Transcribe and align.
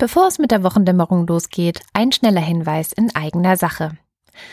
Bevor 0.00 0.28
es 0.28 0.38
mit 0.38 0.52
der 0.52 0.62
Wochendämmerung 0.62 1.26
losgeht, 1.26 1.80
ein 1.92 2.12
schneller 2.12 2.40
Hinweis 2.40 2.92
in 2.92 3.12
eigener 3.16 3.56
Sache. 3.56 3.98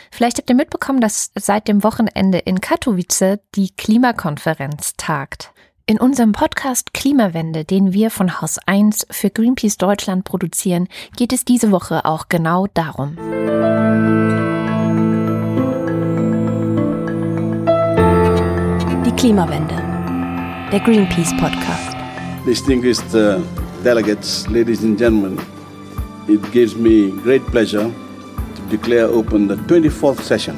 Vielleicht 0.09 0.39
habt 0.39 0.49
ihr 0.49 0.55
mitbekommen, 0.55 1.01
dass 1.01 1.29
seit 1.35 1.67
dem 1.67 1.83
Wochenende 1.83 2.39
in 2.39 2.61
Katowice 2.61 3.37
die 3.53 3.69
Klimakonferenz 3.69 4.93
tagt. 4.97 5.51
In 5.85 5.99
unserem 5.99 6.31
Podcast 6.31 6.95
Klimawende, 6.95 7.63
den 7.63 7.93
wir 7.93 8.09
von 8.09 8.41
Haus 8.41 8.57
1 8.65 9.05
für 9.11 9.29
Greenpeace 9.29 9.77
Deutschland 9.77 10.23
produzieren, 10.23 10.87
geht 11.15 11.31
es 11.31 11.45
diese 11.45 11.69
Woche 11.69 12.05
auch 12.05 12.27
genau 12.27 12.65
darum. 12.73 13.15
Die 19.05 19.15
Klimawende. 19.15 19.75
Der 20.71 20.79
Greenpeace 20.79 21.37
Podcast. 21.37 21.95
Distinguished 22.47 23.13
uh, 23.13 23.39
delegates, 23.85 24.47
ladies 24.47 24.83
and 24.83 24.97
gentlemen, 24.97 25.39
it 26.27 26.41
gives 26.51 26.75
me 26.75 27.11
great 27.21 27.45
pleasure 27.45 27.93
to 28.55 28.61
declare 28.67 29.05
open 29.05 29.47
the 29.47 29.57
24th 29.69 30.21
session 30.21 30.55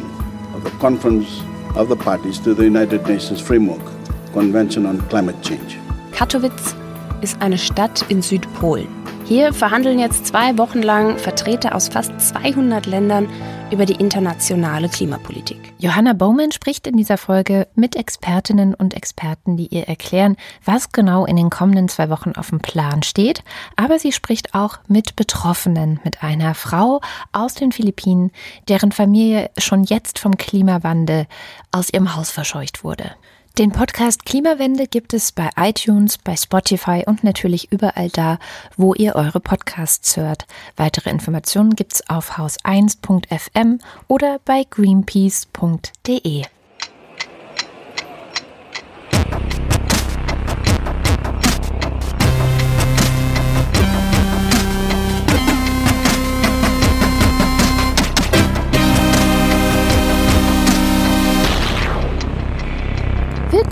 of 0.55 0.63
the 0.63 0.69
Conference 0.79 1.41
of 1.75 1.89
the 1.89 1.97
Parties 1.97 2.39
to 2.39 2.53
the 2.53 2.63
United 2.63 3.05
Nations 3.05 3.41
Framework 3.41 3.83
Convention 4.31 4.85
on 4.85 5.01
Climate 5.09 5.35
Change. 5.43 5.77
Katowice 6.13 6.73
ist 7.21 7.41
eine 7.41 7.57
Stadt 7.57 8.05
in 8.07 8.21
Südpolen. 8.21 8.87
Hier 9.27 9.53
verhandeln 9.53 9.99
jetzt 9.99 10.25
zwei 10.25 10.57
Wochen 10.57 10.81
lang 10.81 11.17
Vertreter 11.17 11.75
aus 11.75 11.89
fast 11.89 12.17
200 12.21 12.85
Ländern 12.85 13.27
über 13.71 13.85
die 13.85 13.95
internationale 13.95 14.87
Klimapolitik. 14.87 15.73
Johanna 15.79 16.13
Bowman 16.13 16.53
spricht 16.53 16.87
in 16.87 16.95
dieser 16.95 17.17
Folge 17.17 17.67
mit 17.75 17.97
Expertinnen 17.97 18.73
und 18.73 18.93
Experten, 18.93 19.57
die 19.57 19.67
ihr 19.67 19.89
erklären, 19.89 20.37
was 20.63 20.93
genau 20.93 21.25
in 21.25 21.35
den 21.35 21.49
kommenden 21.49 21.89
zwei 21.89 22.09
Wochen 22.09 22.31
auf 22.37 22.51
dem 22.51 22.61
Plan 22.61 23.03
steht. 23.03 23.43
Aber 23.75 23.99
sie 23.99 24.13
spricht 24.13 24.53
auch 24.55 24.79
mit 24.87 25.17
Betroffenen, 25.17 25.99
mit 26.05 26.23
einer 26.23 26.55
Frau 26.55 27.01
aus 27.33 27.53
den 27.53 27.73
Philippinen, 27.73 28.31
deren 28.69 28.93
Familie 28.93 29.49
schon 29.57 29.83
jetzt 29.83 30.19
vom 30.19 30.37
Klimawandel 30.37 31.27
aus 31.73 31.89
ihrem 31.89 32.15
Haus 32.15 32.31
verscheucht 32.31 32.85
wurde. 32.85 33.11
Den 33.57 33.71
Podcast 33.71 34.23
Klimawende 34.23 34.85
gibt 34.85 35.15
es 35.15 35.31
bei 35.31 35.49
iTunes, 35.57 36.19
bei 36.19 36.35
Spotify 36.35 37.03
und 37.07 37.23
natürlich 37.23 37.71
überall 37.71 38.09
da, 38.09 38.37
wo 38.75 38.93
ihr 38.93 39.15
eure 39.15 39.39
Podcasts 39.39 40.15
hört. 40.15 40.45
Weitere 40.75 41.09
Informationen 41.09 41.71
gibt's 41.71 42.07
auf 42.07 42.37
haus1.fm 42.37 43.79
oder 44.07 44.39
bei 44.45 44.63
greenpeace.de. 44.69 46.43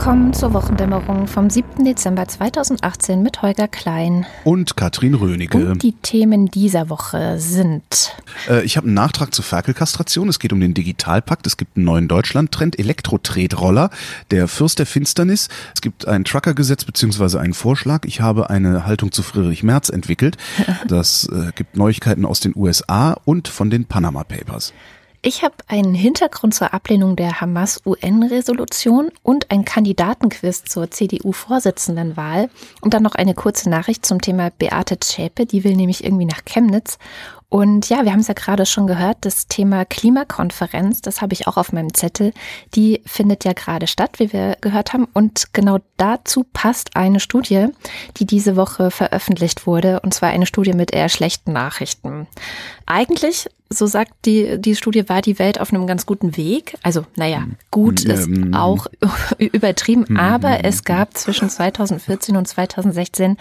Willkommen 0.06 0.34
zur 0.34 0.54
Wochendämmerung 0.54 1.26
vom 1.26 1.50
7. 1.50 1.84
Dezember 1.84 2.28
2018 2.28 3.24
mit 3.24 3.42
Holger 3.42 3.68
Klein. 3.68 4.28
Und 4.44 4.78
Katrin 4.78 5.16
Rönecke. 5.16 5.72
Und 5.72 5.82
die 5.82 5.94
Themen 5.94 6.46
dieser 6.46 6.92
Woche 6.92 7.40
sind. 7.40 8.16
Äh, 8.48 8.64
ich 8.64 8.78
habe 8.78 8.86
einen 8.86 8.94
Nachtrag 8.94 9.34
zur 9.34 9.44
Ferkelkastration. 9.44 10.30
Es 10.30 10.38
geht 10.38 10.54
um 10.54 10.60
den 10.60 10.76
Digitalpakt. 10.76 11.48
Es 11.48 11.58
gibt 11.58 11.76
einen 11.76 11.86
neuen 11.86 12.08
Deutschland-Trend, 12.08 12.78
Elektro-Tretroller, 12.78 13.90
der 14.30 14.48
Fürst 14.48 14.78
der 14.78 14.86
Finsternis. 14.86 15.50
Es 15.74 15.82
gibt 15.82 16.08
ein 16.08 16.24
Truckergesetz 16.24 16.86
beziehungsweise 16.86 17.40
einen 17.40 17.56
Vorschlag. 17.56 18.06
Ich 18.06 18.22
habe 18.22 18.52
eine 18.52 18.86
Haltung 18.86 19.12
zu 19.12 19.24
Friedrich 19.24 19.64
Merz 19.64 19.90
entwickelt. 19.90 20.38
Das 20.88 21.28
äh, 21.30 21.52
gibt 21.56 21.78
Neuigkeiten 21.78 22.26
aus 22.26 22.42
den 22.42 22.54
USA 22.56 23.18
und 23.26 23.48
von 23.48 23.72
den 23.72 23.86
Panama 23.86 24.24
Papers. 24.24 24.72
Ich 25.28 25.44
habe 25.44 25.56
einen 25.68 25.96
Hintergrund 25.96 26.54
zur 26.54 26.72
Ablehnung 26.72 27.16
der 27.16 27.42
Hamas-UN-Resolution 27.42 29.10
und 29.24 29.50
ein 29.50 29.66
Kandidatenquiz 29.66 30.66
zur 30.66 30.92
CDU-Vorsitzendenwahl 30.92 32.48
und 32.82 32.94
dann 32.94 33.02
noch 33.02 33.16
eine 33.16 33.34
kurze 33.34 33.72
Nachricht 33.72 34.06
zum 34.06 34.22
Thema 34.22 34.52
Beate 34.52 35.00
Zschäpe, 35.00 35.48
die 35.48 35.64
will 35.64 35.76
nämlich 35.76 36.04
irgendwie 36.04 36.26
nach 36.26 36.46
Chemnitz. 36.46 37.00
Und 37.50 37.90
ja, 37.90 38.04
wir 38.04 38.12
haben 38.12 38.20
es 38.20 38.28
ja 38.28 38.36
gerade 38.36 38.68
schon 38.68 38.86
gehört, 38.86 39.18
das 39.22 39.48
Thema 39.48 39.84
Klimakonferenz, 39.86 41.02
das 41.02 41.22
habe 41.22 41.34
ich 41.34 41.48
auch 41.48 41.58
auf 41.58 41.74
meinem 41.74 41.96
Zettel, 41.96 42.32
die 42.76 43.02
findet 43.08 43.46
ja 43.46 43.54
gerade 43.54 43.88
statt, 43.88 44.20
wie 44.20 44.32
wir 44.32 44.58
gehört 44.62 44.94
haben. 44.94 45.08
Und 45.14 45.54
genau 45.54 45.80
dazu 45.98 46.46
passt 46.54 46.96
eine 46.96 47.20
Studie, 47.20 47.70
die 48.18 48.26
diese 48.26 48.56
Woche 48.56 48.92
veröffentlicht 48.92 49.66
wurde, 49.66 50.02
und 50.02 50.14
zwar 50.14 50.30
eine 50.30 50.46
Studie 50.46 50.74
mit 50.74 50.94
eher 50.94 51.10
schlechten 51.10 51.52
Nachrichten. 51.52 52.28
Eigentlich 52.86 53.48
so 53.70 53.88
sagt 53.88 54.14
die, 54.26 54.60
die 54.60 54.76
Studie, 54.76 55.10
war 55.10 55.22
die 55.22 55.40
Welt 55.40 55.60
auf 55.60 55.74
einem 55.74 55.88
ganz 55.88 56.06
guten 56.06 56.38
Weg. 56.38 56.78
Also, 56.84 57.06
naja, 57.16 57.46
gut 57.72 58.06
ist 58.06 58.30
auch 58.54 58.88
übertrieben, 59.38 60.18
aber 60.18 60.64
es 60.64 60.84
gab 60.84 61.18
zwischen 61.18 61.50
2014 61.50 62.38
und 62.38 62.48
2016 62.48 63.38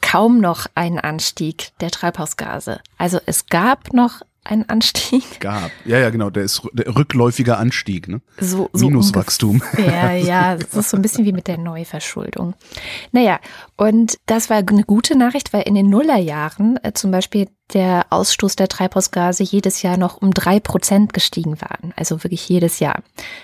kaum 0.00 0.40
noch 0.40 0.66
einen 0.74 0.98
Anstieg 0.98 1.70
der 1.80 1.90
Treibhausgase. 1.90 2.80
Also 2.98 3.18
es 3.24 3.46
gab 3.46 3.94
noch 3.94 4.20
einen 4.44 4.68
Anstieg. 4.68 5.40
Gab. 5.40 5.70
Ja, 5.84 5.98
ja, 5.98 6.10
genau. 6.10 6.30
Der 6.30 6.42
ist 6.42 6.62
der 6.72 6.94
rückläufiger 6.94 7.58
Anstieg, 7.58 8.08
ne? 8.08 8.20
So, 8.40 8.68
so 8.72 8.86
Minuswachstum. 8.86 9.62
Ja, 9.78 10.12
ja. 10.12 10.56
Das 10.56 10.74
ist 10.74 10.90
so 10.90 10.96
ein 10.96 11.02
bisschen 11.02 11.24
wie 11.24 11.32
mit 11.32 11.46
der 11.46 11.58
Neuverschuldung. 11.58 12.54
Naja, 13.12 13.40
und 13.76 14.18
das 14.26 14.50
war 14.50 14.58
eine 14.58 14.84
gute 14.84 15.16
Nachricht, 15.16 15.52
weil 15.52 15.62
in 15.62 15.74
den 15.74 15.88
Nullerjahren 15.88 16.78
äh, 16.82 16.92
zum 16.92 17.10
Beispiel 17.10 17.48
der 17.72 18.06
Ausstoß 18.10 18.56
der 18.56 18.68
Treibhausgase 18.68 19.42
jedes 19.42 19.82
Jahr 19.82 19.96
noch 19.96 20.20
um 20.20 20.32
drei 20.32 20.60
Prozent 20.60 21.12
gestiegen 21.12 21.60
waren. 21.60 21.92
Also 21.96 22.22
wirklich 22.24 22.48
jedes 22.48 22.80
Jahr. 22.80 23.02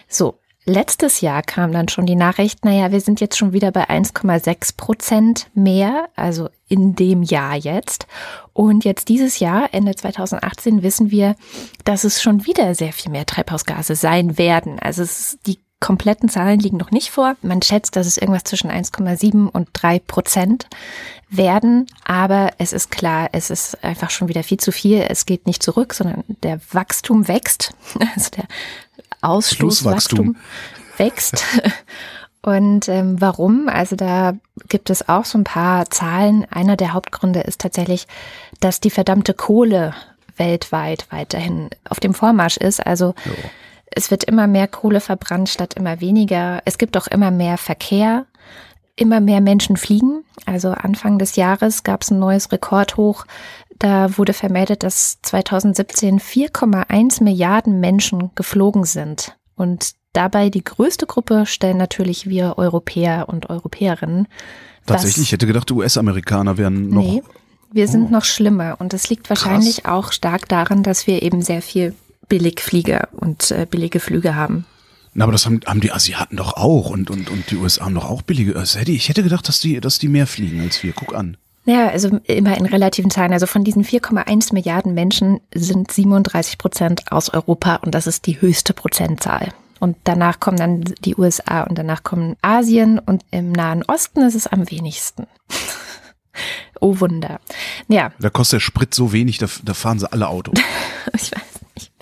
So. 0.09 0.39
Letztes 0.69 1.23
Jahr 1.23 1.43
kam 1.43 1.73
dann 1.73 1.89
schon 1.89 2.05
die 2.05 2.15
Nachricht, 2.15 2.63
naja, 2.63 2.93
wir 2.93 3.01
sind 3.01 3.23
jetzt 3.23 3.39
schon 3.39 3.55
wieder 3.55 3.73
bei 3.73 3.89
1,6 3.89 4.77
Prozent 4.77 5.47
mehr, 5.55 6.11
also 6.15 6.51
in 6.69 6.95
dem 6.95 7.23
Jahr 7.23 7.57
jetzt. 7.57 8.07
Und 8.53 8.85
jetzt 8.85 9.09
dieses 9.09 9.39
Jahr, 9.39 9.71
Ende 9.73 9.95
2018, 9.95 10.83
wissen 10.83 11.11
wir, 11.11 11.37
dass 11.85 12.05
es 12.05 12.21
schon 12.21 12.45
wieder 12.45 12.75
sehr 12.75 12.93
viel 12.93 13.11
mehr 13.11 13.25
Treibhausgase 13.25 13.95
sein 13.95 14.37
werden. 14.37 14.79
Also 14.79 15.01
es 15.01 15.39
die 15.47 15.59
kompletten 15.81 16.29
Zahlen 16.29 16.61
liegen 16.61 16.77
noch 16.77 16.91
nicht 16.91 17.11
vor. 17.11 17.37
Man 17.41 17.63
schätzt, 17.63 17.97
dass 17.97 18.07
es 18.07 18.19
irgendwas 18.19 18.45
zwischen 18.45 18.71
1,7 18.71 19.49
und 19.49 19.69
3 19.73 20.01
Prozent 20.01 20.67
werden. 21.31 21.87
Aber 22.05 22.51
es 22.59 22.75
ist 22.75 22.91
klar, 22.91 23.31
es 23.33 23.49
ist 23.49 23.83
einfach 23.83 24.11
schon 24.11 24.29
wieder 24.29 24.43
viel 24.43 24.59
zu 24.59 24.73
viel. 24.73 25.07
Es 25.09 25.25
geht 25.25 25.47
nicht 25.47 25.63
zurück, 25.63 25.95
sondern 25.95 26.25
der 26.43 26.61
Wachstum 26.73 27.27
wächst. 27.27 27.73
Also 28.15 28.31
der 28.31 28.45
Ausstoßwachstum 29.21 30.37
wächst. 30.97 31.45
Und 32.43 32.89
ähm, 32.89 33.21
warum? 33.21 33.69
Also 33.69 33.97
da 33.97 34.35
gibt 34.69 34.91
es 34.91 35.09
auch 35.09 35.25
so 35.25 35.39
ein 35.39 35.45
paar 35.45 35.91
Zahlen. 35.91 36.47
Einer 36.51 36.77
der 36.77 36.93
Hauptgründe 36.93 37.41
ist 37.41 37.61
tatsächlich, 37.61 38.07
dass 38.61 38.81
die 38.81 38.91
verdammte 38.91 39.35
Kohle 39.35 39.95
weltweit 40.37 41.07
weiterhin 41.11 41.71
auf 41.89 42.01
dem 42.01 42.15
Vormarsch 42.15 42.57
ist. 42.57 42.85
Also 42.87 43.15
jo. 43.25 43.33
es 43.91 44.11
wird 44.11 44.25
immer 44.25 44.47
mehr 44.47 44.69
Kohle 44.69 45.01
verbrannt 45.01 45.49
statt 45.49 45.75
immer 45.75 46.01
weniger. 46.01 46.63
Es 46.65 46.79
gibt 46.79 46.97
auch 46.97 47.09
immer 47.09 47.31
mehr 47.31 47.59
Verkehr. 47.59 48.25
Immer 48.95 49.21
mehr 49.21 49.41
Menschen 49.41 49.77
fliegen. 49.77 50.25
Also 50.45 50.71
Anfang 50.71 51.19
des 51.19 51.37
Jahres 51.37 51.85
gab 51.85 52.03
es 52.03 52.11
ein 52.11 52.19
neues 52.19 52.51
Rekordhoch. 52.51 53.27
Da 53.79 54.19
wurde 54.19 54.33
vermeldet, 54.33 54.83
dass 54.83 55.21
2017 55.23 56.19
4,1 56.19 57.23
Milliarden 57.23 57.81
Menschen 57.81 58.31
geflogen 58.35 58.85
sind. 58.85 59.37
Und 59.55 59.93
dabei 60.13 60.51
die 60.51 60.65
größte 60.65 61.07
Gruppe 61.07 61.47
stellen 61.47 61.77
natürlich 61.77 62.29
wir 62.29 62.59
Europäer 62.59 63.29
und 63.29 63.51
Europäerinnen. 63.51 64.27
Tatsächlich, 64.87 65.27
ich 65.27 65.33
hätte 65.33 65.47
gedacht, 65.47 65.71
US-Amerikaner 65.71 66.57
wären 66.59 66.89
noch. 66.89 67.03
Nee, 67.03 67.23
wir 67.71 67.87
sind 67.87 68.07
oh. 68.07 68.11
noch 68.11 68.25
schlimmer. 68.25 68.77
Und 68.81 68.93
das 68.93 69.11
liegt 69.11 69.29
wahrscheinlich 69.29 69.83
Krass. 69.83 69.93
auch 69.93 70.13
stark 70.13 70.49
daran, 70.49 70.83
dass 70.83 71.07
wir 71.07 71.23
eben 71.23 71.43
sehr 71.43 71.63
viel 71.63 71.95
Billigflieger 72.29 73.09
und 73.13 73.51
äh, 73.51 73.67
billige 73.69 74.01
Flüge 74.01 74.35
haben. 74.35 74.67
Na, 75.15 75.25
aber 75.25 75.33
das 75.33 75.47
haben, 75.47 75.61
haben 75.67 75.81
die 75.81 75.93
Asiaten 75.93 76.37
doch 76.37 76.55
auch 76.55 76.91
und, 76.91 77.11
und, 77.11 77.31
und 77.31 77.51
die 77.51 77.57
USA 77.57 77.85
haben 77.85 77.95
doch 77.95 78.09
auch 78.09 78.23
billige. 78.23 78.61
Ich 78.87 79.09
hätte 79.09 79.23
gedacht, 79.23 79.49
dass 79.49 79.61
die, 79.61 79.81
dass 79.81 79.99
die 79.99 80.09
mehr 80.09 80.27
fliegen 80.27 80.61
als 80.61 80.83
wir. 80.83 80.93
Guck 80.93 81.15
an. 81.15 81.37
Ja, 81.69 81.89
also 81.89 82.19
immer 82.25 82.57
in 82.57 82.65
relativen 82.65 83.11
Zahlen. 83.11 83.35
Also 83.35 83.45
von 83.45 83.63
diesen 83.63 83.85
4,1 83.85 84.55
Milliarden 84.55 84.95
Menschen 84.95 85.41
sind 85.55 85.93
37 85.93 86.57
Prozent 86.57 87.13
aus 87.13 87.29
Europa 87.29 87.77
und 87.77 87.95
das 87.95 88.07
ist 88.07 88.25
die 88.25 88.41
höchste 88.41 88.73
Prozentzahl. 88.73 89.53
Und 89.79 89.99
danach 90.05 90.41
kommen 90.41 90.57
dann 90.57 90.81
die 91.05 91.15
USA 91.15 91.65
und 91.65 91.77
danach 91.77 92.03
kommen 92.03 92.37
Asien 92.41 92.99
und 92.99 93.23
im 93.31 93.53
Nahen 93.53 93.85
Osten 93.87 94.23
ist 94.23 94.35
es 94.35 94.47
am 94.47 94.71
wenigsten. 94.71 95.27
oh 96.81 97.01
Wunder. 97.01 97.39
Ja. 97.87 98.13
Da 98.19 98.31
kostet 98.31 98.61
der 98.61 98.65
Sprit 98.65 98.95
so 98.95 99.13
wenig, 99.13 99.37
da, 99.37 99.47
da 99.63 99.75
fahren 99.75 99.99
sie 99.99 100.11
alle 100.11 100.29
Auto. 100.29 100.53
ich 101.13 101.31
weiß 101.33 101.61
nicht. 101.75 101.93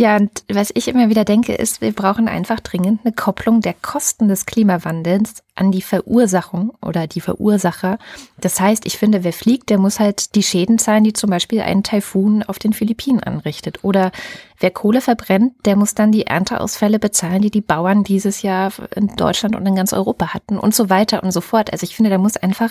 Ja, 0.00 0.16
und 0.16 0.44
was 0.50 0.70
ich 0.72 0.88
immer 0.88 1.10
wieder 1.10 1.26
denke, 1.26 1.52
ist, 1.52 1.82
wir 1.82 1.92
brauchen 1.92 2.26
einfach 2.26 2.58
dringend 2.60 3.00
eine 3.04 3.12
Kopplung 3.12 3.60
der 3.60 3.74
Kosten 3.74 4.28
des 4.28 4.46
Klimawandels 4.46 5.42
an 5.54 5.72
die 5.72 5.82
Verursachung 5.82 6.72
oder 6.80 7.06
die 7.06 7.20
Verursacher. 7.20 7.98
Das 8.38 8.58
heißt, 8.58 8.86
ich 8.86 8.96
finde, 8.96 9.24
wer 9.24 9.34
fliegt, 9.34 9.68
der 9.68 9.76
muss 9.76 10.00
halt 10.00 10.34
die 10.36 10.42
Schäden 10.42 10.78
zahlen, 10.78 11.04
die 11.04 11.12
zum 11.12 11.28
Beispiel 11.28 11.60
ein 11.60 11.82
Taifun 11.82 12.42
auf 12.42 12.58
den 12.58 12.72
Philippinen 12.72 13.22
anrichtet. 13.22 13.84
Oder 13.84 14.10
wer 14.58 14.70
Kohle 14.70 15.02
verbrennt, 15.02 15.52
der 15.66 15.76
muss 15.76 15.92
dann 15.92 16.12
die 16.12 16.26
Ernteausfälle 16.26 16.98
bezahlen, 16.98 17.42
die 17.42 17.50
die 17.50 17.60
Bauern 17.60 18.02
dieses 18.02 18.40
Jahr 18.40 18.72
in 18.96 19.08
Deutschland 19.16 19.54
und 19.54 19.66
in 19.66 19.74
ganz 19.74 19.92
Europa 19.92 20.32
hatten 20.32 20.58
und 20.58 20.74
so 20.74 20.88
weiter 20.88 21.22
und 21.22 21.32
so 21.32 21.42
fort. 21.42 21.74
Also 21.74 21.84
ich 21.84 21.94
finde, 21.94 22.08
da 22.08 22.16
muss 22.16 22.38
einfach 22.38 22.70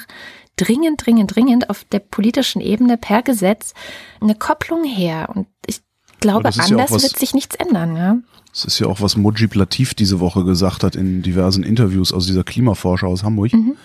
dringend, 0.56 1.06
dringend, 1.06 1.36
dringend 1.36 1.70
auf 1.70 1.84
der 1.84 2.00
politischen 2.00 2.60
Ebene 2.60 2.98
per 2.98 3.22
Gesetz 3.22 3.76
eine 4.20 4.34
Kopplung 4.34 4.84
her. 4.84 5.30
Und 5.36 5.46
ich 5.68 5.84
glaube, 6.20 6.46
anders 6.46 6.70
ja 6.70 6.78
was, 6.90 7.04
wird 7.04 7.18
sich 7.18 7.34
nichts 7.34 7.56
ändern. 7.56 7.96
Ja? 7.96 8.18
Das 8.52 8.66
ist 8.66 8.80
ja 8.80 8.88
auch, 8.88 9.02
was 9.02 9.16
Mojib 9.16 9.56
Latif 9.56 9.94
diese 9.94 10.20
Woche 10.20 10.44
gesagt 10.44 10.84
hat 10.84 10.96
in 10.96 11.22
diversen 11.22 11.64
Interviews 11.64 12.14
aus 12.14 12.26
dieser 12.26 12.44
Klimaforscher 12.44 13.08
aus 13.08 13.24
Hamburg. 13.24 13.54
Mhm. 13.54 13.76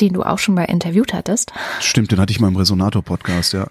Den 0.00 0.12
du 0.12 0.22
auch 0.22 0.38
schon 0.38 0.54
mal 0.54 0.64
interviewt 0.64 1.12
hattest. 1.12 1.52
Stimmt, 1.80 2.12
den 2.12 2.20
hatte 2.20 2.30
ich 2.30 2.38
mal 2.38 2.48
im 2.48 2.56
Resonator-Podcast, 2.56 3.52
ja. 3.52 3.66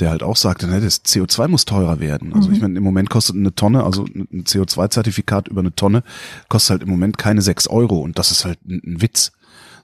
Der 0.00 0.10
halt 0.10 0.22
auch 0.22 0.36
sagte, 0.36 0.66
ne, 0.66 0.80
das 0.80 1.04
CO2 1.04 1.48
muss 1.48 1.64
teurer 1.64 2.00
werden. 2.00 2.34
Also 2.34 2.48
mhm. 2.48 2.54
ich 2.54 2.60
meine, 2.62 2.78
im 2.78 2.84
Moment 2.84 3.10
kostet 3.10 3.36
eine 3.36 3.54
Tonne, 3.54 3.84
also 3.84 4.04
ein 4.04 4.44
CO2-Zertifikat 4.44 5.48
über 5.48 5.60
eine 5.60 5.74
Tonne, 5.74 6.02
kostet 6.48 6.70
halt 6.70 6.82
im 6.82 6.88
Moment 6.88 7.18
keine 7.18 7.42
sechs 7.42 7.66
Euro. 7.66 8.00
Und 8.00 8.18
das 8.18 8.30
ist 8.30 8.44
halt 8.44 8.58
ein, 8.66 8.80
ein 8.84 9.02
Witz. 9.02 9.32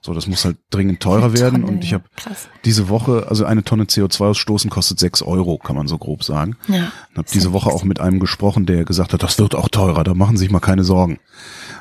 So, 0.05 0.13
das 0.13 0.27
muss 0.27 0.43
halt 0.43 0.57
dringend 0.69 0.99
teurer 0.99 1.21
Tonne, 1.21 1.39
werden. 1.39 1.63
Und 1.63 1.81
ich 1.81 1.93
habe 1.93 2.03
diese 2.65 2.89
Woche, 2.89 3.27
also 3.29 3.45
eine 3.45 3.63
Tonne 3.63 3.85
CO2 3.85 4.31
ausstoßen 4.31 4.69
kostet 4.69 4.99
sechs 4.99 5.21
Euro, 5.21 5.57
kann 5.57 5.77
man 5.77 5.87
so 5.87 5.97
grob 5.97 6.25
sagen. 6.25 6.57
Ja. 6.67 6.91
Und 7.11 7.19
habe 7.19 7.29
diese 7.33 7.53
Woche 7.53 7.69
auch 7.69 7.85
mit 7.85 8.01
einem 8.01 8.19
gesprochen, 8.19 8.65
der 8.65 8.83
gesagt 8.83 9.13
hat, 9.13 9.23
das 9.23 9.39
wird 9.39 9.55
auch 9.55 9.69
teurer, 9.69 10.03
da 10.03 10.13
machen 10.13 10.35
Sie 10.35 10.43
sich 10.43 10.51
mal 10.51 10.59
keine 10.59 10.83
Sorgen. 10.83 11.19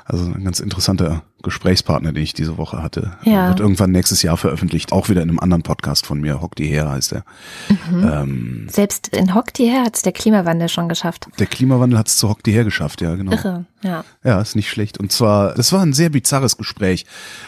Also 0.05 0.25
ein 0.25 0.45
ganz 0.45 0.61
interessanter 0.61 1.23
Gesprächspartner, 1.43 2.13
den 2.13 2.23
ich 2.23 2.35
diese 2.35 2.57
Woche 2.57 2.83
hatte. 2.83 3.17
Ja. 3.25 3.49
Wird 3.49 3.61
irgendwann 3.61 3.91
nächstes 3.91 4.23
Jahr 4.23 4.37
veröffentlicht, 4.37 4.93
auch 4.93 5.09
wieder 5.09 5.23
in 5.23 5.29
einem 5.29 5.39
anderen 5.39 5.63
Podcast 5.63 6.07
von 6.07 6.21
mir, 6.21 6.41
Hock 6.41 6.55
die 6.55 6.67
her 6.67 6.91
heißt 6.91 7.13
er. 7.13 7.25
Mhm. 7.69 8.05
Ähm, 8.05 8.67
Selbst 8.71 9.09
in 9.09 9.35
Hock 9.35 9.53
die 9.55 9.67
her 9.67 9.85
hat 9.85 9.97
es 9.97 10.03
der 10.03 10.13
Klimawandel 10.13 10.69
schon 10.69 10.89
geschafft. 10.89 11.29
Der 11.39 11.47
Klimawandel 11.47 11.99
hat 11.99 12.09
es 12.09 12.17
zu 12.17 12.29
Hock 12.29 12.43
die 12.43 12.53
her 12.53 12.65
geschafft, 12.65 13.01
ja 13.01 13.15
genau. 13.15 13.33
Irre, 13.33 13.67
ja. 13.83 14.05
Ja, 14.25 14.41
ist 14.41 14.57
nicht 14.57 14.71
schlecht. 14.71 14.99
Und 14.99 15.13
zwar, 15.13 15.55
das 15.55 15.73
war 15.73 15.83
ein 15.83 15.93
sehr 15.93 16.11
bizarres 16.11 16.57
Gespräch. 16.57 17.07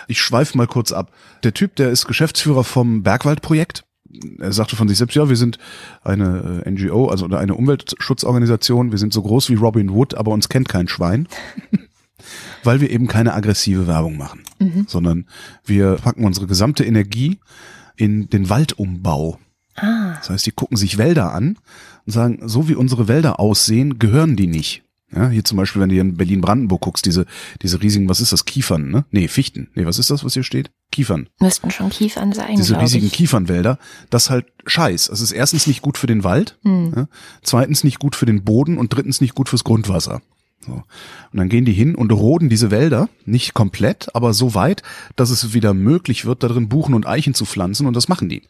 Ich 0.08 0.20
schweife 0.20 0.56
mal 0.56 0.66
kurz 0.66 0.92
ab. 0.92 1.12
Der 1.42 1.54
Typ, 1.54 1.76
der 1.76 1.90
ist 1.90 2.06
Geschäftsführer 2.06 2.64
vom 2.64 3.02
Bergwaldprojekt 3.02 3.84
er 4.38 4.52
sagte 4.52 4.76
von 4.76 4.88
sich 4.88 4.98
selbst, 4.98 5.16
ja, 5.16 5.28
wir 5.28 5.36
sind 5.36 5.58
eine 6.02 6.62
äh, 6.64 6.70
NGO, 6.70 7.08
also 7.08 7.26
eine 7.26 7.54
Umweltschutzorganisation, 7.54 8.92
wir 8.92 8.98
sind 8.98 9.12
so 9.12 9.22
groß 9.22 9.50
wie 9.50 9.54
Robin 9.54 9.92
Wood, 9.92 10.14
aber 10.14 10.30
uns 10.30 10.48
kennt 10.48 10.68
kein 10.68 10.86
Schwein. 10.86 11.26
Weil 12.62 12.80
wir 12.80 12.90
eben 12.90 13.06
keine 13.06 13.34
aggressive 13.34 13.86
Werbung 13.86 14.16
machen, 14.16 14.42
mhm. 14.58 14.86
sondern 14.88 15.26
wir 15.64 15.96
packen 15.96 16.24
unsere 16.24 16.46
gesamte 16.46 16.84
Energie 16.84 17.38
in 17.96 18.28
den 18.28 18.48
Waldumbau. 18.50 19.38
Ah. 19.76 20.14
Das 20.18 20.30
heißt, 20.30 20.46
die 20.46 20.52
gucken 20.52 20.76
sich 20.76 20.98
Wälder 20.98 21.32
an 21.32 21.58
und 22.06 22.12
sagen, 22.12 22.40
so 22.44 22.68
wie 22.68 22.74
unsere 22.74 23.08
Wälder 23.08 23.40
aussehen, 23.40 23.98
gehören 23.98 24.36
die 24.36 24.46
nicht. 24.46 24.84
Ja, 25.14 25.28
hier 25.28 25.44
zum 25.44 25.58
Beispiel, 25.58 25.80
wenn 25.80 25.90
du 25.90 25.94
hier 25.94 26.02
in 26.02 26.16
Berlin-Brandenburg 26.16 26.80
guckst, 26.80 27.06
diese, 27.06 27.26
diese 27.62 27.80
riesigen, 27.80 28.08
was 28.08 28.20
ist 28.20 28.32
das, 28.32 28.46
Kiefern, 28.46 28.90
ne? 28.90 29.04
Nee, 29.10 29.28
Fichten. 29.28 29.68
Nee, 29.74 29.86
was 29.86 29.98
ist 29.98 30.10
das, 30.10 30.24
was 30.24 30.34
hier 30.34 30.42
steht? 30.42 30.70
Kiefern. 30.90 31.28
Müssten 31.40 31.70
schon 31.70 31.90
Kiefern 31.90 32.32
sein. 32.32 32.56
Diese 32.56 32.80
riesigen 32.80 33.06
ich. 33.06 33.12
Kiefernwälder, 33.12 33.78
das 34.10 34.24
ist 34.24 34.30
halt 34.30 34.46
scheiß. 34.66 35.08
Es 35.08 35.20
ist 35.20 35.30
erstens 35.30 35.66
nicht 35.68 35.82
gut 35.82 35.98
für 35.98 36.08
den 36.08 36.24
Wald, 36.24 36.58
hm. 36.62 36.92
ja, 36.96 37.08
zweitens 37.42 37.84
nicht 37.84 38.00
gut 38.00 38.16
für 38.16 38.26
den 38.26 38.42
Boden 38.44 38.76
und 38.76 38.92
drittens 38.92 39.20
nicht 39.20 39.34
gut 39.34 39.48
fürs 39.48 39.62
Grundwasser. 39.62 40.20
So. 40.66 40.72
Und 40.72 41.38
dann 41.38 41.48
gehen 41.48 41.64
die 41.64 41.72
hin 41.72 41.94
und 41.94 42.12
roden 42.12 42.48
diese 42.48 42.70
Wälder, 42.70 43.08
nicht 43.26 43.54
komplett, 43.54 44.14
aber 44.14 44.32
so 44.32 44.54
weit, 44.54 44.82
dass 45.16 45.30
es 45.30 45.54
wieder 45.54 45.74
möglich 45.74 46.24
wird, 46.24 46.42
darin 46.42 46.68
Buchen 46.68 46.94
und 46.94 47.06
Eichen 47.06 47.34
zu 47.34 47.44
pflanzen 47.44 47.86
und 47.86 47.94
das 47.94 48.08
machen 48.08 48.28
die 48.28 48.42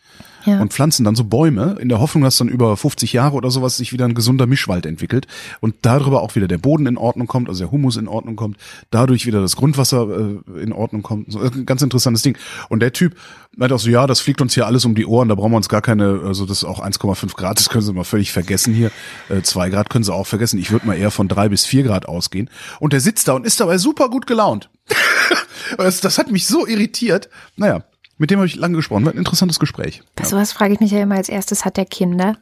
ja. 0.46 0.61
und 0.61 0.72
pflanzen 0.72 1.05
dann 1.05 1.14
so 1.14 1.25
Bäume 1.25 1.76
in 1.81 1.88
der 1.88 2.00
Hoffnung, 2.00 2.25
dass 2.25 2.37
dann 2.37 2.49
über 2.49 2.76
50 2.76 3.12
Jahre 3.12 3.37
oder 3.37 3.50
sowas 3.50 3.76
sich 3.76 3.93
wieder 3.93 4.05
ein 4.05 4.14
gesunder 4.14 4.46
Mischwald 4.46 4.87
entwickelt 4.87 5.26
und 5.61 5.75
darüber 5.82 6.22
auch 6.22 6.34
wieder 6.34 6.49
der 6.49 6.58
Boden 6.58 6.87
in 6.87 6.96
Ordnung 6.96 7.26
kommt, 7.26 7.49
also 7.49 7.64
der 7.64 7.72
Humus 7.72 7.96
in 7.96 8.08
Ordnung 8.08 8.37
kommt, 8.37 8.58
dadurch 8.90 9.26
wieder 9.26 9.40
das 9.40 9.56
Grundwasser 9.56 10.08
äh, 10.08 10.60
in 10.60 10.72
Ordnung 10.72 11.02
kommt. 11.02 11.32
So, 11.32 11.40
ein 11.40 11.67
ganz 11.67 11.82
interessantes 11.82 12.22
Ding. 12.22 12.37
Und 12.69 12.81
der 12.81 12.93
Typ 12.93 13.14
meint 13.56 13.72
auch 13.72 13.78
so, 13.78 13.90
ja, 13.90 14.06
das 14.06 14.20
fliegt 14.20 14.40
uns 14.40 14.54
hier 14.54 14.66
alles 14.66 14.84
um 14.84 14.94
die 14.94 15.06
Ohren, 15.06 15.28
da 15.28 15.34
brauchen 15.34 15.52
wir 15.52 15.56
uns 15.56 15.68
gar 15.68 15.82
keine, 15.82 16.20
also 16.24 16.46
das 16.46 16.58
ist 16.58 16.64
auch 16.64 16.84
1,5 16.84 17.34
Grad, 17.34 17.58
das 17.58 17.68
können 17.68 17.82
Sie 17.82 17.92
mal 17.92 18.04
völlig 18.04 18.32
vergessen 18.32 18.74
hier. 18.74 18.90
Äh, 19.28 19.42
zwei 19.42 19.70
Grad 19.70 19.90
können 19.90 20.04
Sie 20.04 20.12
auch 20.12 20.26
vergessen. 20.26 20.58
Ich 20.58 20.70
würde 20.70 20.86
mal 20.86 20.96
eher 20.96 21.10
von 21.10 21.28
drei 21.28 21.48
bis 21.48 21.64
vier 21.64 21.82
Grad 21.82 22.06
ausgehen. 22.06 22.50
Und 22.80 22.92
der 22.92 23.00
sitzt 23.00 23.28
da 23.28 23.32
und 23.34 23.46
ist 23.46 23.60
dabei 23.60 23.78
super 23.78 24.08
gut 24.08 24.26
gelaunt. 24.26 24.70
das, 25.78 26.00
das 26.00 26.18
hat 26.18 26.30
mich 26.30 26.46
so 26.46 26.66
irritiert. 26.66 27.28
Naja, 27.56 27.84
mit 28.16 28.31
dem 28.31 28.38
habe 28.38 28.46
ich 28.46 28.56
lange 28.56 28.76
gesprochen. 28.76 29.05
War 29.05 29.12
ein 29.12 29.19
interessantes 29.19 29.58
Gespräch. 29.58 30.02
Bei 30.14 30.22
ja. 30.22 30.28
sowas 30.28 30.52
frage 30.52 30.75
ich 30.75 30.81
mich 30.81 30.90
ja 30.93 31.02
immer 31.02 31.16
als 31.16 31.28
erstes, 31.28 31.64
hat 31.64 31.76
der 31.76 31.84
Kinder? 31.84 32.37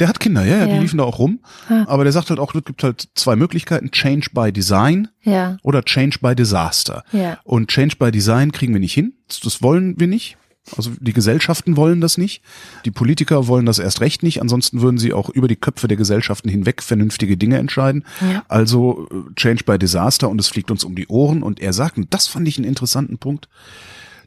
Der 0.00 0.08
hat 0.08 0.20
Kinder, 0.20 0.44
ja, 0.44 0.58
ja, 0.58 0.66
die 0.66 0.78
liefen 0.78 0.98
da 0.98 1.04
auch 1.04 1.18
rum. 1.18 1.40
Ah. 1.68 1.84
Aber 1.86 2.04
der 2.04 2.12
sagt 2.12 2.30
halt 2.30 2.40
auch, 2.40 2.54
es 2.54 2.64
gibt 2.64 2.82
halt 2.82 3.08
zwei 3.14 3.36
Möglichkeiten, 3.36 3.90
Change 3.90 4.30
by 4.32 4.52
Design 4.52 5.08
ja. 5.22 5.58
oder 5.62 5.84
Change 5.84 6.18
by 6.20 6.34
Disaster. 6.34 7.04
Ja. 7.12 7.38
Und 7.44 7.68
Change 7.68 7.96
by 7.96 8.10
Design 8.10 8.52
kriegen 8.52 8.72
wir 8.72 8.80
nicht 8.80 8.94
hin. 8.94 9.14
Das 9.42 9.62
wollen 9.62 9.98
wir 9.98 10.08
nicht. 10.08 10.36
Also 10.76 10.90
die 10.98 11.12
Gesellschaften 11.12 11.76
wollen 11.76 12.00
das 12.00 12.18
nicht. 12.18 12.42
Die 12.84 12.90
Politiker 12.90 13.46
wollen 13.46 13.66
das 13.66 13.78
erst 13.78 14.00
recht 14.00 14.22
nicht. 14.22 14.40
Ansonsten 14.40 14.82
würden 14.82 14.98
sie 14.98 15.12
auch 15.12 15.28
über 15.28 15.46
die 15.46 15.56
Köpfe 15.56 15.86
der 15.86 15.96
Gesellschaften 15.96 16.48
hinweg 16.48 16.82
vernünftige 16.82 17.36
Dinge 17.36 17.58
entscheiden. 17.58 18.04
Ja. 18.32 18.44
Also 18.48 19.06
äh, 19.10 19.34
Change 19.34 19.64
by 19.64 19.78
Disaster 19.78 20.28
und 20.28 20.40
es 20.40 20.48
fliegt 20.48 20.70
uns 20.70 20.82
um 20.82 20.96
die 20.96 21.06
Ohren. 21.06 21.42
Und 21.44 21.60
er 21.60 21.72
sagt, 21.72 21.98
und 21.98 22.12
das 22.12 22.26
fand 22.26 22.48
ich 22.48 22.58
einen 22.58 22.66
interessanten 22.66 23.18
Punkt, 23.18 23.48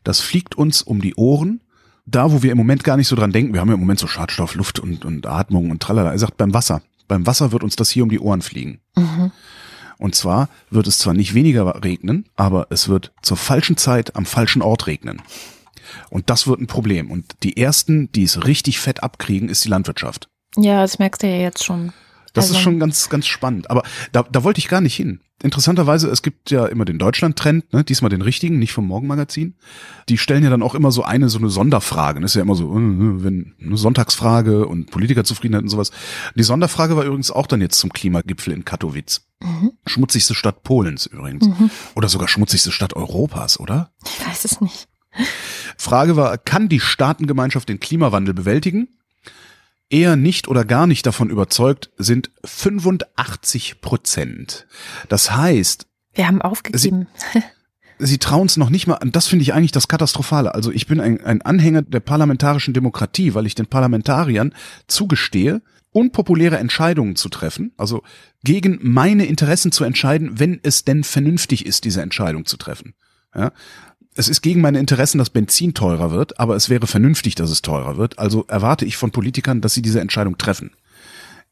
das 0.10 0.22
fliegt 0.22 0.56
uns 0.56 0.82
um 0.82 1.02
die 1.02 1.14
Ohren. 1.14 1.62
Da, 2.08 2.32
wo 2.32 2.42
wir 2.42 2.52
im 2.52 2.58
Moment 2.58 2.84
gar 2.84 2.98
nicht 2.98 3.08
so 3.08 3.16
dran 3.16 3.32
denken, 3.32 3.54
wir 3.54 3.62
haben 3.62 3.68
ja 3.68 3.76
im 3.76 3.80
Moment 3.80 4.00
so 4.00 4.08
Schadstoff, 4.08 4.56
Luft 4.56 4.80
und, 4.80 5.06
und 5.06 5.28
Atmung 5.28 5.70
und 5.70 5.84
tralala. 5.84 6.12
Er 6.12 6.18
sagt 6.18 6.36
beim 6.38 6.52
Wasser. 6.52 6.82
Beim 7.08 7.28
Wasser 7.28 7.52
wird 7.52 7.64
uns 7.64 7.76
das 7.76 7.92
hier 7.92 8.02
um 8.02 8.10
die 8.10 8.20
Ohren 8.20 8.42
fliegen. 8.42 8.80
Mhm. 8.96 9.32
Und 10.00 10.16
zwar 10.16 10.50
wird 10.72 10.88
es 10.88 10.98
zwar 10.98 11.14
nicht 11.14 11.36
weniger 11.36 11.84
regnen, 11.84 12.26
aber 12.36 12.66
es 12.72 12.90
wird 12.90 13.12
zur 13.22 13.38
falschen 13.38 13.78
Zeit 13.78 14.16
am 14.16 14.26
falschen 14.26 14.64
Ort 14.64 14.88
regnen. 14.88 15.22
Und 16.10 16.32
das 16.32 16.48
wird 16.48 16.60
ein 16.60 16.66
Problem. 16.66 17.12
Und 17.12 17.44
die 17.44 17.58
ersten, 17.58 18.12
die 18.12 18.24
es 18.24 18.48
richtig 18.48 18.80
fett 18.80 19.04
abkriegen, 19.04 19.48
ist 19.48 19.64
die 19.64 19.70
Landwirtschaft. 19.70 20.28
Ja, 20.58 20.82
das 20.82 20.98
merkst 20.98 21.22
du 21.22 21.28
ja 21.28 21.36
jetzt 21.36 21.64
schon. 21.64 21.94
Das 22.34 22.46
also. 22.46 22.56
ist 22.56 22.62
schon 22.62 22.80
ganz, 22.80 23.10
ganz 23.10 23.28
spannend. 23.28 23.70
Aber 23.70 23.84
da, 24.12 24.24
da 24.24 24.44
wollte 24.44 24.60
ich 24.60 24.68
gar 24.68 24.82
nicht 24.82 24.96
hin. 24.96 25.22
Interessanterweise, 25.42 26.10
es 26.10 26.22
gibt 26.22 26.52
ja 26.52 26.66
immer 26.66 26.84
den 26.84 27.00
Deutschland-Trend, 27.00 27.72
ne? 27.72 27.86
diesmal 27.86 28.10
den 28.10 28.22
richtigen, 28.22 28.60
nicht 28.60 28.74
vom 28.74 28.88
Morgenmagazin. 28.88 29.56
Die 30.10 30.18
stellen 30.18 30.44
ja 30.44 30.50
dann 30.50 30.62
auch 30.62 30.76
immer 30.76 30.92
so 30.92 31.04
eine, 31.04 31.30
so 31.30 31.38
eine 31.38 31.50
Sonderfrage. 31.50 32.20
Das 32.20 32.32
ist 32.32 32.36
ja 32.36 32.42
immer 32.42 32.56
so, 32.56 32.66
äh, 32.78 33.24
wenn 33.24 33.56
eine 33.64 33.78
Sonntagsfrage 33.78 34.68
und 34.68 34.92
Politikerzufriedenheit 34.92 35.64
und 35.64 35.70
sowas. 35.70 35.92
Die 36.36 36.44
Sonderfrage 36.44 36.98
war 36.98 37.06
übrigens 37.06 37.32
auch 37.32 37.48
dann 37.48 37.62
jetzt 37.62 37.80
zum 37.80 37.94
Klimagipfel 37.94 38.54
in 38.54 38.66
Katowice. 38.66 39.22
Mhm. 39.42 39.72
Schmutzigste 39.86 40.36
Stadt 40.36 40.64
Polens 40.64 41.06
übrigens. 41.06 41.48
Mhm. 41.48 41.72
Oder 41.96 42.10
sogar 42.10 42.28
schmutzigste 42.28 42.74
Stadt 42.74 42.94
Europas, 42.98 43.60
oder? 43.60 43.92
Ich 44.06 44.28
weiß 44.28 44.44
es 44.44 44.60
nicht. 44.60 44.90
Frage 45.78 46.18
war, 46.18 46.38
kann 46.38 46.68
die 46.68 46.82
Staatengemeinschaft 46.82 47.70
den 47.70 47.80
Klimawandel 47.80 48.34
bewältigen? 48.34 48.90
Eher 49.90 50.16
nicht 50.16 50.48
oder 50.48 50.66
gar 50.66 50.88
nicht 50.88 51.06
davon 51.06 51.30
überzeugt 51.30 51.92
sind 51.98 52.32
85 52.46 53.82
Prozent. 53.82 54.68
Das 55.10 55.32
heißt, 55.32 55.88
wir 56.14 56.28
haben 56.28 56.42
aufgegeben. 56.42 57.08
Sie, 57.34 57.42
sie 58.00 58.18
trauen 58.18 58.48
es 58.48 58.58
noch 58.58 58.70
nicht 58.70 58.88
mal, 58.88 59.00
das 59.12 59.28
finde 59.28 59.44
ich 59.44 59.54
eigentlich 59.54 59.72
das 59.72 59.88
Katastrophale. 59.88 60.54
Also 60.54 60.72
ich 60.72 60.88
bin 60.88 61.00
ein, 61.00 61.24
ein 61.24 61.42
Anhänger 61.42 61.82
der 61.82 62.00
parlamentarischen 62.00 62.74
Demokratie, 62.74 63.34
weil 63.34 63.46
ich 63.46 63.56
den 63.56 63.68
Parlamentariern 63.68 64.54
zugestehe, 64.88 65.62
unpopuläre 65.92 66.58
Entscheidungen 66.58 67.16
zu 67.16 67.30
treffen, 67.30 67.74
also 67.78 68.04
gegen 68.44 68.80
meine 68.82 69.26
Interessen 69.26 69.72
zu 69.72 69.84
entscheiden, 69.84 70.40
wenn 70.40 70.60
es 70.62 70.86
denn 70.86 71.04
vernünftig 71.04 71.66
ist, 71.66 71.84
diese 71.84 72.02
Entscheidung 72.02 72.46
zu 72.46 72.58
treffen. 72.58 72.94
Ja? 73.36 73.52
Es 74.20 74.28
ist 74.28 74.42
gegen 74.42 74.60
meine 74.60 74.80
Interessen, 74.80 75.18
dass 75.18 75.30
Benzin 75.30 75.74
teurer 75.74 76.12
wird, 76.12 76.42
aber 76.42 76.58
es 76.58 76.70
wäre 76.70 76.88
vernünftig, 76.88 77.36
dass 77.36 77.50
es 77.50 77.62
teurer 77.62 77.96
wird. 77.96 78.20
Also 78.20 78.44
erwarte 78.50 78.84
ich 78.84 78.98
von 78.98 79.12
Politikern, 79.12 79.62
dass 79.62 79.74
sie 79.74 79.82
diese 79.82 80.02
Entscheidung 80.02 80.38
treffen. 80.38 80.72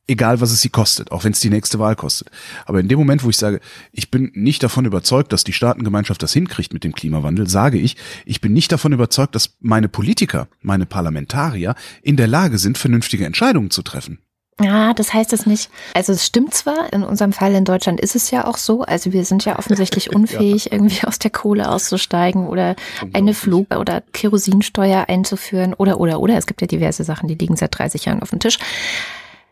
Egal, 0.05 0.41
was 0.41 0.51
es 0.51 0.61
sie 0.61 0.67
kostet, 0.67 1.13
auch 1.13 1.23
wenn 1.23 1.31
es 1.31 1.39
die 1.39 1.49
nächste 1.49 1.79
Wahl 1.79 1.95
kostet. 1.95 2.29
Aber 2.65 2.81
in 2.81 2.89
dem 2.89 2.99
Moment, 2.99 3.23
wo 3.23 3.29
ich 3.29 3.37
sage, 3.37 3.61
ich 3.93 4.11
bin 4.11 4.31
nicht 4.33 4.63
davon 4.63 4.83
überzeugt, 4.83 5.31
dass 5.31 5.45
die 5.45 5.53
Staatengemeinschaft 5.53 6.21
das 6.21 6.33
hinkriegt 6.33 6.73
mit 6.73 6.83
dem 6.83 6.91
Klimawandel, 6.91 7.47
sage 7.47 7.77
ich, 7.77 7.95
ich 8.25 8.41
bin 8.41 8.51
nicht 8.51 8.73
davon 8.73 8.91
überzeugt, 8.91 9.35
dass 9.35 9.55
meine 9.61 9.87
Politiker, 9.87 10.49
meine 10.61 10.85
Parlamentarier 10.85 11.73
in 12.01 12.17
der 12.17 12.27
Lage 12.27 12.57
sind, 12.57 12.77
vernünftige 12.77 13.25
Entscheidungen 13.25 13.71
zu 13.71 13.81
treffen. 13.81 14.19
Ja, 14.59 14.93
das 14.93 15.13
heißt 15.13 15.33
es 15.33 15.45
nicht. 15.45 15.69
Also 15.93 16.13
es 16.13 16.25
stimmt 16.25 16.53
zwar, 16.53 16.91
in 16.91 17.03
unserem 17.03 17.31
Fall 17.31 17.53
in 17.53 17.63
Deutschland 17.63 18.01
ist 18.01 18.15
es 18.15 18.31
ja 18.31 18.47
auch 18.47 18.57
so. 18.57 18.81
Also 18.81 19.13
wir 19.13 19.23
sind 19.23 19.45
ja 19.45 19.59
offensichtlich 19.59 20.11
unfähig, 20.15 20.65
ja. 20.65 20.71
irgendwie 20.73 21.05
aus 21.05 21.19
der 21.19 21.29
Kohle 21.29 21.69
auszusteigen 21.69 22.47
oder 22.47 22.75
eine 23.13 23.35
Flug- 23.35 23.75
oder 23.75 24.01
Kerosinsteuer 24.13 25.05
einzuführen 25.07 25.75
oder, 25.75 25.99
oder, 25.99 26.19
oder. 26.19 26.37
Es 26.37 26.47
gibt 26.47 26.61
ja 26.61 26.67
diverse 26.67 27.03
Sachen, 27.03 27.27
die 27.27 27.35
liegen 27.35 27.55
seit 27.55 27.77
30 27.77 28.05
Jahren 28.05 28.21
auf 28.21 28.31
dem 28.31 28.39
Tisch. 28.39 28.57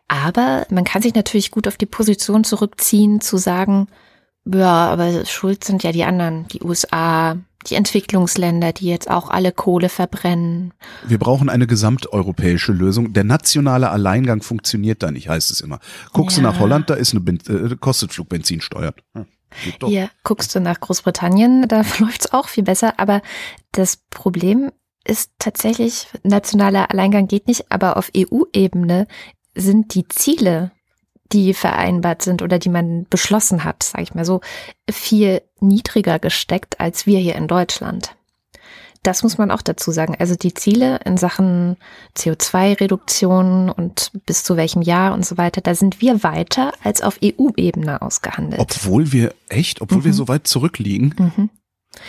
Aber 0.08 0.66
man 0.70 0.84
kann 0.84 1.02
sich 1.02 1.14
natürlich 1.14 1.52
gut 1.52 1.68
auf 1.68 1.78
die 1.78 1.88
Position 1.88 2.44
zurückziehen, 2.44 3.22
zu 3.22 3.38
sagen, 3.38 3.88
ja, 4.46 4.90
aber 4.90 5.26
schuld 5.26 5.64
sind 5.64 5.84
ja 5.84 5.92
die 5.92 6.04
anderen, 6.04 6.48
die 6.50 6.62
USA, 6.62 7.38
die 7.70 7.76
Entwicklungsländer, 7.76 8.74
die 8.74 8.88
jetzt 8.88 9.10
auch 9.10 9.30
alle 9.30 9.52
Kohle 9.52 9.90
verbrennen. 9.90 10.74
Wir 11.06 11.18
brauchen 11.18 11.50
eine 11.50 11.68
gesamteuropäische 11.68 12.72
Lösung. 12.72 13.14
Der 13.14 13.24
nationale 13.24 13.90
Alleingang 13.90 14.42
funktioniert 14.42 15.04
da 15.04 15.12
nicht, 15.12 15.30
heißt 15.30 15.52
es 15.52 15.62
immer. 15.62 15.80
Guckst 16.14 16.38
ja. 16.38 16.44
du 16.44 16.50
nach 16.50 16.60
Holland, 16.60 16.90
da 16.90 16.94
ist 16.96 17.14
eine 17.14 17.22
ben 17.22 17.40
äh, 17.48 17.76
kostet 17.76 18.14
Flugbenzin 18.14 18.62
steuert. 18.62 19.00
Ja. 19.16 19.26
Hier 19.86 20.10
guckst 20.24 20.54
du 20.54 20.60
nach 20.60 20.80
Großbritannien, 20.80 21.68
da 21.68 21.78
läuft's 22.00 22.34
auch 22.34 22.48
viel 22.48 22.64
besser. 22.64 23.00
Aber 23.00 23.22
das 23.72 23.98
Problem 24.10 24.72
ist 25.06 25.32
tatsächlich, 25.40 26.08
nationaler 26.24 26.90
Alleingang 26.92 27.28
geht 27.28 27.48
nicht, 27.48 27.72
aber 27.72 27.98
auf 27.98 28.12
EU-Ebene 28.16 29.08
sind 29.56 29.94
die 29.94 30.08
Ziele, 30.08 30.72
die 31.32 31.54
vereinbart 31.54 32.22
sind 32.22 32.42
oder 32.42 32.60
die 32.60 32.70
man 32.70 33.06
beschlossen 33.10 33.64
hat, 33.64 33.84
sage 33.84 34.04
ich 34.04 34.16
mal 34.16 34.26
so, 34.26 34.42
viel 34.90 35.42
niedriger 35.60 36.20
gesteckt 36.20 36.80
als 36.80 37.06
wir 37.06 37.20
hier 37.20 37.36
in 37.36 37.48
Deutschland. 37.48 38.16
Das 39.06 39.22
muss 39.22 39.38
man 39.38 39.52
auch 39.52 39.62
dazu 39.62 39.92
sagen. 39.92 40.16
Also 40.18 40.36
die 40.36 40.56
Ziele 40.56 41.00
in 41.06 41.18
Sachen 41.18 41.78
CO2-Reduktion 42.18 43.70
und 43.70 44.12
bis 44.26 44.44
zu 44.44 44.58
welchem 44.58 44.82
Jahr 44.82 45.14
und 45.14 45.24
so 45.24 45.38
weiter, 45.38 45.62
da 45.62 45.76
sind 45.76 46.02
wir 46.02 46.24
weiter 46.24 46.74
als 46.84 47.02
auf 47.04 47.20
EU-Ebene 47.24 48.02
ausgehandelt. 48.02 48.60
Obwohl 48.60 49.12
wir 49.12 49.36
echt, 49.48 49.82
obwohl 49.82 50.00
mhm. 50.00 50.06
wir 50.06 50.14
so 50.14 50.28
weit 50.28 50.48
zurückliegen. 50.48 51.14
Mhm. 51.20 51.50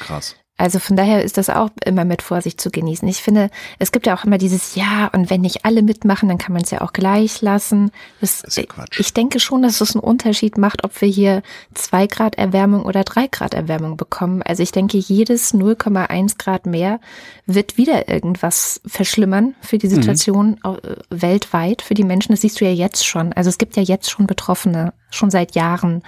Krass. 0.01 0.37
Also 0.59 0.79
von 0.79 0.97
daher 0.97 1.23
ist 1.23 1.37
das 1.37 1.51
auch 1.51 1.69
immer 1.85 2.07
mit 2.07 2.23
Vorsicht 2.23 2.59
zu 2.61 2.71
genießen. 2.71 3.07
Ich 3.09 3.23
finde, 3.23 3.51
es 3.79 3.93
gibt 3.93 4.07
ja 4.07 4.17
auch 4.17 4.25
immer 4.25 4.39
dieses 4.39 4.75
Ja 4.75 5.11
und 5.13 5.29
wenn 5.29 5.43
nicht 5.43 5.67
alle 5.67 5.83
mitmachen, 5.83 6.31
dann 6.31 6.39
kann 6.39 6.55
man 6.55 6.63
es 6.63 6.71
ja 6.71 6.81
auch 6.81 6.95
gleich 6.95 7.43
lassen. 7.43 7.91
Das, 8.23 8.41
das 8.41 8.49
ist 8.51 8.57
ja 8.57 8.65
Quatsch. 8.65 8.99
Ich 8.99 9.13
denke 9.13 9.39
schon, 9.39 9.61
dass 9.61 9.83
es 9.83 9.95
einen 9.95 10.03
Unterschied 10.03 10.57
macht, 10.57 10.83
ob 10.85 10.99
wir 11.03 11.09
hier 11.09 11.43
zwei 11.75 12.07
Grad 12.07 12.37
Erwärmung 12.37 12.87
oder 12.87 13.05
drei 13.05 13.27
Grad 13.27 13.53
Erwärmung 13.53 13.99
bekommen. 13.99 14.43
Also 14.43 14.63
ich 14.63 14.73
denke, 14.73 14.97
jedes 14.97 15.53
0,1 15.53 16.39
Grad 16.39 16.65
mehr 16.65 17.01
wird 17.45 17.77
wieder 17.77 18.09
irgendwas 18.09 18.81
verschlimmern 18.87 19.55
für 19.61 19.77
die 19.77 19.89
mhm. 19.89 19.95
Situation 19.95 20.61
mhm. 20.65 20.77
weltweit, 21.11 21.83
für 21.83 21.95
die 21.95 22.05
Menschen. 22.05 22.33
Das 22.33 22.41
siehst 22.41 22.63
du 22.63 22.65
ja 22.65 22.73
jetzt 22.73 23.07
schon. 23.07 23.35
Also 23.35 23.51
es 23.51 23.59
gibt 23.59 23.77
ja 23.77 23.83
jetzt 23.83 24.11
schon 24.11 24.27
Betroffene 24.27 24.95
schon 25.11 25.31
seit 25.31 25.55
Jahren, 25.55 26.03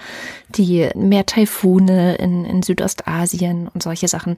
die 0.49 0.89
mehr 0.95 1.25
Taifune 1.25 2.15
in, 2.15 2.45
in 2.45 2.63
Südostasien 2.63 3.67
und 3.67 3.83
solche 3.83 4.07
Sachen. 4.07 4.37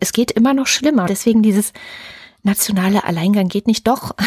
Es 0.00 0.12
geht 0.12 0.30
immer 0.30 0.54
noch 0.54 0.66
schlimmer. 0.66 1.06
Deswegen 1.06 1.42
dieses 1.42 1.72
nationale 2.42 3.04
Alleingang 3.04 3.48
geht 3.48 3.66
nicht 3.66 3.86
doch. 3.86 4.14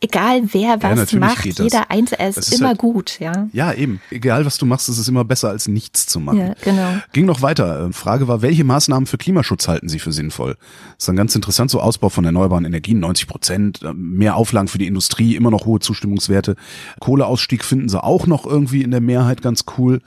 Egal 0.00 0.42
wer 0.52 0.82
was 0.82 1.12
ja, 1.12 1.18
macht, 1.18 1.46
jeder 1.46 1.90
Einzelne 1.90 2.28
ist, 2.28 2.36
ist 2.36 2.52
immer 2.52 2.70
halt, 2.70 2.78
gut, 2.78 3.20
ja. 3.20 3.48
Ja, 3.52 3.72
eben. 3.72 4.02
Egal 4.10 4.44
was 4.44 4.58
du 4.58 4.66
machst, 4.66 4.90
ist 4.90 4.98
es 4.98 5.08
immer 5.08 5.24
besser 5.24 5.48
als 5.48 5.66
nichts 5.66 6.06
zu 6.06 6.20
machen. 6.20 6.40
Ja, 6.40 6.54
genau. 6.62 6.98
Ging 7.14 7.24
noch 7.24 7.40
weiter. 7.40 7.90
Frage 7.92 8.28
war, 8.28 8.42
welche 8.42 8.64
Maßnahmen 8.64 9.06
für 9.06 9.16
Klimaschutz 9.16 9.66
halten 9.66 9.88
Sie 9.88 9.98
für 9.98 10.12
sinnvoll? 10.12 10.56
Das 10.56 10.98
ist 10.98 11.08
dann 11.08 11.16
ganz 11.16 11.34
interessant, 11.34 11.70
so 11.70 11.80
Ausbau 11.80 12.10
von 12.10 12.24
erneuerbaren 12.24 12.66
Energien, 12.66 13.00
90 13.00 13.26
Prozent, 13.26 13.80
mehr 13.94 14.36
Auflagen 14.36 14.68
für 14.68 14.78
die 14.78 14.88
Industrie, 14.88 15.36
immer 15.36 15.50
noch 15.50 15.64
hohe 15.64 15.80
Zustimmungswerte. 15.80 16.56
Kohleausstieg 17.00 17.64
finden 17.64 17.88
sie 17.88 18.02
auch 18.02 18.26
noch 18.26 18.44
irgendwie 18.44 18.82
in 18.82 18.90
der 18.90 19.00
Mehrheit 19.00 19.40
ganz 19.40 19.64
cool. 19.78 20.02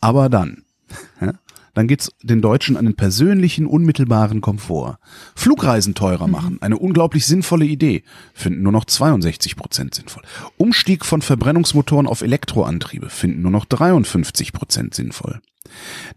Aber 0.00 0.30
dann, 0.30 0.64
dann 1.74 1.88
geht's 1.88 2.12
den 2.22 2.42
Deutschen 2.42 2.76
an 2.76 2.84
den 2.84 2.96
persönlichen, 2.96 3.66
unmittelbaren 3.66 4.40
Komfort. 4.40 4.98
Flugreisen 5.34 5.94
teurer 5.94 6.26
mhm. 6.26 6.32
machen, 6.32 6.58
eine 6.60 6.78
unglaublich 6.78 7.26
sinnvolle 7.26 7.64
Idee, 7.64 8.02
finden 8.34 8.62
nur 8.62 8.72
noch 8.72 8.84
62 8.84 9.56
Prozent 9.56 9.94
sinnvoll. 9.94 10.22
Umstieg 10.56 11.04
von 11.04 11.22
Verbrennungsmotoren 11.22 12.06
auf 12.06 12.22
Elektroantriebe, 12.22 13.08
finden 13.08 13.42
nur 13.42 13.50
noch 13.50 13.64
53 13.64 14.52
Prozent 14.52 14.94
sinnvoll. 14.94 15.40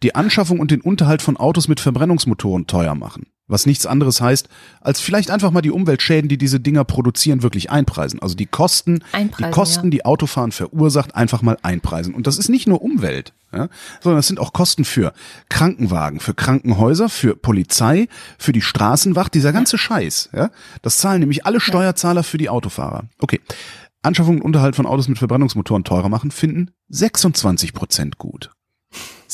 Die 0.04 0.16
Anschaffung 0.16 0.60
und 0.60 0.72
den 0.72 0.82
Unterhalt 0.82 1.22
von 1.22 1.38
Autos 1.38 1.68
mit 1.68 1.80
Verbrennungsmotoren 1.80 2.68
teuer 2.68 2.96
machen. 2.96 3.28
Was 3.48 3.68
nichts 3.68 3.86
anderes 3.86 4.22
heißt, 4.22 4.50
als 4.82 5.02
vielleicht 5.02 5.30
einfach 5.30 5.52
mal 5.52 5.62
die 5.62 5.70
Umweltschäden, 5.70 6.28
die 6.28 6.38
diese 6.38 6.60
Dinger 6.60 6.84
produzieren, 6.84 7.44
wirklich 7.44 7.70
einpreisen. 7.70 8.20
Also 8.20 8.36
die 8.36 8.48
Kosten, 8.48 9.04
einpreisen, 9.12 9.46
die 9.46 9.56
Kosten, 9.56 9.86
ja. 9.88 9.92
die 9.92 10.06
Autofahren 10.06 10.52
verursacht, 10.52 11.16
einfach 11.16 11.44
mal 11.44 11.58
einpreisen. 11.62 12.16
Und 12.16 12.26
das 12.26 12.40
ist 12.40 12.50
nicht 12.50 12.68
nur 12.68 12.82
Umwelt, 12.82 13.34
ja, 13.54 13.70
sondern 14.02 14.18
das 14.18 14.28
sind 14.28 14.40
auch 14.40 14.52
Kosten 14.52 14.84
für 14.84 15.14
Krankenwagen, 15.50 16.20
für 16.20 16.34
Krankenhäuser, 16.34 17.08
für 17.08 17.36
Polizei, 17.36 18.08
für 18.40 18.52
die 18.52 18.62
Straßenwacht, 18.62 19.34
dieser 19.36 19.54
ganze 19.54 19.76
ja. 19.76 19.80
Scheiß. 19.80 20.30
Ja, 20.34 20.50
das 20.82 20.98
zahlen 20.98 21.20
nämlich 21.20 21.46
alle 21.46 21.60
Steuerzahler 21.60 22.24
für 22.24 22.40
die 22.40 22.50
Autofahrer. 22.50 23.04
Okay. 23.20 23.42
Anschaffung 24.02 24.38
und 24.38 24.44
Unterhalt 24.44 24.76
von 24.76 24.86
Autos 24.86 25.08
mit 25.08 25.18
Verbrennungsmotoren 25.18 25.84
teurer 25.84 26.10
machen, 26.10 26.32
finden 26.32 26.72
26 26.90 27.74
Prozent 27.74 28.18
gut. 28.18 28.55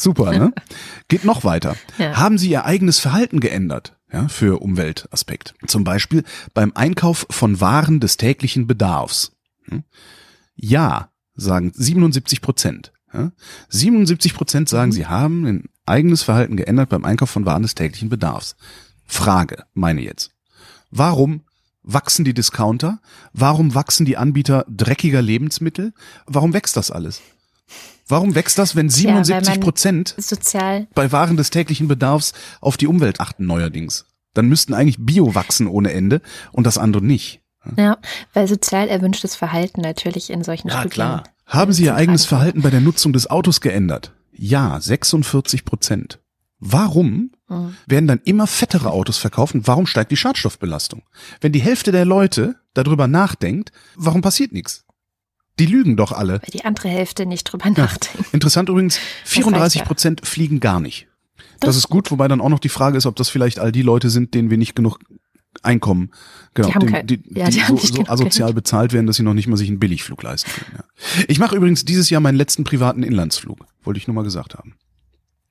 Super, 0.01 0.31
ne? 0.31 0.53
Geht 1.10 1.25
noch 1.25 1.43
weiter. 1.43 1.75
Ja. 2.00 2.17
Haben 2.17 2.38
Sie 2.39 2.50
Ihr 2.50 2.65
eigenes 2.65 3.00
Verhalten 3.00 3.39
geändert? 3.39 3.96
Ja, 4.12 4.27
für 4.27 4.62
Umweltaspekt. 4.62 5.53
Zum 5.67 5.84
Beispiel 5.84 6.24
beim 6.53 6.72
Einkauf 6.74 7.27
von 7.29 7.62
Waren 7.62 8.00
des 8.00 8.17
täglichen 8.17 8.65
Bedarfs. 8.65 9.31
Hm? 9.65 9.84
Ja, 10.55 11.12
sagen 11.36 11.72
77 11.74 12.41
Prozent. 12.41 12.91
Ja? 13.13 13.31
77 13.70 14.34
Prozent 14.34 14.70
sagen, 14.70 14.89
mhm. 14.89 14.96
sie 14.96 15.05
haben 15.05 15.46
ein 15.46 15.63
eigenes 15.86 16.24
Verhalten 16.24 16.58
geändert 16.58 16.89
beim 16.89 17.05
Einkauf 17.05 17.29
von 17.29 17.46
Waren 17.46 17.62
des 17.62 17.75
täglichen 17.75 18.10
Bedarfs. 18.10 18.55
Frage, 19.05 19.65
meine 19.74 20.01
jetzt. 20.01 20.31
Warum 20.89 21.41
wachsen 21.84 22.25
die 22.25 22.34
Discounter? 22.34 23.01
Warum 23.34 23.75
wachsen 23.75 24.05
die 24.05 24.17
Anbieter 24.17 24.65
dreckiger 24.67 25.22
Lebensmittel? 25.22 25.93
Warum 26.25 26.53
wächst 26.53 26.75
das 26.75 26.91
alles? 26.91 27.22
Warum 28.08 28.36
wächst 28.36 28.58
das, 28.58 28.75
wenn 28.75 28.89
77 28.89 29.60
Prozent 29.60 30.15
sozial 30.17 30.88
bei 30.93 31.12
Waren 31.12 31.38
des 31.38 31.50
täglichen 31.50 31.88
Bedarfs 31.88 32.34
auf 32.60 32.77
die 32.77 32.88
Umwelt 32.88 33.20
achten 33.20 33.46
neuerdings? 33.46 34.05
Dann 34.34 34.48
müssten 34.48 34.74
eigentlich 34.74 34.98
Bio 35.00 35.36
wachsen 35.36 35.67
ohne 35.67 35.91
Ende 35.91 36.22
und 36.51 36.65
das 36.65 36.77
andere 36.77 37.03
nicht. 37.03 37.41
Ja, 37.77 37.98
weil 38.34 38.48
sozial 38.48 38.88
erwünschtes 38.88 39.36
Verhalten 39.36 39.81
natürlich 39.81 40.29
in 40.29 40.43
solchen 40.43 40.70
ja, 40.70 40.75
Studien. 40.75 40.91
Klar. 40.91 41.24
Haben 41.46 41.74
Sie 41.74 41.84
Ihr 41.84 41.96
eigenes 41.96 42.25
Verhalten 42.25 42.62
bei 42.62 42.70
der 42.70 42.81
Nutzung 42.81 43.13
des 43.13 43.29
Autos 43.29 43.62
geändert? 43.62 44.13
Ja, 44.31 44.79
46 44.79 45.65
Prozent. 45.65 46.20
Warum 46.60 47.31
mhm. 47.50 47.75
werden 47.88 48.08
dann 48.08 48.22
immer 48.24 48.48
fettere 48.48 48.91
Autos 48.91 49.17
verkauft 49.17 49.55
und 49.55 49.67
warum 49.67 49.86
steigt 49.86 50.12
die 50.12 50.17
Schadstoffbelastung? 50.17 51.03
Wenn 51.41 51.51
die 51.51 51.62
Hälfte 51.62 51.91
der 51.91 52.05
Leute 52.05 52.55
darüber 52.74 53.08
nachdenkt, 53.08 53.72
warum 53.96 54.22
passiert 54.22 54.53
nichts? 54.53 54.86
Die 55.60 55.65
lügen 55.65 55.98
doch 55.98 56.12
alle. 56.12 56.34
Weil 56.34 56.50
die 56.53 56.65
andere 56.65 56.89
Hälfte 56.89 57.25
nicht 57.25 57.43
drüber 57.43 57.65
ja. 57.65 57.72
nachdenkt. 57.72 58.34
Interessant 58.34 58.70
übrigens, 58.70 59.00
34 59.25 59.84
Prozent 59.84 60.25
fliegen 60.25 60.60
gar 60.60 60.79
nicht. 60.79 61.08
Das, 61.60 61.70
das 61.70 61.77
ist 61.77 61.89
gut, 61.89 62.10
wobei 62.12 62.27
dann 62.27 62.41
auch 62.41 62.50
noch 62.50 62.60
die 62.60 62.70
Frage 62.70 62.98
ist, 62.98 63.05
ob 63.05 63.15
das 63.15 63.29
vielleicht 63.29 63.60
all 63.60 63.72
die 63.72 63.84
Leute 63.84 64.10
sind, 64.10 64.34
denen 64.34 64.50
wir 64.50 64.58
nicht 64.58 64.75
genug 64.75 65.00
Einkommen, 65.63 66.12
genau, 66.53 66.70
die, 66.79 66.86
kein, 66.86 67.05
die, 67.05 67.17
die, 67.17 67.39
ja, 67.39 67.50
die 67.50 67.60
so, 67.60 67.75
so 67.75 68.03
asozial 68.08 68.48
Geld. 68.48 68.55
bezahlt 68.55 68.93
werden, 68.93 69.05
dass 69.05 69.17
sie 69.17 69.24
noch 69.24 69.34
nicht 69.34 69.48
mal 69.48 69.58
sich 69.58 69.67
einen 69.67 69.79
Billigflug 69.79 70.24
leisten 70.24 70.50
können. 70.50 70.77
Ja. 70.77 71.24
Ich 71.27 71.39
mache 71.39 71.55
übrigens 71.55 71.84
dieses 71.84 72.10
Jahr 72.10 72.22
meinen 72.22 72.38
letzten 72.38 72.63
privaten 72.63 73.03
Inlandsflug, 73.03 73.60
wollte 73.84 73.98
ich 74.00 74.08
nur 74.08 74.15
mal 74.15 74.24
gesagt 74.24 74.55
haben. 74.55 74.75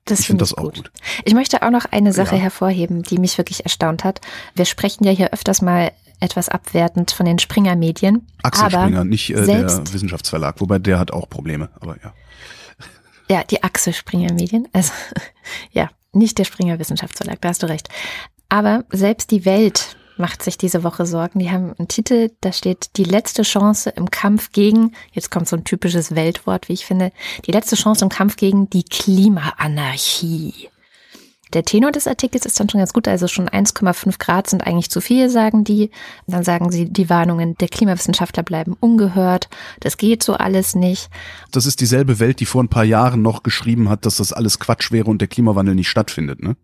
Das 0.05 0.19
ich 0.19 0.25
finde 0.25 0.43
find 0.43 0.51
das 0.51 0.57
auch 0.57 0.73
gut. 0.73 0.75
gut. 0.75 0.91
Ich 1.23 1.35
möchte 1.35 1.61
auch 1.61 1.69
noch 1.69 1.85
eine 1.85 2.13
Sache 2.13 2.35
ja. 2.35 2.41
hervorheben, 2.41 3.03
die 3.03 3.19
mich 3.19 3.37
wirklich 3.37 3.63
erstaunt 3.63 4.03
hat. 4.03 4.21
Wir 4.55 4.65
sprechen 4.65 5.03
ja 5.03 5.11
hier 5.11 5.31
öfters 5.33 5.61
mal 5.61 5.91
etwas 6.21 6.47
abwertend 6.47 7.11
von 7.11 7.25
den 7.25 7.39
Springer-Medien. 7.39 8.25
Axel 8.43 8.71
Springer, 8.71 9.03
nicht 9.03 9.29
äh, 9.31 9.45
der 9.45 9.93
Wissenschaftsverlag, 9.93 10.61
wobei 10.61 10.79
der 10.79 10.99
hat 10.99 11.11
auch 11.11 11.29
Probleme, 11.29 11.69
aber 11.79 11.97
ja. 12.01 12.13
Ja, 13.29 13.43
die 13.43 13.63
Axel 13.63 13.93
Springer 13.93 14.33
Medien, 14.33 14.67
also 14.71 14.91
ja, 15.71 15.89
nicht 16.13 16.37
der 16.37 16.45
Springer 16.45 16.79
Wissenschaftsverlag, 16.79 17.41
da 17.41 17.49
hast 17.49 17.63
du 17.63 17.67
recht. 17.67 17.89
Aber 18.49 18.83
selbst 18.91 19.31
die 19.31 19.45
Welt 19.45 19.95
macht 20.17 20.43
sich 20.43 20.57
diese 20.57 20.83
Woche 20.83 21.05
Sorgen. 21.05 21.39
Die 21.39 21.49
haben 21.49 21.73
einen 21.77 21.87
Titel, 21.87 22.31
da 22.41 22.51
steht 22.53 22.97
die 22.97 23.03
letzte 23.03 23.41
Chance 23.43 23.89
im 23.89 24.11
Kampf 24.11 24.51
gegen, 24.51 24.93
jetzt 25.11 25.31
kommt 25.31 25.47
so 25.47 25.55
ein 25.55 25.63
typisches 25.63 26.15
Weltwort, 26.15 26.69
wie 26.69 26.73
ich 26.73 26.85
finde, 26.85 27.11
die 27.45 27.51
letzte 27.51 27.75
Chance 27.75 28.05
im 28.05 28.09
Kampf 28.09 28.35
gegen 28.35 28.69
die 28.69 28.83
Klimaanarchie. 28.83 30.69
Der 31.53 31.63
Tenor 31.63 31.91
des 31.91 32.07
Artikels 32.07 32.45
ist 32.45 32.59
dann 32.59 32.69
schon 32.69 32.79
ganz 32.79 32.93
gut, 32.93 33.07
also 33.07 33.27
schon 33.27 33.49
1,5 33.49 34.19
Grad 34.19 34.49
sind 34.49 34.65
eigentlich 34.65 34.89
zu 34.89 35.01
viel, 35.01 35.29
sagen 35.29 35.63
die. 35.63 35.91
Dann 36.27 36.43
sagen 36.43 36.71
sie, 36.71 36.89
die 36.89 37.09
Warnungen 37.09 37.55
der 37.57 37.67
Klimawissenschaftler 37.67 38.43
bleiben 38.43 38.75
ungehört. 38.79 39.49
Das 39.81 39.97
geht 39.97 40.23
so 40.23 40.33
alles 40.33 40.75
nicht. 40.75 41.09
Das 41.51 41.65
ist 41.65 41.81
dieselbe 41.81 42.19
Welt, 42.19 42.39
die 42.39 42.45
vor 42.45 42.63
ein 42.63 42.69
paar 42.69 42.85
Jahren 42.85 43.21
noch 43.21 43.43
geschrieben 43.43 43.89
hat, 43.89 44.05
dass 44.05 44.17
das 44.17 44.31
alles 44.33 44.59
Quatsch 44.59 44.91
wäre 44.91 45.09
und 45.09 45.19
der 45.19 45.27
Klimawandel 45.27 45.75
nicht 45.75 45.89
stattfindet, 45.89 46.41
ne? 46.41 46.55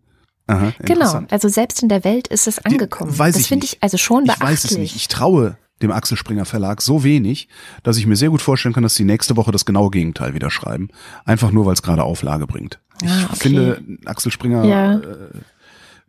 Aha, 0.46 0.72
genau, 0.78 1.24
also 1.30 1.48
selbst 1.48 1.82
in 1.82 1.90
der 1.90 2.04
Welt 2.04 2.26
ist 2.26 2.48
es 2.48 2.58
angekommen. 2.58 3.12
Die, 3.12 3.18
weiß 3.18 3.34
das 3.34 3.46
finde 3.46 3.66
ich 3.66 3.82
also 3.82 3.98
schon 3.98 4.24
beachtlich. 4.24 4.48
Ich 4.48 4.50
weiß 4.50 4.64
es 4.64 4.78
nicht. 4.78 4.96
Ich 4.96 5.08
traue 5.08 5.58
dem 5.82 5.90
Axel 5.92 6.16
Springer 6.16 6.44
Verlag 6.44 6.82
so 6.82 7.04
wenig, 7.04 7.48
dass 7.82 7.96
ich 7.98 8.06
mir 8.06 8.16
sehr 8.16 8.30
gut 8.30 8.42
vorstellen 8.42 8.74
kann, 8.74 8.82
dass 8.82 8.94
sie 8.94 9.04
nächste 9.04 9.36
Woche 9.36 9.52
das 9.52 9.64
genaue 9.64 9.90
Gegenteil 9.90 10.34
wieder 10.34 10.50
schreiben. 10.50 10.88
Einfach 11.24 11.50
nur, 11.50 11.66
weil 11.66 11.74
es 11.74 11.82
gerade 11.82 12.02
Auflage 12.02 12.46
bringt. 12.46 12.80
Ich 13.02 13.10
ah, 13.10 13.28
okay. 13.30 13.36
finde, 13.36 13.82
Axel 14.06 14.32
Springer 14.32 14.64
ja. 14.64 14.98
äh, 14.98 15.30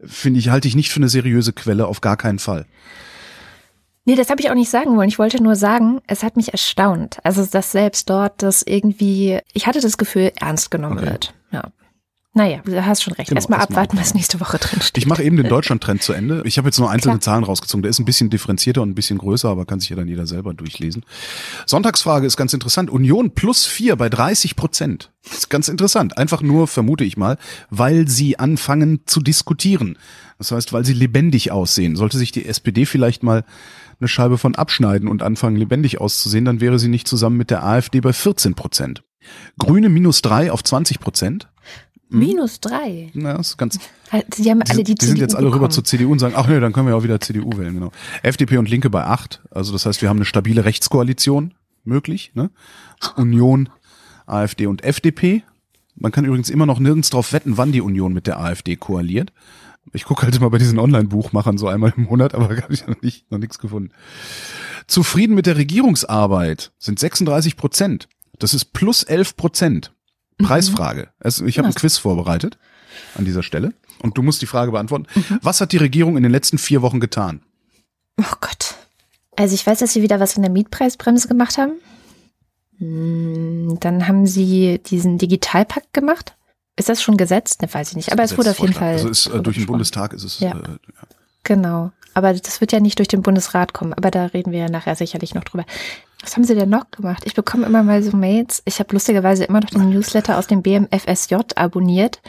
finde 0.03 0.39
ich, 0.39 0.49
halte 0.49 0.67
ich 0.67 0.75
nicht 0.75 0.91
für 0.91 0.97
eine 0.99 1.09
seriöse 1.09 1.53
Quelle, 1.53 1.88
auf 1.88 2.01
gar 2.01 2.17
keinen 2.17 2.39
Fall. 2.39 2.65
Nee, 4.05 4.15
das 4.15 4.31
habe 4.31 4.41
ich 4.41 4.49
auch 4.49 4.55
nicht 4.55 4.71
sagen 4.71 4.95
wollen. 4.97 5.09
Ich 5.09 5.19
wollte 5.19 5.43
nur 5.43 5.55
sagen, 5.55 5.99
es 6.07 6.23
hat 6.23 6.35
mich 6.35 6.51
erstaunt. 6.51 7.19
Also, 7.23 7.45
dass 7.45 7.71
selbst 7.71 8.09
dort 8.09 8.41
das 8.41 8.63
irgendwie, 8.63 9.39
ich 9.53 9.67
hatte 9.67 9.81
das 9.81 9.99
Gefühl, 9.99 10.31
ernst 10.39 10.71
genommen 10.71 10.97
Okay. 10.97 11.11
wird. 11.11 11.33
Ja. 11.51 11.65
Naja, 12.33 12.59
du 12.63 12.86
hast 12.86 13.01
schon 13.01 13.13
recht. 13.13 13.29
Genau, 13.29 13.39
erstmal 13.39 13.59
erstmal 13.59 13.79
abwarten, 13.79 14.00
was 14.00 14.13
nächste 14.13 14.39
Woche 14.39 14.59
drin 14.59 14.81
steht. 14.81 14.98
Ich 15.00 15.07
mache 15.07 15.24
eben 15.24 15.36
den 15.36 15.48
Deutschland-Trend 15.48 16.03
zu 16.03 16.13
Ende. 16.13 16.43
Ich 16.45 16.59
habe 16.59 16.67
jetzt 16.67 16.77
nur 16.77 16.89
einzelne 16.89 17.13
Klar. 17.15 17.21
Zahlen 17.21 17.43
rausgezogen. 17.43 17.81
Der 17.81 17.89
ist 17.89 17.98
ein 17.98 18.05
bisschen 18.05 18.29
differenzierter 18.29 18.83
und 18.83 18.89
ein 18.89 18.95
bisschen 18.95 19.17
größer, 19.17 19.50
aber 19.50 19.65
kann 19.65 19.79
sich 19.79 19.89
ja 19.89 19.95
dann 19.95 20.07
jeder 20.07 20.27
selber 20.27 20.53
durchlesen. 20.53 21.03
Sonntagsfrage 21.65 22.27
ist 22.27 22.38
ganz 22.38 22.53
interessant. 22.53 22.91
Union 22.91 23.31
plus 23.31 23.65
vier 23.65 23.95
bei 23.95 24.09
30 24.09 24.55
Prozent. 24.55 25.12
Ist 25.25 25.50
ganz 25.50 25.69
interessant. 25.69 26.17
Einfach 26.19 26.43
nur, 26.43 26.67
vermute 26.67 27.03
ich 27.03 27.17
mal, 27.17 27.38
weil 27.71 28.07
sie 28.07 28.38
anfangen 28.38 29.01
zu 29.05 29.21
diskutieren. 29.21 29.98
Das 30.38 30.51
heißt, 30.51 30.71
weil 30.71 30.86
sie 30.86 30.93
lebendig 30.93 31.51
aussehen. 31.51 31.95
Sollte 31.95 32.19
sich 32.19 32.31
die 32.31 32.45
SPD 32.45 32.86
vielleicht 32.86 33.24
mal 33.24 33.43
eine 34.00 34.07
Scheibe 34.07 34.38
von 34.38 34.55
abschneiden 34.55 35.09
und 35.09 35.24
anfangen 35.24 35.57
lebendig 35.57 36.00
auszusehen, 36.00 36.45
dann 36.45 36.62
wäre 36.62 36.79
sie 36.79 36.88
nicht 36.88 37.07
zusammen 37.07 37.38
mit 37.38 37.50
der 37.50 37.65
AfD 37.65 38.00
bei 38.00 38.13
14 38.13 38.53
Prozent. 38.55 39.03
Grüne 39.57 39.89
minus 39.89 40.21
drei 40.21 40.51
auf 40.51 40.63
20 40.63 41.00
Prozent. 41.00 41.50
Minus 42.09 42.59
drei. 42.59 43.11
Na, 43.13 43.37
das 43.37 43.49
ist 43.51 43.57
ganz, 43.57 43.79
Sie 44.35 44.49
haben 44.49 44.61
die, 44.61 44.71
alle 44.71 44.83
die, 44.83 44.95
die 44.95 45.05
sind 45.05 45.15
CDU 45.15 45.21
jetzt 45.21 45.35
alle 45.35 45.47
rüber 45.47 45.57
bekommen. 45.57 45.71
zur 45.71 45.83
CDU 45.83 46.11
und 46.11 46.19
sagen, 46.19 46.33
ach 46.35 46.47
nee, 46.47 46.59
dann 46.59 46.73
können 46.73 46.87
wir 46.87 46.95
auch 46.95 47.03
wieder 47.03 47.21
CDU 47.21 47.57
wählen, 47.57 47.75
genau. 47.75 47.91
FDP 48.23 48.57
und 48.57 48.67
Linke 48.67 48.89
bei 48.89 49.03
acht. 49.03 49.41
Also 49.51 49.71
das 49.71 49.85
heißt, 49.85 50.01
wir 50.01 50.09
haben 50.09 50.17
eine 50.17 50.25
stabile 50.25 50.65
Rechtskoalition 50.65 51.53
möglich. 51.83 52.31
Ne? 52.33 52.49
Union, 53.15 53.69
AfD 54.25 54.65
und 54.65 54.83
FDP. 54.83 55.43
Man 55.95 56.11
kann 56.11 56.25
übrigens 56.25 56.49
immer 56.49 56.65
noch 56.65 56.79
nirgends 56.79 57.09
drauf 57.09 57.33
wetten, 57.33 57.57
wann 57.57 57.71
die 57.71 57.81
Union 57.81 58.13
mit 58.13 58.25
der 58.25 58.39
AfD 58.39 58.75
koaliert. 58.75 59.31
Ich 59.93 60.05
gucke 60.05 60.23
halt 60.23 60.35
immer 60.35 60.49
bei 60.49 60.57
diesen 60.57 60.79
Online-Buchmachern 60.79 61.57
so 61.57 61.67
einmal 61.67 61.93
im 61.95 62.03
Monat, 62.03 62.33
aber 62.33 62.47
da 62.55 62.63
habe 62.63 62.73
ich 62.73 62.87
noch, 62.87 63.01
nicht, 63.01 63.29
noch 63.31 63.37
nichts 63.39 63.59
gefunden. 63.59 63.91
Zufrieden 64.87 65.35
mit 65.35 65.45
der 65.45 65.57
Regierungsarbeit 65.57 66.71
sind 66.79 66.99
36 66.99 67.55
Prozent. 67.55 68.07
Das 68.39 68.53
ist 68.53 68.73
plus 68.73 69.03
11 69.03 69.35
Prozent. 69.35 69.91
Preisfrage. 70.43 71.10
Also 71.19 71.46
ich 71.46 71.58
habe 71.58 71.67
ein? 71.67 71.74
Quiz 71.74 71.98
vorbereitet 71.98 72.58
an 73.15 73.25
dieser 73.25 73.43
Stelle 73.43 73.74
und 74.01 74.17
du 74.17 74.22
musst 74.24 74.41
die 74.41 74.46
Frage 74.48 74.72
beantworten. 74.72 75.05
Was 75.41 75.62
hat 75.62 75.72
die 75.72 75.77
Regierung 75.77 76.17
in 76.17 76.24
den 76.24 76.31
letzten 76.31 76.58
vier 76.58 76.81
Wochen 76.81 77.00
getan? 77.00 77.41
Oh 78.19 78.36
Gott. 78.41 78.75
Also 79.36 79.55
ich 79.55 79.65
weiß, 79.65 79.79
dass 79.79 79.93
sie 79.93 80.01
wieder 80.01 80.19
was 80.19 80.36
in 80.36 80.41
der 80.43 80.51
Mietpreisbremse 80.51 81.27
gemacht 81.27 81.58
haben. 81.58 81.74
Hm, 82.77 83.77
Dann 83.79 84.08
haben 84.08 84.25
sie 84.25 84.79
diesen 84.86 85.17
Digitalpakt 85.17 85.93
gemacht. 85.93 86.36
Ist 86.75 86.89
das 86.89 87.01
schon 87.01 87.17
gesetzt? 87.17 87.62
Ne, 87.62 87.74
weiß 87.74 87.89
ich 87.91 87.96
nicht. 87.98 88.12
Aber 88.12 88.24
es 88.24 88.38
wurde 88.38 88.51
auf 88.51 88.60
jeden 88.60 88.74
Fall. 88.74 88.93
Also 88.93 89.10
ist, 89.10 89.27
äh, 89.27 89.41
durch 89.41 89.58
den. 89.58 89.65
Bundestag 89.65 90.13
ist 90.13 90.24
es. 90.24 90.39
Ja. 90.39 90.51
Äh, 90.51 90.77
Genau. 91.43 91.91
Aber 92.13 92.34
das 92.34 92.60
wird 92.62 92.72
ja 92.74 92.79
nicht 92.79 93.00
durch 93.00 93.08
den 93.08 93.22
Bundesrat 93.22 93.74
kommen. 93.74 93.93
Aber 93.93 94.12
da 94.12 94.25
reden 94.27 94.51
wir 94.51 94.60
ja 94.60 94.69
nachher 94.69 94.96
sicherlich 94.96 95.34
noch 95.36 95.43
drüber. 95.43 95.65
Was 96.21 96.35
haben 96.35 96.43
sie 96.43 96.55
denn 96.55 96.69
noch 96.69 96.91
gemacht? 96.91 97.23
Ich 97.25 97.33
bekomme 97.33 97.65
immer 97.65 97.83
mal 97.83 98.03
so 98.03 98.15
Mails. 98.15 98.61
Ich 98.65 98.79
habe 98.79 98.93
lustigerweise 98.93 99.45
immer 99.45 99.61
noch 99.61 99.69
den 99.69 99.89
Newsletter 99.89 100.38
aus 100.38 100.47
dem 100.47 100.61
BMFSJ 100.61 101.35
abonniert. 101.55 102.21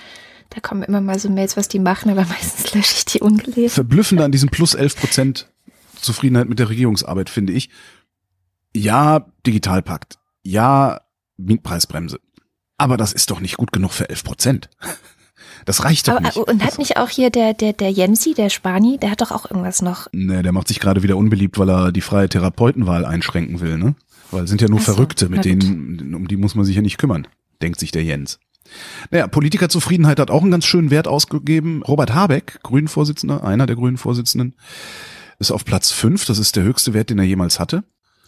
Da 0.50 0.60
kommen 0.60 0.82
immer 0.82 1.00
mal 1.00 1.18
so 1.18 1.28
Mails, 1.28 1.56
was 1.56 1.68
die 1.68 1.78
machen, 1.78 2.10
aber 2.10 2.24
meistens 2.28 2.74
lösche 2.74 2.94
ich 2.96 3.04
die 3.04 3.20
ungelesen. 3.20 3.70
verblüffender 3.70 4.24
an 4.24 4.32
diesem 4.32 4.48
plus 4.48 4.74
11 4.74 4.96
Prozent 4.96 5.48
Zufriedenheit 6.00 6.48
mit 6.48 6.58
der 6.58 6.68
Regierungsarbeit, 6.68 7.30
finde 7.30 7.52
ich. 7.52 7.70
Ja, 8.74 9.26
Digitalpakt. 9.46 10.18
Ja, 10.42 11.00
Mietpreisbremse. 11.36 12.20
Aber 12.78 12.96
das 12.96 13.12
ist 13.12 13.30
doch 13.30 13.40
nicht 13.40 13.56
gut 13.56 13.72
genug 13.72 13.92
für 13.92 14.08
11 14.08 14.24
Prozent. 14.24 14.70
Das 15.64 15.84
reicht 15.84 16.08
doch 16.08 16.14
Aber, 16.16 16.22
nicht. 16.22 16.36
und 16.36 16.64
hat 16.64 16.78
nicht 16.78 16.96
auch 16.96 17.08
hier 17.08 17.30
der, 17.30 17.54
der, 17.54 17.72
der 17.72 17.90
Jensi, 17.90 18.34
der 18.34 18.50
Spani, 18.50 18.98
der 18.98 19.10
hat 19.10 19.20
doch 19.20 19.30
auch 19.30 19.50
irgendwas 19.50 19.82
noch. 19.82 20.06
Ne, 20.12 20.42
der 20.42 20.52
macht 20.52 20.68
sich 20.68 20.80
gerade 20.80 21.02
wieder 21.02 21.16
unbeliebt, 21.16 21.58
weil 21.58 21.70
er 21.70 21.92
die 21.92 22.00
freie 22.00 22.28
Therapeutenwahl 22.28 23.04
einschränken 23.04 23.60
will, 23.60 23.78
ne? 23.78 23.94
Weil 24.30 24.44
es 24.44 24.50
sind 24.50 24.60
ja 24.60 24.68
nur 24.68 24.78
so, 24.80 24.92
Verrückte, 24.92 25.28
mit 25.28 25.44
denen, 25.44 26.14
um 26.14 26.28
die 26.28 26.36
muss 26.36 26.54
man 26.54 26.64
sich 26.64 26.76
ja 26.76 26.82
nicht 26.82 26.98
kümmern, 26.98 27.26
denkt 27.62 27.80
sich 27.80 27.90
der 27.90 28.04
Jens. 28.04 28.38
Naja, 29.10 29.26
Politikerzufriedenheit 29.26 30.20
hat 30.20 30.30
auch 30.30 30.42
einen 30.42 30.50
ganz 30.50 30.64
schönen 30.64 30.90
Wert 30.90 31.08
ausgegeben. 31.08 31.82
Robert 31.82 32.14
Habeck, 32.14 32.60
Grünen-Vorsitzender, 32.62 33.42
einer 33.42 33.66
der 33.66 33.76
Grünen-Vorsitzenden, 33.76 34.54
ist 35.38 35.50
auf 35.50 35.64
Platz 35.64 35.90
fünf. 35.90 36.26
Das 36.26 36.38
ist 36.38 36.56
der 36.56 36.62
höchste 36.62 36.94
Wert, 36.94 37.10
den 37.10 37.18
er 37.18 37.24
jemals 37.24 37.58
hatte. 37.58 37.82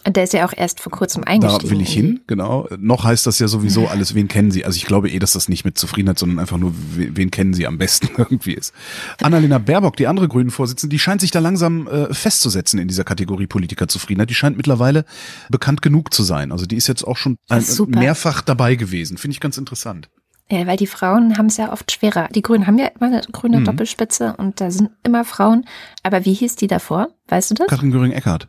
Der 0.06 0.25
ist 0.25 0.32
ja 0.32 0.44
auch 0.47 0.52
erst 0.56 0.80
vor 0.80 0.90
kurzem 0.90 1.23
Da 1.23 1.28
eingestiegen. 1.30 1.71
will 1.71 1.80
ich 1.80 1.92
hin, 1.92 2.21
genau. 2.26 2.68
Noch 2.76 3.04
heißt 3.04 3.25
das 3.26 3.38
ja 3.38 3.47
sowieso 3.47 3.87
alles, 3.87 4.14
wen 4.16 4.26
kennen 4.26 4.50
Sie? 4.50 4.64
Also 4.64 4.76
ich 4.76 4.84
glaube 4.84 5.08
eh, 5.08 5.19
dass 5.21 5.32
das 5.34 5.49
nicht 5.49 5.65
mit 5.65 5.78
Zufriedenheit, 5.78 6.19
sondern 6.19 6.41
einfach 6.41 6.58
nur, 6.58 6.73
we- 6.97 7.17
wen 7.17 7.30
kennen 7.30 7.54
Sie 7.54 7.67
am 7.69 7.78
besten 7.78 8.08
irgendwie 8.17 8.54
ist. 8.54 8.75
Annalena 9.23 9.58
Baerbock, 9.58 9.97
die 9.97 10.08
andere 10.08 10.26
Grünen-Vorsitzende, 10.26 10.91
die 10.93 10.99
scheint 10.99 11.21
sich 11.21 11.30
da 11.30 11.38
langsam 11.38 11.86
äh, 11.86 12.12
festzusetzen 12.12 12.80
in 12.80 12.88
dieser 12.88 13.04
Kategorie 13.04 13.47
Politikerzufriedenheit. 13.47 14.28
Die 14.28 14.34
scheint 14.34 14.56
mittlerweile 14.56 15.04
bekannt 15.50 15.82
genug 15.82 16.12
zu 16.12 16.25
sein. 16.25 16.50
Also 16.50 16.67
die 16.67 16.76
ist 16.76 16.88
jetzt 16.88 17.04
auch 17.06 17.17
schon 17.17 17.36
Das 17.49 17.78
ein, 17.80 17.91
mehrfach 17.91 18.41
dabei 18.43 18.75
gewesen. 18.75 19.19
Finde 19.19 19.34
ich 19.34 19.41
ganz 19.41 19.56
interessant. 19.56 20.08
Ja, 20.50 20.67
weil 20.67 20.76
die 20.76 20.88
Frauen 20.88 21.38
haben 21.38 21.47
es 21.47 21.56
ja 21.56 21.73
oft 21.73 21.93
schwerer. 21.93 22.28
Die 22.34 22.43
Grünen 22.43 22.67
haben 22.67 22.76
ja 22.78 22.86
immer 22.88 23.06
eine 23.06 23.23
grüne 23.30 23.60
Mhm. 23.60 23.65
Doppelspitze 23.67 24.34
und 24.36 24.60
da 24.60 24.71
sind 24.73 24.91
immer 25.04 25.25
Frauen. 25.25 25.65
Aber 26.02 26.25
wie 26.25 26.34
hieß 26.34 26.56
die 26.56 26.67
davor? 26.67 27.08
Weißt 27.28 27.52
du 27.52 27.54
das? 27.54 27.69
Katrin 27.69 27.93
Göring-Eckardt. 27.93 28.49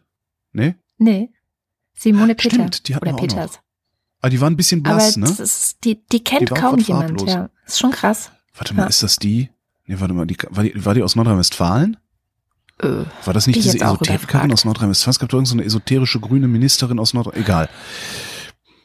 Nee? 0.51 0.75
Nee. 0.97 1.29
Simone 1.95 2.36
Peter. 2.36 2.56
Stimmt, 2.56 2.88
die 2.88 2.95
hatten 2.95 3.06
Oder 3.08 3.12
wir 3.17 3.17
auch 3.17 3.21
noch. 3.21 3.27
Peters. 3.36 3.60
Ah, 4.21 4.29
die 4.29 4.39
war 4.41 4.49
ein 4.49 4.56
bisschen 4.58 4.86
Aber 4.86 4.95
blass, 4.95 5.17
ne? 5.17 5.25
das 5.27 5.39
ist, 5.39 5.84
die, 5.84 6.01
die 6.12 6.23
kennt 6.23 6.41
Die 6.49 6.53
kaum 6.53 6.77
jemand. 6.79 7.10
farblos. 7.10 7.29
Ja. 7.29 7.49
Das 7.65 7.73
ist 7.73 7.79
schon 7.79 7.91
krass. 7.91 8.32
Warte 8.56 8.73
mal, 8.73 8.84
Ja. 8.84 8.88
ist 8.88 9.03
das 9.03 9.17
die? 9.17 9.49
Nee, 9.86 9.95
warte 9.99 10.13
mal, 10.13 10.25
die, 10.25 10.38
war, 10.49 10.63
die, 10.63 10.86
war 10.86 10.93
die 10.93 11.03
aus 11.03 11.15
Nordrhein-Westfalen? 11.15 11.97
Äh. 12.79 12.88
War 13.25 13.34
das 13.34 13.47
nicht 13.47 13.58
diese 13.58 13.75
Esoterikerin 13.77 14.51
aus 14.53 14.63
Nordrhein-Westfalen? 14.65 15.12
Es 15.12 15.19
gab 15.19 15.29
doch 15.29 15.38
irgendeine 15.38 15.63
so 15.69 15.77
esoterische 15.77 16.19
grüne 16.21 16.47
Ministerin 16.47 16.99
aus 16.99 17.13
Nordrhein. 17.13 17.41
Egal. 17.41 17.69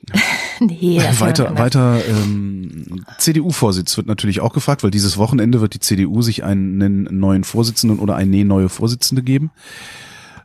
Nee, 0.61 1.01
weiter, 1.21 1.57
weiter. 1.57 2.05
Ähm, 2.05 3.05
CDU-Vorsitz 3.19 3.97
wird 3.97 4.09
natürlich 4.09 4.41
auch 4.41 4.53
gefragt, 4.53 4.83
weil 4.83 4.91
dieses 4.91 5.17
Wochenende 5.17 5.61
wird 5.61 5.75
die 5.75 5.79
CDU 5.79 6.21
sich 6.21 6.43
einen 6.43 7.05
neuen 7.17 7.45
Vorsitzenden 7.45 8.01
oder 8.01 8.17
eine 8.17 8.45
neue 8.45 8.69
Vorsitzende 8.69 9.23
geben. 9.23 9.53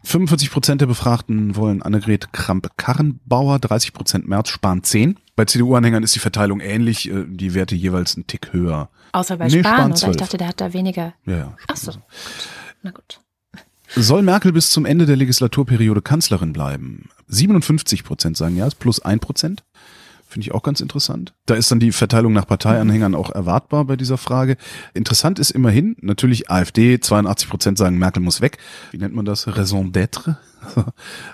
45 0.03 0.51
Prozent 0.51 0.81
der 0.81 0.87
Befragten 0.87 1.55
wollen 1.55 1.81
Annegret 1.81 2.33
Kramp-Karrenbauer, 2.33 3.59
30 3.59 3.93
Prozent 3.93 4.27
Merz, 4.27 4.49
Spahn 4.49 4.83
10. 4.83 5.17
Bei 5.35 5.45
CDU-Anhängern 5.45 6.03
ist 6.03 6.13
die 6.13 6.19
Verteilung 6.19 6.59
ähnlich, 6.59 7.09
äh, 7.09 7.23
die 7.27 7.53
Werte 7.53 7.75
jeweils 7.75 8.15
einen 8.15 8.27
Tick 8.27 8.51
höher. 8.51 8.89
Außer 9.13 9.37
bei 9.37 9.47
Nee, 9.47 9.59
Spahn, 9.59 9.75
Spahn 9.75 9.85
oder? 9.91 9.95
12. 9.95 10.11
Ich 10.11 10.17
dachte, 10.17 10.37
der 10.37 10.47
hat 10.49 10.61
da 10.61 10.73
weniger. 10.73 11.13
Ja, 11.25 11.37
ja. 11.37 11.57
Ach 11.67 11.77
so. 11.77 11.91
Na 12.81 12.91
gut. 12.91 13.19
Soll 13.95 14.23
Merkel 14.23 14.51
bis 14.51 14.71
zum 14.71 14.85
Ende 14.85 15.05
der 15.05 15.15
Legislaturperiode 15.15 16.01
Kanzlerin 16.01 16.51
bleiben? 16.51 17.09
57 17.27 18.03
Prozent 18.03 18.37
sagen 18.37 18.57
ja, 18.57 18.65
ist 18.67 18.79
plus 18.79 18.99
ein 18.99 19.19
Prozent. 19.19 19.63
Finde 20.33 20.47
ich 20.47 20.51
auch 20.55 20.63
ganz 20.63 20.81
interessant. 20.81 21.35
Da 21.45 21.53
ist 21.53 21.69
dann 21.69 21.79
die 21.79 21.91
Verteilung 21.91 22.33
nach 22.33 22.47
Parteianhängern 22.47 23.13
auch 23.13 23.29
erwartbar 23.29 23.85
bei 23.85 23.95
dieser 23.95 24.17
Frage. 24.17 24.57
Interessant 24.95 25.37
ist 25.37 25.51
immerhin, 25.51 25.95
natürlich 26.01 26.49
AfD, 26.49 26.99
82 26.99 27.47
Prozent 27.47 27.77
sagen, 27.77 27.99
Merkel 27.99 28.23
muss 28.23 28.41
weg. 28.41 28.57
Wie 28.89 28.97
nennt 28.97 29.13
man 29.13 29.25
das? 29.25 29.45
Raison 29.47 29.91
d'être. 29.91 30.37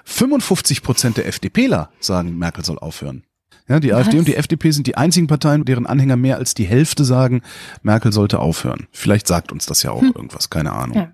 55 0.04 0.84
Prozent 0.84 1.16
der 1.16 1.28
FDPler 1.28 1.92
sagen, 2.02 2.38
Merkel 2.38 2.66
soll 2.66 2.78
aufhören. 2.78 3.24
Ja, 3.70 3.80
die 3.80 3.94
AfD 3.94 4.16
Was? 4.16 4.20
und 4.20 4.28
die 4.28 4.36
FDP 4.36 4.72
sind 4.72 4.86
die 4.86 4.98
einzigen 4.98 5.28
Parteien, 5.28 5.64
deren 5.64 5.86
Anhänger 5.86 6.18
mehr 6.18 6.36
als 6.36 6.54
die 6.54 6.66
Hälfte 6.66 7.06
sagen, 7.06 7.42
Merkel 7.82 8.12
sollte 8.12 8.40
aufhören. 8.40 8.88
Vielleicht 8.92 9.28
sagt 9.28 9.54
uns 9.54 9.66
das 9.66 9.82
ja 9.82 9.92
auch 9.92 10.04
irgendwas, 10.04 10.50
keine 10.50 10.74
Ahnung. 10.74 10.98
Ja. 10.98 11.14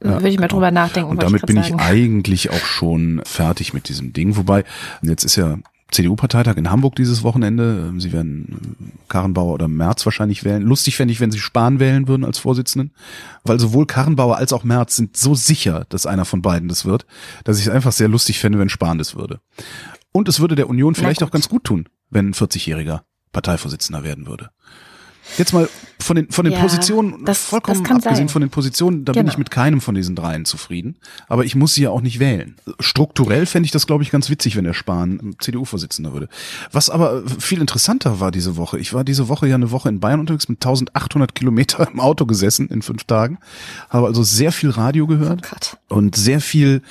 Würde 0.00 0.28
ich 0.28 0.36
mal 0.36 0.48
genau. 0.48 0.56
drüber 0.56 0.70
nachdenken. 0.70 1.08
Und 1.08 1.22
damit 1.22 1.44
ich 1.44 1.46
bin 1.46 1.56
grad 1.56 1.64
ich 1.64 1.70
sagen. 1.70 1.82
eigentlich 1.82 2.50
auch 2.50 2.66
schon 2.66 3.22
fertig 3.24 3.72
mit 3.72 3.88
diesem 3.88 4.12
Ding. 4.12 4.36
Wobei, 4.36 4.64
jetzt 5.00 5.24
ist 5.24 5.36
ja 5.36 5.56
CDU-Parteitag 5.90 6.56
in 6.56 6.70
Hamburg 6.70 6.96
dieses 6.96 7.22
Wochenende. 7.22 7.92
Sie 7.98 8.12
werden 8.12 8.76
äh, 8.80 9.08
Karrenbauer 9.08 9.54
oder 9.54 9.68
Merz 9.68 10.04
wahrscheinlich 10.04 10.44
wählen. 10.44 10.62
Lustig 10.62 10.96
fände 10.96 11.12
ich, 11.12 11.20
wenn 11.20 11.30
sie 11.30 11.38
Spahn 11.38 11.78
wählen 11.78 12.08
würden 12.08 12.24
als 12.24 12.38
Vorsitzenden. 12.38 12.92
Weil 13.44 13.60
sowohl 13.60 13.86
Karrenbauer 13.86 14.36
als 14.36 14.52
auch 14.52 14.64
Merz 14.64 14.96
sind 14.96 15.16
so 15.16 15.34
sicher, 15.34 15.86
dass 15.88 16.06
einer 16.06 16.24
von 16.24 16.42
beiden 16.42 16.68
das 16.68 16.84
wird, 16.84 17.06
dass 17.44 17.58
ich 17.58 17.66
es 17.66 17.72
einfach 17.72 17.92
sehr 17.92 18.08
lustig 18.08 18.40
fände, 18.40 18.58
wenn 18.58 18.68
Spahn 18.68 18.98
das 18.98 19.14
würde. 19.14 19.40
Und 20.12 20.28
es 20.28 20.40
würde 20.40 20.56
der 20.56 20.68
Union 20.68 20.94
vielleicht 20.94 21.22
auch 21.22 21.30
ganz 21.30 21.48
gut 21.48 21.64
tun, 21.64 21.88
wenn 22.10 22.30
ein 22.30 22.34
40-jähriger 22.34 23.02
Parteivorsitzender 23.32 24.02
werden 24.02 24.26
würde. 24.26 24.50
Jetzt 25.38 25.52
mal 25.52 25.68
von 25.98 26.16
den, 26.16 26.30
von 26.30 26.44
den 26.44 26.54
Ja, 26.54 26.60
Positionen, 26.60 27.24
das- 27.24 27.42
vollkommen 27.44 27.82
das 27.82 27.90
abgesehen 27.90 28.14
sein. 28.16 28.28
von 28.28 28.40
den 28.42 28.50
Positionen, 28.50 29.04
da 29.04 29.12
bin 29.12 29.22
Genau. 29.22 29.32
ich 29.32 29.38
mit 29.38 29.50
keinem 29.50 29.80
von 29.80 29.94
diesen 29.94 30.14
dreien 30.14 30.44
zufrieden. 30.44 30.96
Aber 31.28 31.44
ich 31.44 31.54
muss 31.56 31.74
sie 31.74 31.82
ja 31.82 31.90
auch 31.90 32.00
nicht 32.00 32.20
wählen. 32.20 32.56
Strukturell 32.80 33.46
fände 33.46 33.66
ich 33.66 33.72
das, 33.72 33.86
glaube 33.86 34.02
ich, 34.04 34.10
ganz 34.10 34.30
witzig, 34.30 34.56
wenn 34.56 34.64
der 34.64 34.72
Spahn 34.74 35.34
CDU-Vorsitzender 35.40 36.12
würde. 36.12 36.28
Was 36.70 36.90
aber 36.90 37.22
viel 37.38 37.60
interessanter 37.60 38.20
war 38.20 38.30
diese 38.30 38.56
Woche. 38.56 38.78
Ich 38.78 38.92
war 38.94 39.04
diese 39.04 39.28
Woche 39.28 39.48
ja 39.48 39.56
eine 39.56 39.70
Woche 39.70 39.88
in 39.88 40.00
Bayern 40.00 40.20
unterwegs 40.20 40.48
mit 40.48 40.58
1800 40.64 41.34
Kilometer 41.34 41.88
im 41.92 41.98
Auto 42.00 42.26
gesessen 42.26 42.68
in 42.68 42.82
fünf 42.82 43.04
Tagen. 43.04 43.38
Habe 43.90 44.06
also 44.06 44.22
sehr 44.22 44.52
viel 44.52 44.70
Radio 44.70 45.06
gehört 45.06 45.76
Oh 45.90 45.94
und 45.96 46.14
sehr 46.14 46.40
viel 46.40 46.82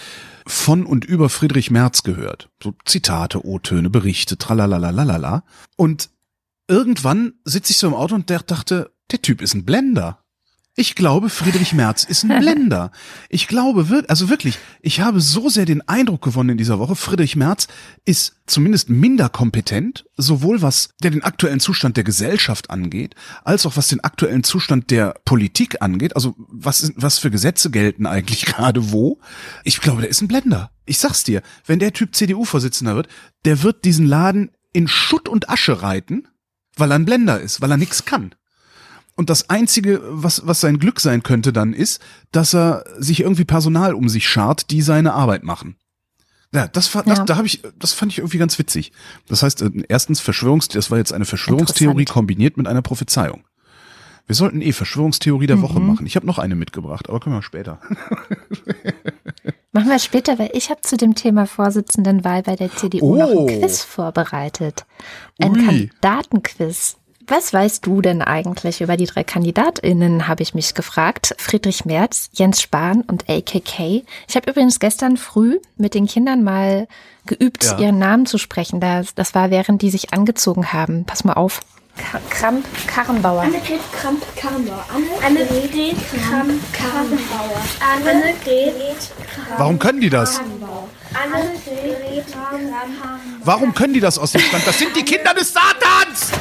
von 0.48 0.86
und 0.86 1.06
über 1.06 1.30
Friedrich 1.30 1.72
Merz 1.72 2.04
gehört. 2.04 2.50
So 2.62 2.74
Zitate, 2.86 3.46
O-Töne, 3.46 3.90
Berichte, 3.90 4.38
tralalalalala. 4.38 5.44
Und 5.76 6.10
irgendwann 6.68 7.34
sitze 7.44 7.72
ich 7.72 7.78
so 7.78 7.88
im 7.88 7.94
Auto 7.94 8.16
und 8.16 8.30
der 8.30 8.40
dachte, 8.40 8.92
der 9.12 9.22
Typ 9.22 9.42
ist 9.42 9.54
ein 9.54 9.66
Blender. 9.66 10.26
Ich 10.78 10.96
glaube, 10.96 11.30
Friedrich 11.30 11.72
Merz 11.72 12.04
ist 12.04 12.26
ein 12.26 12.40
Blender. 12.40 12.92
Ich 13.30 13.48
glaube 13.48 14.04
also 14.10 14.30
wirklich, 14.30 14.58
ich 14.82 15.00
habe 15.00 15.22
so 15.22 15.48
sehr 15.48 15.64
den 15.64 15.88
Eindruck 15.88 16.22
gewonnen 16.22 16.50
in 16.50 16.58
dieser 16.58 16.80
Woche, 16.80 16.98
Friedrich 16.98 17.38
Merz 17.38 17.68
ist 18.04 18.36
zumindest 18.46 18.90
minder 18.90 19.30
kompetent, 19.30 20.06
sowohl 20.18 20.62
was 20.62 20.90
der 21.02 21.12
den 21.12 21.24
aktuellen 21.24 21.62
Zustand 21.62 21.96
der 21.96 22.04
Gesellschaft 22.04 22.72
angeht, 22.72 23.16
als 23.46 23.66
auch 23.66 23.78
was 23.78 23.88
den 23.88 24.04
aktuellen 24.04 24.44
Zustand 24.44 24.92
der 24.92 25.16
Politik 25.24 25.82
angeht. 25.82 26.14
Also 26.14 26.36
was, 26.38 26.92
was 26.98 27.20
für 27.20 27.32
Gesetze 27.32 27.72
gelten 27.72 28.06
eigentlich 28.06 28.46
gerade 28.46 28.92
wo. 28.92 29.20
Ich 29.64 29.80
glaube, 29.80 30.02
der 30.02 30.10
ist 30.10 30.22
ein 30.22 30.28
Blender. 30.28 30.72
Ich 30.86 30.98
sag's 31.00 31.24
dir, 31.24 31.42
wenn 31.66 31.80
der 31.80 31.94
Typ 31.94 32.14
CDU-Vorsitzender 32.14 32.98
wird, 32.98 33.08
der 33.46 33.64
wird 33.64 33.86
diesen 33.86 34.06
Laden 34.06 34.52
in 34.74 34.90
Schutt 34.90 35.30
und 35.30 35.50
Asche 35.50 35.82
reiten, 35.82 36.28
weil 36.78 36.92
er 36.92 36.96
ein 36.96 37.06
Blender 37.06 37.40
ist, 37.40 37.62
weil 37.62 37.72
er 37.72 37.78
nichts 37.78 38.06
kann. 38.06 38.36
Und 39.16 39.30
das 39.30 39.50
Einzige, 39.50 40.02
was, 40.04 40.46
was 40.46 40.60
sein 40.60 40.78
Glück 40.78 41.00
sein 41.00 41.24
könnte 41.24 41.54
dann, 41.54 41.74
ist, 41.74 42.02
dass 42.32 42.54
er 42.54 42.84
sich 42.98 43.22
irgendwie 43.22 43.46
Personal 43.46 43.94
um 43.94 44.10
sich 44.10 44.28
schart, 44.28 44.72
die 44.72 44.82
seine 44.82 45.14
Arbeit 45.14 45.44
machen. 45.44 45.78
Ja, 46.54 46.68
das, 46.68 46.94
war, 46.96 47.04
das, 47.04 47.20
ja. 47.20 47.26
da 47.26 47.38
habe 47.38 47.48
ich, 47.48 47.62
das 47.80 47.94
fand 47.94 48.12
ich 48.12 48.20
irgendwie 48.20 48.38
ganz 48.38 48.60
witzig. 48.60 48.92
Das 49.28 49.44
heißt, 49.44 49.62
äh, 49.62 49.72
erstens 49.90 50.22
Verschwörungs, 50.22 50.68
das 50.68 50.92
war 50.92 50.98
jetzt 50.98 51.14
eine 51.14 51.26
Verschwörungstheorie 51.26 52.06
kombiniert 52.06 52.58
mit 52.58 52.68
einer 52.68 52.82
Prophezeiung. 52.82 53.44
Wir 54.28 54.36
sollten 54.36 54.62
eh 54.62 54.72
Verschwörungstheorie 54.72 55.48
der 55.48 55.58
mhm. 55.58 55.62
Woche 55.62 55.80
machen. 55.80 56.06
Ich 56.06 56.16
habe 56.16 56.26
noch 56.26 56.40
eine 56.40 56.56
mitgebracht, 56.56 57.10
aber 57.10 57.20
können 57.20 57.36
wir 57.36 57.42
später. 57.42 57.80
Machen 59.76 59.90
wir 59.90 60.00
später, 60.00 60.40
weil 60.40 60.52
ich 60.54 60.70
habe 60.70 60.80
zu 60.84 60.96
dem 60.96 61.16
Thema 61.16 61.46
Vorsitzendenwahl 61.46 62.44
bei 62.44 62.56
der 62.56 62.74
CDU 62.74 63.12
oh. 63.12 63.16
noch 63.18 63.30
ein. 63.30 63.60
Quiz 63.60 63.84
vorbereitet. 63.84 64.86
Ein 65.38 65.52
Ui. 65.52 65.66
Kandidatenquiz. 65.66 66.96
Was 67.28 67.52
weißt 67.52 67.86
du 67.86 68.02
denn 68.02 68.22
eigentlich 68.22 68.80
über 68.80 68.96
die 68.96 69.04
drei 69.04 69.26
KandidatInnen, 69.26 70.30
habe 70.30 70.44
ich 70.44 70.54
mich 70.54 70.76
gefragt. 70.76 71.36
Friedrich 71.40 71.84
Merz, 71.84 72.30
Jens 72.32 72.62
Spahn 72.62 73.02
und 73.02 73.30
AKK. 73.30 74.06
Ich 74.30 74.36
habe 74.38 74.50
übrigens 74.50 74.80
gestern 74.80 75.18
früh 75.18 75.60
mit 75.76 75.94
den 75.94 76.06
Kindern 76.06 76.42
mal 76.42 76.88
geübt, 77.26 77.66
ja. 77.66 77.78
ihren 77.78 78.00
Namen 78.00 78.28
zu 78.28 78.38
sprechen. 78.38 78.80
Das, 78.80 79.14
das 79.14 79.36
war, 79.36 79.50
während 79.52 79.82
die 79.82 79.90
sich 79.90 80.14
angezogen 80.14 80.72
haben. 80.72 81.04
Pass 81.04 81.26
mal 81.26 81.34
auf. 81.34 81.60
Kramp 82.30 82.66
Karrenbauer. 82.88 83.42
Annegret 83.44 83.80
Kramp 83.92 84.22
Karrenbauer. 84.36 84.86
Annegret 85.26 85.96
Kramp 86.12 86.62
Karrenbauer. 86.74 87.62
Annegret 87.80 89.12
Warum 89.58 89.80
können 89.80 90.02
die 90.02 90.10
das? 90.10 90.42
Warum 93.44 93.74
können 93.74 93.94
die 93.94 94.00
das 94.00 94.18
aus 94.18 94.32
dem 94.32 94.42
Stand? 94.42 94.68
Das 94.68 94.78
sind 94.78 94.96
die 94.96 95.04
Kinder 95.04 95.34
des 95.34 95.54
Satans! 95.54 96.32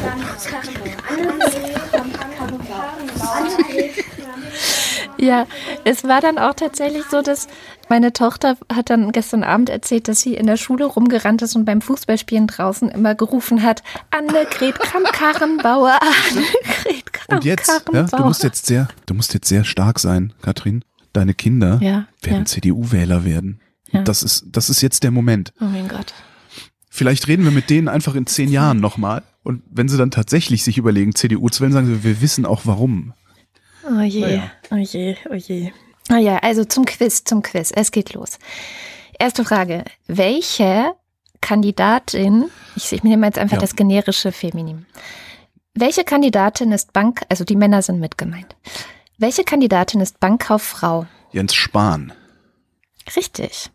Ja, 5.18 5.46
es 5.84 6.04
war 6.04 6.20
dann 6.20 6.38
auch 6.38 6.54
tatsächlich 6.54 7.04
so, 7.10 7.22
dass 7.22 7.48
meine 7.88 8.12
Tochter 8.12 8.56
hat 8.72 8.90
dann 8.90 9.12
gestern 9.12 9.44
Abend 9.44 9.70
erzählt, 9.70 10.08
dass 10.08 10.20
sie 10.20 10.34
in 10.34 10.46
der 10.46 10.56
Schule 10.56 10.84
rumgerannt 10.86 11.42
ist 11.42 11.54
und 11.54 11.64
beim 11.64 11.80
Fußballspielen 11.80 12.46
draußen 12.46 12.88
immer 12.90 13.14
gerufen 13.14 13.62
hat, 13.62 13.82
Annegret 14.10 14.78
Kramp-Karrenbauer, 14.78 15.98
Annegret 16.30 17.12
Kramp-Karrenbauer. 17.12 17.36
Und 17.36 17.44
jetzt, 17.44 17.68
ja, 17.92 18.02
du 18.04 18.24
musst 18.24 18.42
jetzt 18.42 18.66
sehr, 18.66 18.88
du 19.06 19.14
musst 19.14 19.34
jetzt 19.34 19.48
sehr 19.48 19.64
stark 19.64 19.98
sein, 19.98 20.32
Katrin. 20.42 20.84
Deine 21.12 21.34
Kinder 21.34 21.78
ja, 21.80 22.06
werden 22.22 22.40
ja. 22.40 22.44
CDU-Wähler 22.44 23.24
werden. 23.24 23.60
Das 24.02 24.24
ist, 24.24 24.46
das 24.50 24.70
ist 24.70 24.80
jetzt 24.80 25.04
der 25.04 25.12
Moment. 25.12 25.52
Oh 25.60 25.66
mein 25.66 25.86
Gott. 25.86 26.12
Vielleicht 26.90 27.28
reden 27.28 27.44
wir 27.44 27.52
mit 27.52 27.70
denen 27.70 27.88
einfach 27.88 28.14
in 28.14 28.26
zehn 28.26 28.50
Jahren 28.50 28.80
nochmal. 28.80 29.22
Und 29.42 29.62
wenn 29.70 29.88
sie 29.88 29.98
dann 29.98 30.10
tatsächlich 30.10 30.64
sich 30.64 30.78
überlegen, 30.78 31.14
CDU 31.14 31.48
zu 31.48 31.60
wählen, 31.60 31.72
sagen 31.72 31.86
sie, 31.86 32.04
wir 32.04 32.20
wissen 32.20 32.46
auch 32.46 32.62
warum. 32.64 33.12
Oh 33.86 34.02
je, 34.02 34.20
naja. 34.20 34.52
oh 34.70 34.78
je, 34.92 35.16
oh 35.30 35.46
je. 35.46 35.72
Ah 36.08 36.18
ja, 36.18 36.38
also 36.38 36.64
zum 36.64 36.84
Quiz, 36.84 37.24
zum 37.24 37.42
Quiz. 37.42 37.70
Es 37.74 37.90
geht 37.90 38.14
los. 38.14 38.38
Erste 39.18 39.44
Frage. 39.44 39.84
Welche 40.06 40.94
Kandidatin, 41.40 42.50
ich, 42.76 42.92
ich 42.92 43.02
nehme 43.02 43.26
jetzt 43.26 43.38
einfach 43.38 43.56
ja. 43.56 43.60
das 43.60 43.76
generische 43.76 44.32
Feminim. 44.32 44.86
Welche 45.74 46.04
Kandidatin 46.04 46.72
ist 46.72 46.92
Bank, 46.92 47.22
also 47.28 47.44
die 47.44 47.56
Männer 47.56 47.82
sind 47.82 48.00
mit 48.00 48.16
gemeint. 48.16 48.56
Welche 49.18 49.44
Kandidatin 49.44 50.00
ist 50.00 50.20
Bankkauffrau? 50.20 51.06
Jens 51.32 51.54
Spahn. 51.54 52.12
Richtig. 53.16 53.70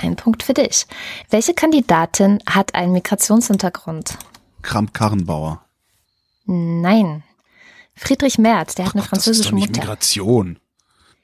Ein 0.00 0.16
Punkt 0.16 0.42
für 0.42 0.54
dich. 0.54 0.86
Welche 1.30 1.54
Kandidatin 1.54 2.40
hat 2.48 2.74
einen 2.74 2.92
Migrationshintergrund? 2.92 4.16
Kramp-Karrenbauer. 4.62 5.64
Nein. 6.46 7.24
Friedrich 8.00 8.38
Merz, 8.38 8.74
der 8.76 8.86
hat 8.86 8.94
eine 8.94 9.02
Gott, 9.02 9.10
französische 9.10 9.42
das 9.42 9.46
ist 9.46 9.52
doch 9.52 9.56
nicht 9.56 9.68
Mutter. 9.68 9.80
Migration. 9.82 10.58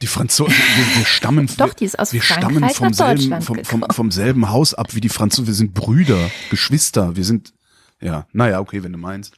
Die 0.03 0.07
Franzosen, 0.07 0.53
wir, 0.53 0.99
wir, 0.99 1.07
stammen, 1.07 1.49
Doch, 1.57 1.73
die 1.73 1.87
ist 1.87 1.99
aus 1.99 2.13
wir 2.13 2.21
stammen 2.21 2.69
vom 2.69 2.93
selben, 2.93 3.41
vom, 3.41 3.65
vom, 3.65 3.85
vom, 3.91 4.11
selben 4.11 4.51
Haus 4.51 4.75
ab 4.75 4.95
wie 4.95 5.01
die 5.01 5.09
Franzosen. 5.09 5.47
Wir 5.47 5.55
sind 5.55 5.73
Brüder, 5.73 6.31
Geschwister. 6.51 7.17
Wir 7.17 7.25
sind, 7.25 7.55
ja, 7.99 8.27
naja, 8.35 8.61
okay, 8.61 8.83
wenn 8.83 8.93
du 8.93 8.99
meinst. 8.99 9.37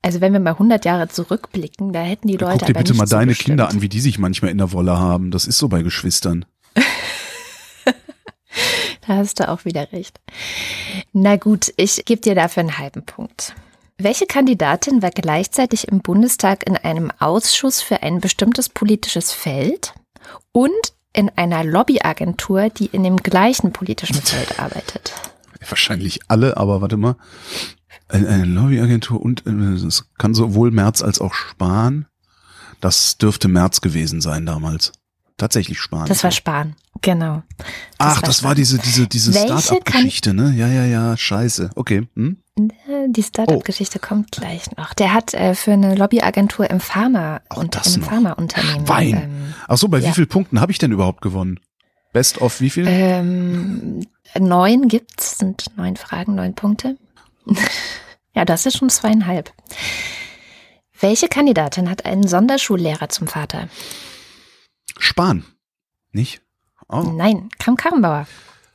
Also 0.00 0.22
wenn 0.22 0.32
wir 0.32 0.40
mal 0.40 0.52
100 0.52 0.86
Jahre 0.86 1.08
zurückblicken, 1.08 1.92
da 1.92 2.00
hätten 2.00 2.28
die 2.28 2.38
Leute 2.38 2.60
Guck 2.60 2.66
dir 2.68 2.72
bitte 2.72 2.94
mal 2.94 3.04
deine 3.04 3.32
bestimmt. 3.32 3.58
Kinder 3.58 3.68
an, 3.68 3.82
wie 3.82 3.90
die 3.90 4.00
sich 4.00 4.18
manchmal 4.18 4.50
in 4.50 4.58
der 4.58 4.72
Wolle 4.72 4.98
haben. 4.98 5.30
Das 5.30 5.46
ist 5.46 5.58
so 5.58 5.68
bei 5.68 5.82
Geschwistern. 5.82 6.46
da 9.06 9.16
hast 9.16 9.40
du 9.40 9.48
auch 9.50 9.66
wieder 9.66 9.92
recht. 9.92 10.22
Na 11.12 11.36
gut, 11.36 11.70
ich 11.76 12.02
gebe 12.06 12.22
dir 12.22 12.34
dafür 12.34 12.62
einen 12.62 12.78
halben 12.78 13.04
Punkt. 13.04 13.54
Welche 14.02 14.26
Kandidatin 14.26 15.00
war 15.00 15.12
gleichzeitig 15.12 15.86
im 15.86 16.00
Bundestag 16.00 16.66
in 16.66 16.76
einem 16.76 17.12
Ausschuss 17.20 17.80
für 17.80 18.02
ein 18.02 18.20
bestimmtes 18.20 18.68
politisches 18.68 19.30
Feld 19.30 19.94
und 20.50 20.72
in 21.12 21.30
einer 21.36 21.62
Lobbyagentur, 21.62 22.68
die 22.70 22.86
in 22.86 23.04
dem 23.04 23.18
gleichen 23.18 23.72
politischen 23.72 24.20
Feld 24.20 24.58
arbeitet? 24.58 25.12
Wahrscheinlich 25.68 26.18
alle, 26.26 26.56
aber 26.56 26.80
warte 26.80 26.96
mal. 26.96 27.14
Eine 28.08 28.44
Lobbyagentur 28.44 29.22
und 29.22 29.46
äh, 29.46 29.50
es 29.50 30.10
kann 30.18 30.34
sowohl 30.34 30.72
Merz 30.72 31.00
als 31.00 31.20
auch 31.20 31.32
Spahn. 31.32 32.06
Das 32.80 33.18
dürfte 33.18 33.46
Merz 33.46 33.82
gewesen 33.82 34.20
sein 34.20 34.46
damals. 34.46 34.90
Tatsächlich 35.36 35.78
Spahn. 35.78 36.08
Das 36.08 36.24
war 36.24 36.32
Spahn, 36.32 36.74
genau. 37.02 37.42
Das 37.58 37.66
Ach, 37.98 38.22
war 38.22 38.22
das 38.22 38.42
war 38.42 38.54
diese, 38.54 38.78
diese, 38.78 39.06
diese 39.06 39.32
Start-up-Geschichte, 39.32 40.34
ne? 40.34 40.54
Ja, 40.56 40.68
ja, 40.68 40.84
ja, 40.84 41.16
scheiße. 41.16 41.70
Okay. 41.74 42.08
Hm? 42.16 42.38
Die 43.08 43.22
Startup-Geschichte 43.22 43.98
oh. 44.02 44.06
kommt 44.06 44.32
gleich 44.32 44.70
noch. 44.76 44.94
Der 44.94 45.14
hat 45.14 45.34
äh, 45.34 45.54
für 45.54 45.72
eine 45.72 45.94
Lobbyagentur 45.94 46.68
im 46.70 46.80
Pharma 46.80 47.40
Ach, 47.48 47.56
und 47.56 47.74
im 47.94 48.02
Pharmaunternehmen. 48.02 48.88
Wein. 48.88 49.14
Ähm, 49.14 49.54
Ach 49.68 49.78
so, 49.78 49.88
bei 49.88 49.98
ja. 49.98 50.08
wie 50.08 50.12
vielen 50.12 50.28
Punkten 50.28 50.60
habe 50.60 50.72
ich 50.72 50.78
denn 50.78 50.92
überhaupt 50.92 51.22
gewonnen? 51.22 51.60
Best 52.12 52.40
of 52.42 52.60
wie 52.60 52.70
viel? 52.70 52.86
Ähm, 52.86 54.06
neun 54.38 54.88
gibt's, 54.88 55.38
sind 55.38 55.64
neun 55.76 55.96
Fragen, 55.96 56.34
neun 56.34 56.54
Punkte. 56.54 56.98
ja, 58.34 58.44
das 58.44 58.66
ist 58.66 58.76
schon 58.76 58.90
zweieinhalb. 58.90 59.52
Welche 61.00 61.28
Kandidatin 61.28 61.88
hat 61.90 62.04
einen 62.04 62.28
Sonderschullehrer 62.28 63.08
zum 63.08 63.26
Vater? 63.28 63.68
Spahn. 64.98 65.44
Nicht? 66.12 66.42
Oh. 66.88 67.00
Nein, 67.00 67.48
Kram 67.58 67.76
Karrenbauer. 67.76 68.26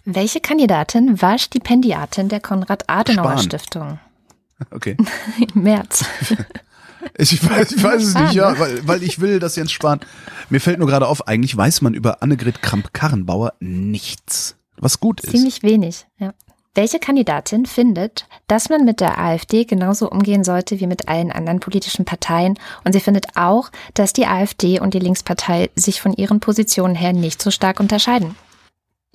Welche 0.05 0.39
Kandidatin 0.39 1.21
war 1.21 1.37
Stipendiatin 1.37 2.29
der 2.29 2.39
Konrad-Adenauer-Stiftung? 2.39 3.99
Okay. 4.71 4.97
Im 5.55 5.63
März. 5.63 6.05
Ich 7.17 7.47
weiß, 7.47 7.71
ich 7.71 7.83
weiß 7.83 8.03
es 8.03 8.15
nicht, 8.15 8.33
ja, 8.33 8.59
weil, 8.59 8.85
weil 8.87 9.03
ich 9.03 9.21
will, 9.21 9.39
dass 9.39 9.55
Jens 9.55 9.71
Spahn. 9.71 9.99
Mir 10.49 10.59
fällt 10.59 10.79
nur 10.79 10.87
gerade 10.87 11.07
auf, 11.07 11.27
eigentlich 11.27 11.55
weiß 11.55 11.81
man 11.81 11.93
über 11.93 12.21
Annegret 12.21 12.61
Kramp-Karrenbauer 12.61 13.53
nichts. 13.59 14.55
Was 14.77 14.99
gut 14.99 15.21
ist. 15.21 15.31
Ziemlich 15.31 15.63
wenig, 15.63 16.05
ja. 16.17 16.33
Welche 16.77 16.99
Kandidatin 16.99 17.65
findet, 17.65 18.27
dass 18.45 18.69
man 18.69 18.85
mit 18.85 18.99
der 18.99 19.17
AfD 19.17 19.65
genauso 19.65 20.11
umgehen 20.11 20.43
sollte 20.43 20.79
wie 20.79 20.85
mit 20.85 21.07
allen 21.07 21.31
anderen 21.31 21.59
politischen 21.59 22.05
Parteien? 22.05 22.59
Und 22.83 22.93
sie 22.93 22.99
findet 22.99 23.35
auch, 23.35 23.71
dass 23.95 24.13
die 24.13 24.27
AfD 24.27 24.79
und 24.79 24.93
die 24.93 24.99
Linkspartei 24.99 25.71
sich 25.75 25.99
von 25.99 26.13
ihren 26.13 26.39
Positionen 26.39 26.93
her 26.93 27.13
nicht 27.13 27.41
so 27.41 27.49
stark 27.49 27.79
unterscheiden. 27.79 28.35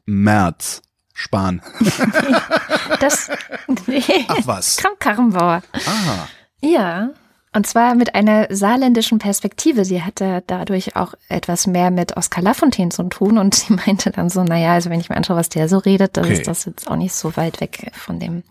März. 0.06 0.82
Spahn. 1.14 1.62
das. 3.00 3.30
Nee. 3.86 4.02
Ach 4.26 4.38
was. 4.44 4.78
Kramp 4.78 4.98
Karrenbauer. 4.98 5.62
Ah. 5.72 6.26
Ja. 6.60 7.10
Und 7.54 7.66
zwar 7.66 7.94
mit 7.94 8.14
einer 8.14 8.46
saarländischen 8.50 9.18
Perspektive. 9.18 9.84
Sie 9.84 10.02
hatte 10.02 10.42
dadurch 10.46 10.96
auch 10.96 11.14
etwas 11.28 11.66
mehr 11.66 11.90
mit 11.90 12.16
Oskar 12.16 12.42
Lafontaine 12.42 12.90
zu 12.90 13.02
tun 13.04 13.36
und 13.36 13.54
sie 13.54 13.72
meinte 13.86 14.10
dann 14.10 14.30
so, 14.30 14.42
naja, 14.42 14.72
also 14.72 14.90
wenn 14.90 15.00
ich 15.00 15.10
mir 15.10 15.16
anschaue, 15.16 15.36
was 15.36 15.50
der 15.50 15.68
so 15.68 15.78
redet, 15.78 16.16
dann 16.16 16.24
okay. 16.24 16.34
ist 16.34 16.46
das 16.46 16.64
jetzt 16.64 16.90
auch 16.90 16.96
nicht 16.96 17.14
so 17.14 17.36
weit 17.36 17.60
weg 17.60 17.90
von 17.92 18.18
dem, 18.18 18.42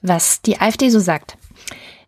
was 0.00 0.42
die 0.42 0.60
AfD 0.60 0.90
so 0.90 1.00
sagt. 1.00 1.36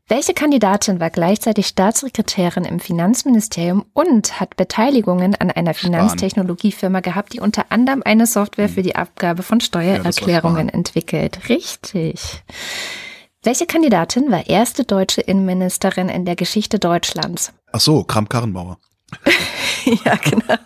Welche 0.09 0.35
Kandidatin 0.35 1.01
war 1.01 1.11
gleichzeitig 1.11 1.69
Staatssekretärin 1.69 2.65
im 2.65 2.81
Finanzministerium 2.81 3.87
und 3.95 4.41
hat 4.41 4.57
Beteiligungen 4.57 5.35
an 5.37 5.51
einer 5.51 5.75
Finanztechnologiefirma 5.75 7.01
gehabt, 7.01 7.33
die 7.33 7.41
unter 7.41 7.67
anderem 7.71 8.03
eine 8.05 8.27
Software 8.27 8.69
für 8.69 8.83
die 8.83 8.95
Abgabe 8.95 9.43
von 9.43 9.61
Steuererklärungen 9.61 10.69
ja, 10.69 10.75
entwickelt? 10.75 11.49
Richtig. 11.49 12.43
Welche 13.45 13.67
Kandidatin 13.67 14.31
war 14.31 14.49
erste 14.49 14.85
deutsche 14.85 15.21
Innenministerin 15.21 16.09
in 16.09 16.25
der 16.25 16.37
Geschichte 16.37 16.79
Deutschlands? 16.79 17.53
Ach 17.73 17.81
so, 17.81 18.05
Kram-Karrenbauer. 18.05 18.79
ja, 20.05 20.15
genau. 20.15 20.59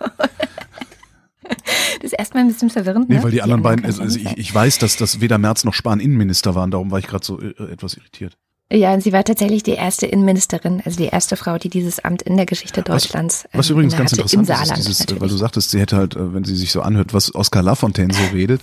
Das 1.43 2.03
ist 2.03 2.13
erstmal 2.13 2.43
ein 2.43 2.49
bisschen 2.49 2.69
verwirrend. 2.69 3.09
Nee, 3.09 3.17
ne? 3.17 3.23
weil 3.23 3.31
die, 3.31 3.41
anderen 3.41 3.63
beiden, 3.63 3.83
können 3.83 3.99
also, 3.99 4.19
ich, 4.19 4.37
ich 4.37 4.55
weiß, 4.55 4.79
dass, 4.79 4.97
dass 4.99 5.23
weder 5.23 5.39
Merz 5.39 5.65
noch 5.65 5.73
Spahn 5.73 6.01
Innenminister 6.01 6.55
waren, 6.55 6.71
darum 6.71 6.91
war 6.91 6.99
ich 6.99 7.07
gerade 7.07 7.25
so 7.25 7.41
äh, 7.41 7.55
etwas 7.73 7.95
irritiert. 7.95 8.37
Ja, 8.73 8.93
und 8.93 9.01
sie 9.01 9.13
war 9.13 9.23
tatsächlich 9.23 9.63
die 9.63 9.73
erste 9.73 10.07
Innenministerin, 10.07 10.83
also 10.85 10.97
die 10.97 11.07
erste 11.07 11.37
Frau, 11.37 11.57
die 11.57 11.69
dieses 11.69 12.01
Amt 12.01 12.23
in 12.23 12.37
der 12.37 12.47
Geschichte 12.47 12.83
Deutschlands 12.83 13.45
Was 13.53 13.71
ähm, 13.71 13.75
übrigens 13.77 13.97
ganz 13.97 14.13
interessant 14.13 14.49
im 14.49 14.63
ist, 14.63 14.77
dieses, 14.77 14.99
natürlich. 15.01 15.21
weil 15.23 15.29
du 15.29 15.37
sagtest, 15.37 15.71
sie 15.71 15.79
hätte 15.79 15.97
halt, 15.97 16.17
äh, 16.17 16.35
wenn 16.35 16.43
sie 16.43 16.57
sich 16.57 16.73
so 16.73 16.83
anhört, 16.83 17.15
was 17.15 17.33
Oskar 17.33 17.63
Lafontaine 17.63 18.13
so 18.13 18.23
redet, 18.35 18.61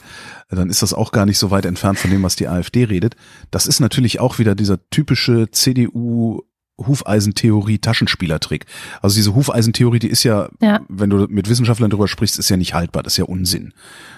äh, 0.49 0.57
dann 0.57 0.69
ist 0.69 0.81
das 0.81 0.93
auch 0.93 1.13
gar 1.13 1.25
nicht 1.25 1.37
so 1.37 1.51
weit 1.51 1.65
entfernt 1.65 1.99
von 1.99 2.11
dem, 2.11 2.21
was 2.21 2.35
die 2.35 2.49
AfD 2.49 2.83
redet. 2.83 3.15
Das 3.49 3.65
ist 3.65 3.79
natürlich 3.79 4.19
auch 4.19 4.39
wieder 4.39 4.55
dieser 4.55 4.77
typische 4.89 5.49
CDU 5.51 6.41
Hufeisentheorie 6.77 7.77
Taschenspielertrick. 7.77 8.65
Also 9.01 9.15
diese 9.15 9.35
Hufeisentheorie, 9.35 9.99
die 9.99 10.09
ist 10.09 10.23
ja, 10.23 10.49
Ja. 10.59 10.81
wenn 10.89 11.09
du 11.11 11.27
mit 11.29 11.47
Wissenschaftlern 11.47 11.91
drüber 11.91 12.07
sprichst, 12.09 12.39
ist 12.39 12.49
ja 12.49 12.57
nicht 12.57 12.73
haltbar, 12.73 13.03
das 13.03 13.13
ist 13.13 13.17
ja 13.17 13.25
Unsinn. 13.25 13.73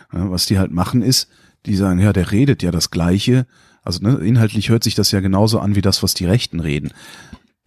Was 0.09 0.45
die 0.45 0.57
halt 0.57 0.71
machen 0.71 1.01
ist, 1.03 1.27
die 1.65 1.75
sagen, 1.75 1.99
ja, 1.99 2.13
der 2.13 2.31
redet 2.31 2.63
ja 2.63 2.71
das 2.71 2.91
Gleiche. 2.91 3.45
Also 3.85 4.01
ne, 4.01 4.15
inhaltlich 4.17 4.69
hört 4.69 4.83
sich 4.83 4.95
das 4.95 5.11
ja 5.11 5.21
genauso 5.21 5.59
an 5.59 5.75
wie 5.75 5.81
das, 5.81 6.03
was 6.03 6.13
die 6.13 6.25
Rechten 6.25 6.59
reden. 6.59 6.91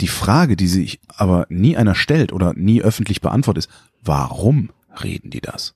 Die 0.00 0.08
Frage, 0.08 0.56
die 0.56 0.66
sich 0.66 1.00
aber 1.08 1.46
nie 1.48 1.76
einer 1.76 1.94
stellt 1.94 2.32
oder 2.32 2.52
nie 2.54 2.82
öffentlich 2.82 3.20
beantwortet 3.20 3.66
ist, 3.66 3.70
warum 4.02 4.70
reden 5.02 5.30
die 5.30 5.40
das? 5.40 5.74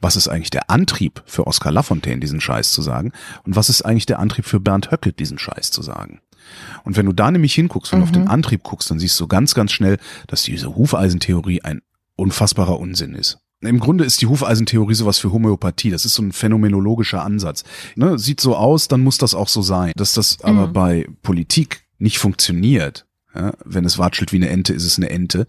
Was 0.00 0.16
ist 0.16 0.28
eigentlich 0.28 0.50
der 0.50 0.70
Antrieb 0.70 1.22
für 1.26 1.46
Oskar 1.46 1.72
Lafontaine, 1.72 2.20
diesen 2.20 2.40
Scheiß 2.40 2.72
zu 2.72 2.82
sagen? 2.82 3.12
Und 3.44 3.56
was 3.56 3.68
ist 3.68 3.82
eigentlich 3.82 4.06
der 4.06 4.18
Antrieb 4.18 4.46
für 4.46 4.60
Bernd 4.60 4.90
Höcke, 4.90 5.12
diesen 5.12 5.38
Scheiß 5.38 5.70
zu 5.70 5.82
sagen? 5.82 6.20
Und 6.84 6.96
wenn 6.96 7.06
du 7.06 7.12
da 7.12 7.30
nämlich 7.30 7.54
hinguckst 7.54 7.92
und 7.92 8.02
auf 8.02 8.12
den 8.12 8.28
Antrieb 8.28 8.62
guckst, 8.62 8.90
dann 8.90 8.98
siehst 8.98 9.18
du 9.18 9.26
ganz, 9.26 9.54
ganz 9.54 9.72
schnell, 9.72 9.98
dass 10.28 10.44
diese 10.44 10.76
Hufeisentheorie 10.76 11.62
ein 11.62 11.82
unfassbarer 12.14 12.78
Unsinn 12.78 13.14
ist. 13.14 13.38
Im 13.66 13.80
Grunde 13.80 14.04
ist 14.04 14.22
die 14.22 14.26
Hufeisentheorie 14.26 14.94
sowas 14.94 15.18
für 15.18 15.32
Homöopathie. 15.32 15.90
Das 15.90 16.04
ist 16.04 16.14
so 16.14 16.22
ein 16.22 16.32
phänomenologischer 16.32 17.22
Ansatz. 17.22 17.64
Ne, 17.94 18.18
sieht 18.18 18.40
so 18.40 18.56
aus, 18.56 18.88
dann 18.88 19.02
muss 19.02 19.18
das 19.18 19.34
auch 19.34 19.48
so 19.48 19.62
sein. 19.62 19.92
Dass 19.96 20.12
das 20.12 20.42
aber 20.42 20.68
bei 20.68 21.06
Politik 21.22 21.84
nicht 21.98 22.18
funktioniert, 22.18 23.06
ja, 23.34 23.52
wenn 23.64 23.84
es 23.84 23.98
watschelt 23.98 24.32
wie 24.32 24.36
eine 24.36 24.48
Ente, 24.48 24.72
ist 24.72 24.84
es 24.84 24.96
eine 24.96 25.10
Ente, 25.10 25.46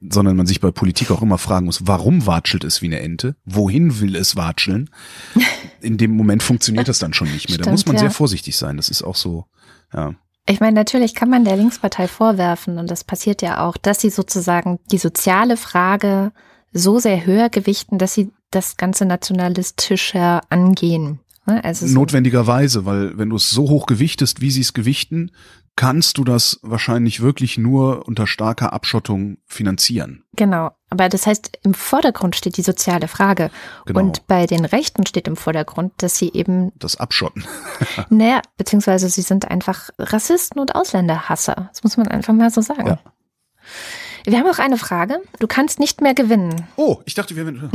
sondern 0.00 0.36
man 0.36 0.46
sich 0.46 0.60
bei 0.60 0.72
Politik 0.72 1.10
auch 1.10 1.22
immer 1.22 1.38
fragen 1.38 1.66
muss, 1.66 1.86
warum 1.86 2.26
watschelt 2.26 2.64
es 2.64 2.82
wie 2.82 2.86
eine 2.86 3.00
Ente? 3.00 3.36
Wohin 3.44 4.00
will 4.00 4.16
es 4.16 4.34
watscheln? 4.36 4.90
In 5.80 5.98
dem 5.98 6.16
Moment 6.16 6.42
funktioniert 6.42 6.88
das 6.88 6.98
dann 6.98 7.14
schon 7.14 7.30
nicht 7.30 7.48
mehr. 7.48 7.58
Da 7.58 7.64
Stimmt, 7.64 7.74
muss 7.74 7.86
man 7.86 7.96
ja. 7.96 8.00
sehr 8.00 8.10
vorsichtig 8.10 8.56
sein. 8.56 8.76
Das 8.76 8.88
ist 8.88 9.02
auch 9.02 9.16
so, 9.16 9.46
ja. 9.94 10.14
Ich 10.48 10.58
meine, 10.58 10.74
natürlich 10.74 11.14
kann 11.14 11.30
man 11.30 11.44
der 11.44 11.56
Linkspartei 11.56 12.08
vorwerfen, 12.08 12.78
und 12.78 12.90
das 12.90 13.04
passiert 13.04 13.42
ja 13.42 13.64
auch, 13.64 13.76
dass 13.76 14.00
sie 14.00 14.10
sozusagen 14.10 14.80
die 14.90 14.98
soziale 14.98 15.56
Frage 15.56 16.32
so 16.72 16.98
sehr 16.98 17.26
höher 17.26 17.48
gewichten, 17.48 17.98
dass 17.98 18.14
sie 18.14 18.30
das 18.50 18.76
Ganze 18.76 19.04
nationalistischer 19.04 20.42
angehen. 20.48 21.20
Ne? 21.46 21.62
Also 21.64 21.86
so, 21.86 21.94
Notwendigerweise, 21.94 22.86
weil 22.86 23.16
wenn 23.18 23.30
du 23.30 23.36
es 23.36 23.50
so 23.50 23.68
hoch 23.68 23.86
gewichtest, 23.86 24.40
wie 24.40 24.50
sie 24.50 24.60
es 24.60 24.74
gewichten, 24.74 25.32
kannst 25.74 26.18
du 26.18 26.24
das 26.24 26.60
wahrscheinlich 26.62 27.20
wirklich 27.22 27.56
nur 27.56 28.06
unter 28.06 28.26
starker 28.26 28.72
Abschottung 28.72 29.38
finanzieren. 29.46 30.24
genau. 30.36 30.72
Aber 30.90 31.08
das 31.08 31.26
heißt, 31.26 31.58
im 31.62 31.72
Vordergrund 31.72 32.36
steht 32.36 32.58
die 32.58 32.62
soziale 32.62 33.08
Frage. 33.08 33.50
Genau. 33.86 33.98
Und 33.98 34.26
bei 34.26 34.44
den 34.46 34.66
Rechten 34.66 35.06
steht 35.06 35.26
im 35.26 35.36
Vordergrund, 35.36 35.94
dass 35.96 36.18
sie 36.18 36.30
eben, 36.34 36.70
Das 36.78 36.96
Abschotten. 36.96 37.46
naja, 38.10 38.42
beziehungsweise 38.58 39.08
sie 39.08 39.22
sind 39.22 39.50
einfach 39.50 39.88
Rassisten 39.98 40.60
und 40.60 40.74
Ausländerhasser. 40.74 41.70
Das 41.72 41.82
muss 41.82 41.96
man 41.96 42.08
einfach 42.08 42.34
mal 42.34 42.50
so 42.50 42.60
sagen. 42.60 42.88
Ja. 42.88 42.98
Wir 44.24 44.38
haben 44.38 44.46
auch 44.46 44.58
eine 44.58 44.76
Frage. 44.76 45.20
Du 45.38 45.46
kannst 45.46 45.80
nicht 45.80 46.00
mehr 46.00 46.14
gewinnen. 46.14 46.66
Oh, 46.76 46.98
ich 47.04 47.14
dachte, 47.14 47.34
wir 47.36 47.44
wären. 47.44 47.70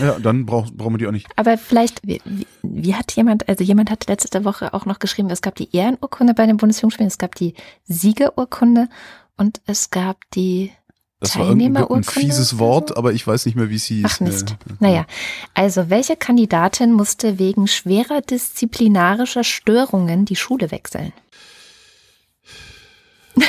ja, 0.00 0.18
dann 0.18 0.44
brauch, 0.46 0.70
brauchen 0.72 0.94
wir 0.94 0.98
die 0.98 1.06
auch 1.06 1.12
nicht. 1.12 1.26
Aber 1.36 1.56
vielleicht, 1.56 2.00
wie, 2.06 2.20
wie, 2.62 2.94
hat 2.94 3.12
jemand, 3.12 3.48
also 3.48 3.62
jemand 3.62 3.90
hat 3.90 4.08
letzte 4.08 4.44
Woche 4.44 4.74
auch 4.74 4.86
noch 4.86 4.98
geschrieben, 4.98 5.30
es 5.30 5.42
gab 5.42 5.54
die 5.54 5.74
Ehrenurkunde 5.74 6.34
bei 6.34 6.46
den 6.46 6.56
Bundesjugendspielen, 6.56 7.08
es 7.08 7.18
gab 7.18 7.34
die 7.36 7.54
Siegerurkunde 7.84 8.88
und 9.36 9.60
es 9.66 9.90
gab 9.90 10.18
die 10.34 10.72
Das 11.20 11.38
war 11.38 11.50
ein 11.50 12.04
fieses 12.04 12.58
Wort, 12.58 12.96
aber 12.96 13.12
ich 13.12 13.24
weiß 13.26 13.46
nicht 13.46 13.54
mehr, 13.54 13.70
wie 13.70 13.76
es 13.76 13.84
hieß. 13.84 14.06
Ach 14.08 14.20
Mist. 14.20 14.56
Naja, 14.80 15.06
also 15.54 15.90
welche 15.90 16.16
Kandidatin 16.16 16.92
musste 16.92 17.38
wegen 17.38 17.68
schwerer 17.68 18.20
disziplinarischer 18.20 19.44
Störungen 19.44 20.24
die 20.24 20.36
Schule 20.36 20.70
wechseln? 20.70 21.12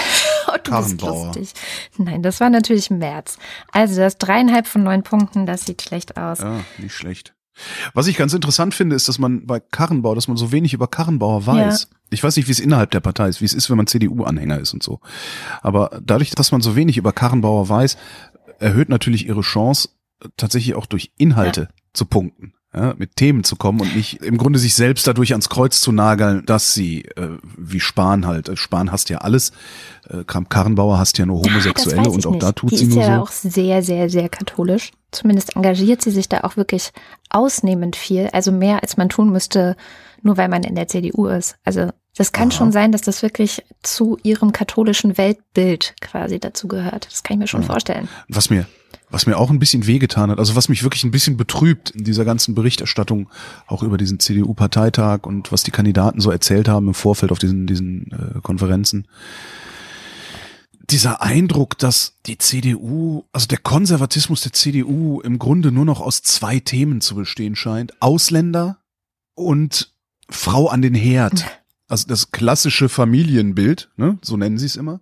du 0.63 0.77
bist 0.77 1.01
lustig. 1.01 1.53
Nein, 1.97 2.23
das 2.23 2.39
war 2.39 2.49
natürlich 2.49 2.89
März. 2.89 3.37
Also 3.71 3.97
das 3.97 4.17
dreieinhalb 4.17 4.67
von 4.67 4.83
neun 4.83 5.03
Punkten, 5.03 5.45
das 5.45 5.65
sieht 5.65 5.81
schlecht 5.81 6.17
aus. 6.17 6.39
Ja, 6.39 6.63
nicht 6.77 6.93
schlecht. 6.93 7.33
Was 7.93 8.07
ich 8.07 8.17
ganz 8.17 8.33
interessant 8.33 8.73
finde, 8.73 8.95
ist, 8.95 9.07
dass 9.07 9.19
man 9.19 9.45
bei 9.45 9.59
Karrenbauer, 9.59 10.15
dass 10.15 10.27
man 10.27 10.37
so 10.37 10.51
wenig 10.51 10.73
über 10.73 10.87
Karrenbauer 10.87 11.45
weiß. 11.45 11.87
Ich 12.09 12.23
weiß 12.23 12.35
nicht, 12.35 12.47
wie 12.47 12.51
es 12.51 12.59
innerhalb 12.59 12.91
der 12.91 12.99
Partei 12.99 13.27
ist, 13.29 13.41
wie 13.41 13.45
es 13.45 13.53
ist, 13.53 13.69
wenn 13.69 13.77
man 13.77 13.87
CDU-Anhänger 13.87 14.59
ist 14.59 14.73
und 14.73 14.81
so. 14.81 14.99
Aber 15.61 16.01
dadurch, 16.03 16.31
dass 16.31 16.51
man 16.51 16.61
so 16.61 16.75
wenig 16.75 16.97
über 16.97 17.13
Karrenbauer 17.13 17.69
weiß, 17.69 17.97
erhöht 18.59 18.89
natürlich 18.89 19.27
ihre 19.27 19.41
Chance, 19.41 19.89
tatsächlich 20.37 20.75
auch 20.75 20.85
durch 20.85 21.11
Inhalte 21.17 21.69
zu 21.93 22.05
punkten. 22.05 22.53
Ja, 22.75 22.95
mit 22.97 23.15
Themen 23.15 23.43
zu 23.43 23.55
kommen 23.55 23.81
und 23.81 23.95
nicht 23.95 24.21
im 24.23 24.37
Grunde 24.39 24.57
sich 24.57 24.73
selbst 24.73 25.05
dadurch 25.05 25.31
ans 25.33 25.47
Kreuz 25.49 25.79
zu 25.79 25.91
nageln, 25.91 26.43
dass 26.47 26.73
sie, 26.73 27.03
äh, 27.17 27.29
wie 27.55 27.79
Spahn 27.79 28.25
halt, 28.25 28.49
äh, 28.49 28.57
Spahn 28.57 28.91
hasst 28.91 29.09
ja 29.11 29.19
alles, 29.19 29.51
äh, 30.09 30.23
Kram 30.23 30.49
Karrenbauer 30.49 30.97
hasst 30.97 31.19
ja 31.19 31.27
nur 31.27 31.43
Homosexuelle 31.43 31.99
Ah, 31.99 32.05
ich 32.07 32.07
und 32.15 32.25
auch 32.25 32.31
nicht. 32.31 32.41
da 32.43 32.51
tut 32.51 32.71
die 32.71 32.77
sie 32.77 32.85
ist 32.87 32.95
nur 32.95 33.03
ja 33.03 33.15
so. 33.17 33.21
auch 33.21 33.29
sehr, 33.31 33.83
sehr, 33.83 34.09
sehr 34.09 34.27
katholisch. 34.27 34.91
Zumindest 35.11 35.55
engagiert 35.55 36.01
sie 36.01 36.09
sich 36.09 36.27
da 36.29 36.39
auch 36.41 36.57
wirklich 36.57 36.89
ausnehmend 37.29 37.95
viel. 37.95 38.29
Also 38.33 38.51
mehr, 38.51 38.81
als 38.81 38.97
man 38.97 39.09
tun 39.09 39.29
müsste, 39.31 39.75
nur 40.23 40.37
weil 40.37 40.49
man 40.49 40.63
in 40.63 40.75
der 40.75 40.87
CDU 40.87 41.27
ist. 41.27 41.55
Also 41.63 41.89
das 42.15 42.31
kann 42.31 42.49
Aha. 42.49 42.57
schon 42.57 42.71
sein, 42.71 42.91
dass 42.91 43.01
das 43.01 43.21
wirklich 43.21 43.63
zu 43.81 44.17
ihrem 44.23 44.51
katholischen 44.51 45.17
Weltbild 45.17 45.95
quasi 46.01 46.39
dazu 46.39 46.67
gehört. 46.67 47.07
Das 47.11 47.23
kann 47.23 47.35
ich 47.35 47.39
mir 47.41 47.47
schon 47.47 47.61
Ja. 47.61 47.67
vorstellen. 47.67 48.07
Was 48.29 48.49
mir, 48.49 48.65
was 49.13 49.27
mir 49.27 49.37
auch 49.37 49.51
ein 49.51 49.59
bisschen 49.59 49.85
wehgetan 49.85 50.31
hat, 50.31 50.39
also 50.39 50.55
was 50.55 50.69
mich 50.69 50.81
wirklich 50.81 51.03
ein 51.03 51.11
bisschen 51.11 51.37
betrübt 51.37 51.91
in 51.91 52.03
dieser 52.03 52.25
ganzen 52.25 52.55
Berichterstattung, 52.55 53.29
auch 53.67 53.83
über 53.83 53.99
diesen 53.99 54.19
CDU-Parteitag 54.19 55.27
und 55.27 55.51
was 55.51 55.61
die 55.61 55.69
Kandidaten 55.69 56.19
so 56.19 56.31
erzählt 56.31 56.67
haben 56.67 56.87
im 56.87 56.93
Vorfeld 56.95 57.31
auf 57.31 57.37
diesen, 57.37 57.67
diesen 57.67 58.11
äh, 58.11 58.41
Konferenzen. 58.41 59.07
Dieser 60.89 61.21
Eindruck, 61.21 61.77
dass 61.77 62.15
die 62.25 62.39
CDU, 62.39 63.23
also 63.31 63.45
der 63.45 63.59
Konservatismus 63.59 64.41
der 64.41 64.51
CDU 64.51 65.21
im 65.21 65.37
Grunde 65.37 65.71
nur 65.71 65.85
noch 65.85 66.01
aus 66.01 66.23
zwei 66.23 66.59
Themen 66.59 66.99
zu 66.99 67.13
bestehen 67.13 67.55
scheint. 67.55 68.01
Ausländer 68.01 68.79
und 69.35 69.93
Frau 70.27 70.69
an 70.69 70.81
den 70.81 70.95
Herd. 70.95 71.45
Also 71.87 72.07
das 72.07 72.31
klassische 72.31 72.89
Familienbild, 72.89 73.91
ne? 73.95 74.17
so 74.23 74.37
nennen 74.37 74.57
sie 74.57 74.65
es 74.65 74.75
immer 74.75 75.01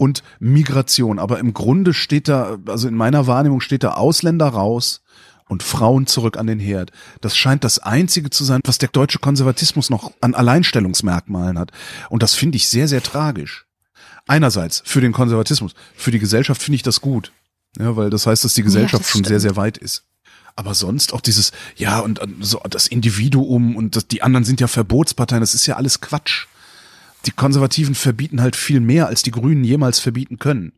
und 0.00 0.22
Migration. 0.38 1.18
Aber 1.18 1.38
im 1.40 1.52
Grunde 1.52 1.92
steht 1.92 2.26
da, 2.26 2.56
also 2.66 2.88
in 2.88 2.94
meiner 2.94 3.26
Wahrnehmung 3.26 3.60
steht 3.60 3.84
da 3.84 3.92
Ausländer 3.92 4.48
raus 4.48 5.02
und 5.46 5.62
Frauen 5.62 6.06
zurück 6.06 6.38
an 6.38 6.46
den 6.46 6.58
Herd. 6.58 6.90
Das 7.20 7.36
scheint 7.36 7.64
das 7.64 7.80
Einzige 7.80 8.30
zu 8.30 8.44
sein, 8.44 8.62
was 8.64 8.78
der 8.78 8.88
deutsche 8.88 9.18
Konservatismus 9.18 9.90
noch 9.90 10.12
an 10.22 10.34
Alleinstellungsmerkmalen 10.34 11.58
hat. 11.58 11.72
Und 12.08 12.22
das 12.22 12.34
finde 12.34 12.56
ich 12.56 12.68
sehr, 12.68 12.88
sehr 12.88 13.02
tragisch. 13.02 13.66
Einerseits 14.26 14.82
für 14.86 15.02
den 15.02 15.12
Konservatismus, 15.12 15.74
für 15.94 16.10
die 16.10 16.18
Gesellschaft 16.18 16.62
finde 16.62 16.76
ich 16.76 16.82
das 16.82 17.02
gut. 17.02 17.30
Ja, 17.78 17.94
weil 17.94 18.08
das 18.08 18.26
heißt, 18.26 18.42
dass 18.42 18.54
die 18.54 18.62
Gesellschaft 18.62 19.04
das 19.04 19.10
schon 19.10 19.24
sehr, 19.24 19.40
sehr 19.40 19.56
weit 19.56 19.76
ist. 19.76 20.04
Aber 20.56 20.74
sonst 20.74 21.12
auch 21.12 21.20
dieses, 21.20 21.52
ja, 21.76 21.98
und 21.98 22.22
so 22.40 22.58
das 22.70 22.86
Individuum 22.86 23.76
und 23.76 23.96
das, 23.96 24.08
die 24.08 24.22
anderen 24.22 24.44
sind 24.44 24.62
ja 24.62 24.66
Verbotsparteien, 24.66 25.42
das 25.42 25.54
ist 25.54 25.66
ja 25.66 25.76
alles 25.76 26.00
Quatsch 26.00 26.46
die 27.26 27.32
Konservativen 27.32 27.94
verbieten 27.94 28.40
halt 28.40 28.56
viel 28.56 28.80
mehr, 28.80 29.06
als 29.06 29.22
die 29.22 29.30
Grünen 29.30 29.64
jemals 29.64 29.98
verbieten 29.98 30.38
können. 30.38 30.72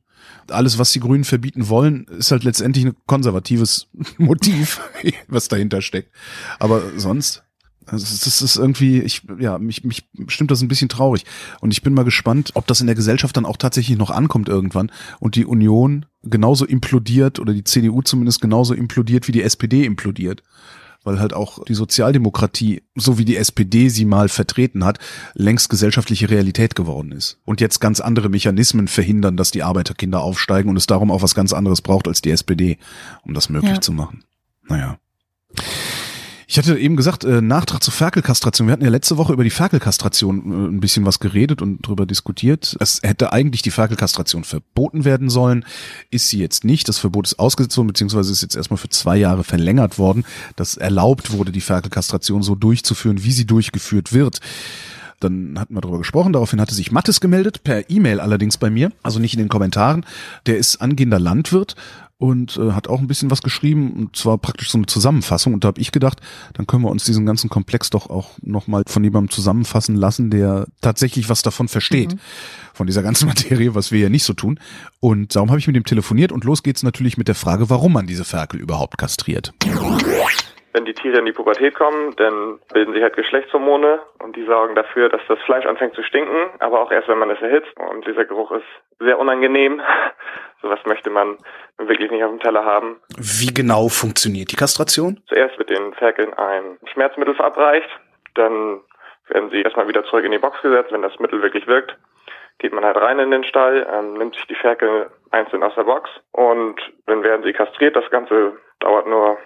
Alles, 0.49 0.79
was 0.79 0.93
die 0.93 1.01
Grünen 1.01 1.25
verbieten 1.25 1.69
wollen, 1.69 2.07
ist 2.07 2.31
halt 2.31 2.45
letztendlich 2.45 2.85
ein 2.85 2.97
konservatives 3.07 3.89
Motiv, 4.19 4.81
was 5.29 5.49
dahinter 5.49 5.83
steckt. 5.83 6.11
Aber 6.59 6.83
sonst, 6.97 7.45
also 7.87 8.05
es 8.05 8.43
ist 8.43 8.57
irgendwie, 8.57 9.01
ich, 9.01 9.23
ja, 9.39 9.59
mich, 9.59 9.85
mich 9.85 10.05
stimmt 10.29 10.51
das 10.51 10.63
ein 10.63 10.69
bisschen 10.69 10.89
traurig. 10.89 11.25
Und 11.61 11.73
ich 11.73 11.83
bin 11.83 11.95
mal 11.95 12.05
gespannt, 12.05 12.53
ob 12.55 12.67
das 12.67 12.81
in 12.81 12.87
der 12.87 12.97
Gesellschaft 12.97 13.37
dann 13.37 13.47
auch 13.47 13.57
tatsächlich 13.57 13.99
noch 13.99 14.11
ankommt 14.11 14.49
irgendwann 14.49 14.91
und 15.21 15.37
die 15.37 15.47
Union 15.47 16.07
genauso 16.23 16.65
implodiert 16.65 17.39
oder 17.39 17.53
die 17.53 17.65
CDU 17.65 18.03
zumindest 18.03 18.41
genauso 18.41 18.75
implodiert, 18.75 19.29
wie 19.29 19.33
die 19.33 19.43
SPD 19.43 19.85
implodiert 19.85 20.43
weil 21.05 21.19
halt 21.21 21.33
auch 21.35 21.65
die 21.65 21.75
Sozialdemokratie, 21.75 22.83
so 22.95 23.19
wie 23.19 23.25
die 23.25 23.37
SPD 23.37 23.89
sie 23.89 24.05
mal 24.05 24.29
vertreten 24.29 24.85
hat, 24.85 24.99
längst 25.35 25.69
gesellschaftliche 25.69 26.31
Realität 26.31 26.75
geworden 26.75 27.13
ist. 27.13 27.39
Und 27.45 27.61
jetzt 27.61 27.81
ganz 27.81 28.01
andere 28.01 28.29
Mechanismen 28.29 28.89
verhindern, 28.89 29.37
dass 29.37 29.51
die 29.51 29.63
Arbeiterkinder 29.63 30.21
aufsteigen 30.23 30.69
und 30.71 30.77
es 30.77 30.87
darum 30.87 31.11
auch 31.11 31.23
was 31.23 31.35
ganz 31.35 31.53
anderes 31.53 31.83
braucht 31.83 32.09
als 32.09 32.23
die 32.23 32.31
SPD, 32.31 32.79
um 33.23 33.35
das 33.35 33.49
möglich 33.49 33.73
Ja. 33.73 33.81
zu 33.81 33.93
machen. 33.93 34.25
Naja. 34.69 34.99
Ich 36.53 36.59
hatte 36.59 36.79
eben 36.79 36.97
gesagt, 36.97 37.25
äh, 37.25 37.41
Nachtrag 37.41 37.83
zur 37.83 37.95
Ferkelkastration. 37.95 38.69
Wir 38.69 38.73
hatten 38.73 38.85
ja 38.85 38.91
letzte 38.91 39.17
Woche 39.17 39.33
über 39.33 39.43
die 39.43 39.49
Ferkelkastration 39.49 40.53
äh, 40.53 40.69
ein 40.69 40.81
bisschen 40.81 41.07
was 41.07 41.19
geredet 41.19 41.63
und 41.63 41.87
darüber 41.87 42.05
diskutiert. 42.05 42.77
Es 42.79 43.01
hätte 43.03 43.33
eigentlich 43.33 43.63
die 43.63 43.71
Ferkelkastration 43.71 44.45
verboten 44.45 45.07
werden 45.07 45.31
sollen. 45.31 45.65
Ist 46.11 46.29
sie 46.29 46.41
jetzt 46.41 46.65
nicht. 46.65 46.91
Das 46.91 46.99
Verbot 46.99 47.27
ist 47.27 47.39
ausgesetzt 47.39 47.79
worden, 47.79 47.87
beziehungsweise 47.87 48.31
ist 48.31 48.43
jetzt 48.43 48.55
erstmal 48.55 48.77
für 48.77 48.91
zwei 48.91 49.17
Jahre 49.17 49.45
verlängert 49.45 49.97
worden, 49.99 50.27
dass 50.55 50.77
erlaubt 50.77 51.33
wurde, 51.33 51.53
die 51.53 51.63
Ferkelkastration 51.63 52.43
so 52.43 52.55
durchzuführen, 52.55 53.25
wie 53.25 53.33
sie 53.33 53.47
durchgeführt 53.47 54.13
wird. 54.13 54.41
Dann 55.21 55.59
hatten 55.59 55.75
wir 55.75 55.81
darüber 55.81 55.99
gesprochen. 55.99 56.33
Daraufhin 56.33 56.61
hatte 56.61 56.75
sich 56.75 56.93
Mattes 56.93 57.21
gemeldet, 57.21 57.65
per 57.65 57.89
E-Mail 57.89 58.21
allerdings 58.21 58.59
bei 58.59 58.69
mir, 58.69 58.93
also 59.03 59.21
nicht 59.21 59.35
in 59.35 59.39
den 59.39 59.49
Kommentaren. 59.49 60.05
Der 60.45 60.59
ist 60.59 60.83
angehender 60.83 61.21
Landwirt 61.21 61.77
und 62.23 62.57
äh, 62.57 62.71
hat 62.71 62.87
auch 62.87 63.01
ein 63.01 63.09
bisschen 63.09 63.33
was 63.33 63.43
geschrieben 63.43 63.95
und 63.95 64.15
zwar 64.15 64.39
praktisch 64.39 64.71
so 64.71 64.79
eine 64.79 64.87
Zusammenfassung 64.87 65.55
und 65.55 65.65
da 65.65 65.69
habe 65.69 65.81
ich 65.81 65.91
gedacht, 65.91 66.21
dann 66.55 66.69
können 66.69 66.85
wir 66.85 66.91
uns 66.91 67.03
diesen 67.03 67.27
ganzen 67.27 67.51
Komplex 67.51 67.91
doch 67.91 68.11
auch 68.11 68.31
nochmal 68.43 68.85
von 68.87 69.03
jemandem 69.03 69.29
zusammenfassen 69.29 69.97
lassen, 69.97 70.31
der 70.31 70.69
tatsächlich 70.81 71.29
was 71.29 71.43
davon 71.43 71.67
versteht, 71.67 72.13
mhm. 72.13 72.21
von 72.75 72.87
dieser 72.87 73.03
ganzen 73.03 73.27
Materie, 73.33 73.75
was 73.75 73.91
wir 73.91 73.99
ja 73.99 74.09
nicht 74.09 74.23
so 74.23 74.35
tun 74.35 74.61
und 75.01 75.35
darum 75.35 75.51
habe 75.51 75.59
ich 75.59 75.67
mit 75.67 75.75
ihm 75.75 75.83
telefoniert 75.83 76.31
und 76.31 76.45
los 76.45 76.63
geht's 76.63 76.85
natürlich 76.85 77.19
mit 77.19 77.27
der 77.27 77.35
Frage, 77.35 77.69
warum 77.71 77.93
man 77.93 78.07
diese 78.07 78.25
Ferkel 78.25 78.61
überhaupt 78.61 78.99
kastriert. 78.99 79.53
Wenn 80.73 80.85
die 80.85 80.95
Tiere 80.95 81.19
in 81.19 81.27
die 81.27 81.33
Pubertät 81.33 81.75
kommen, 81.75 82.15
dann 82.17 82.59
bilden 82.73 82.95
sie 82.95 83.03
halt 83.03 83.15
Geschlechtshormone 83.15 84.01
und 84.21 84.37
die 84.37 84.45
sorgen 84.45 84.75
dafür, 84.75 85.09
dass 85.09 85.21
das 85.29 85.39
Fleisch 85.41 85.67
anfängt 85.67 85.95
zu 85.95 86.03
stinken, 86.03 86.51
aber 86.61 86.81
auch 86.81 86.91
erst, 86.91 87.09
wenn 87.09 87.19
man 87.19 87.31
es 87.31 87.41
erhitzt. 87.43 87.77
Und 87.77 88.07
dieser 88.07 88.25
Geruch 88.25 88.53
ist 88.53 88.65
sehr 88.99 89.19
unangenehm. 89.19 89.81
Sowas 90.63 90.81
möchte 90.87 91.11
man 91.11 91.37
wirklich 91.79 92.11
nicht 92.11 92.25
auf 92.25 92.31
dem 92.31 92.41
Teller 92.41 92.65
haben. 92.65 93.01
Wie 93.19 93.53
genau 93.53 93.89
funktioniert 93.89 94.53
die 94.53 94.57
Kastration? 94.57 95.21
Zuerst 95.27 95.59
wird 95.59 95.71
den 95.71 95.93
Ferkeln 95.95 96.33
ein 96.35 96.79
Schmerzmittel 96.93 97.35
verabreicht, 97.35 97.89
dann 98.35 98.81
werden 99.29 99.51
sie 99.51 99.63
erstmal 99.63 99.89
wieder 99.89 100.05
zurück 100.05 100.25
in 100.25 100.33
die 100.33 100.39
Box 100.39 100.61
gesetzt, 100.63 100.93
wenn 100.93 101.03
das 101.03 101.19
Mittel 101.19 101.43
wirklich 101.43 101.67
wirkt 101.67 101.97
geht 102.63 102.73
man 102.73 102.85
halt 102.85 102.97
rein 102.97 103.19
in 103.19 103.33
den 103.33 103.45
Stall, 103.45 103.87
ähm, 103.93 104.15
nimmt 104.15 104.37
sich 104.37 104.47
die 104.47 104.55
Ferkel 104.55 105.11
einzeln 105.31 105.65
aus 105.65 105.75
der 105.75 105.83
Box 105.83 106.09
und 106.31 106.77
dann 107.07 107.23
werden 107.25 107.43
sie 107.43 107.53
kastriert. 107.53 107.97
Das 107.97 108.09
Ganze 108.11 108.57
dauert 108.79 109.07
nur 109.07 109.37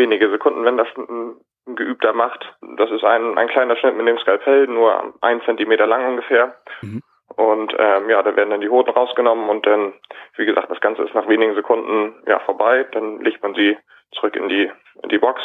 wenige 0.00 0.30
Sekunden, 0.30 0.64
wenn 0.64 0.78
das 0.78 0.88
ein, 0.96 1.36
ein 1.66 1.76
Geübter 1.76 2.12
macht. 2.12 2.52
Das 2.76 2.90
ist 2.90 3.04
ein, 3.04 3.36
ein 3.38 3.48
kleiner 3.48 3.76
Schnitt 3.76 3.96
mit 3.96 4.08
dem 4.08 4.18
Skalpell, 4.18 4.66
nur 4.66 5.14
ein 5.20 5.42
Zentimeter 5.42 5.86
lang 5.86 6.06
ungefähr. 6.08 6.54
Mhm. 6.80 7.02
Und 7.36 7.74
ähm, 7.78 8.10
ja, 8.10 8.22
da 8.22 8.34
werden 8.34 8.50
dann 8.50 8.60
die 8.60 8.68
Hoden 8.68 8.90
rausgenommen 8.90 9.48
und 9.48 9.64
dann, 9.64 9.92
wie 10.36 10.46
gesagt, 10.46 10.70
das 10.70 10.80
Ganze 10.80 11.02
ist 11.02 11.14
nach 11.14 11.28
wenigen 11.28 11.54
Sekunden 11.54 12.14
ja 12.26 12.40
vorbei. 12.40 12.86
Dann 12.92 13.20
legt 13.20 13.42
man 13.42 13.54
sie 13.54 13.78
zurück 14.12 14.34
in 14.34 14.48
die 14.48 14.70
in 15.02 15.08
die 15.10 15.18
Box 15.18 15.40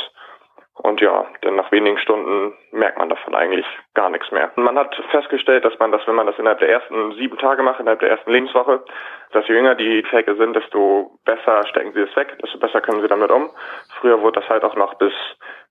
und 0.77 0.99
ja, 0.99 1.25
dann 1.41 1.55
nach 1.55 1.71
wenigen 1.71 1.97
Stunden 1.97 2.53
merkt 2.71 2.97
man 2.97 3.07
davon 3.07 3.33
eigentlich 3.33 3.65
gar 3.93 4.09
nichts 4.09 4.29
mehr. 4.31 4.51
Man 4.55 4.77
hat 4.77 4.93
festgestellt, 5.09 5.63
dass 5.63 5.79
man 5.79 5.91
das, 5.91 6.05
wenn 6.05 6.15
man 6.15 6.27
das 6.27 6.37
innerhalb 6.37 6.59
der 6.59 6.69
ersten 6.69 7.13
sieben 7.13 7.37
Tage 7.37 7.63
macht, 7.63 7.79
innerhalb 7.79 8.01
der 8.01 8.09
ersten 8.09 8.31
Lebenswoche, 8.31 8.83
dass 9.31 9.47
je 9.47 9.55
jünger 9.55 9.75
die 9.75 10.03
Ferkel 10.03 10.35
sind, 10.35 10.53
desto 10.53 11.17
besser 11.23 11.65
stecken 11.67 11.93
sie 11.93 12.01
es 12.01 12.15
weg, 12.17 12.37
desto 12.43 12.59
besser 12.59 12.81
können 12.81 13.01
sie 13.01 13.07
damit 13.07 13.31
um. 13.31 13.49
Früher 14.05 14.21
wurde 14.21 14.39
das 14.39 14.49
halt 14.49 14.63
auch 14.63 14.75
noch 14.75 14.93
bis 14.99 15.13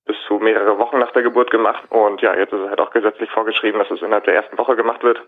bis 0.06 0.16
zu 0.26 0.40
mehrere 0.40 0.76
Wochen 0.76 0.98
nach 0.98 1.12
der 1.12 1.22
Geburt 1.22 1.52
gemacht 1.52 1.84
und 1.88 2.20
ja, 2.20 2.36
jetzt 2.36 2.52
ist 2.52 2.62
es 2.62 2.68
halt 2.68 2.80
auch 2.80 2.90
gesetzlich 2.90 3.30
vorgeschrieben, 3.30 3.78
dass 3.78 3.92
es 3.92 4.02
innerhalb 4.02 4.24
der 4.24 4.34
ersten 4.34 4.58
Woche 4.58 4.74
gemacht 4.74 5.04
wird. 5.04 5.22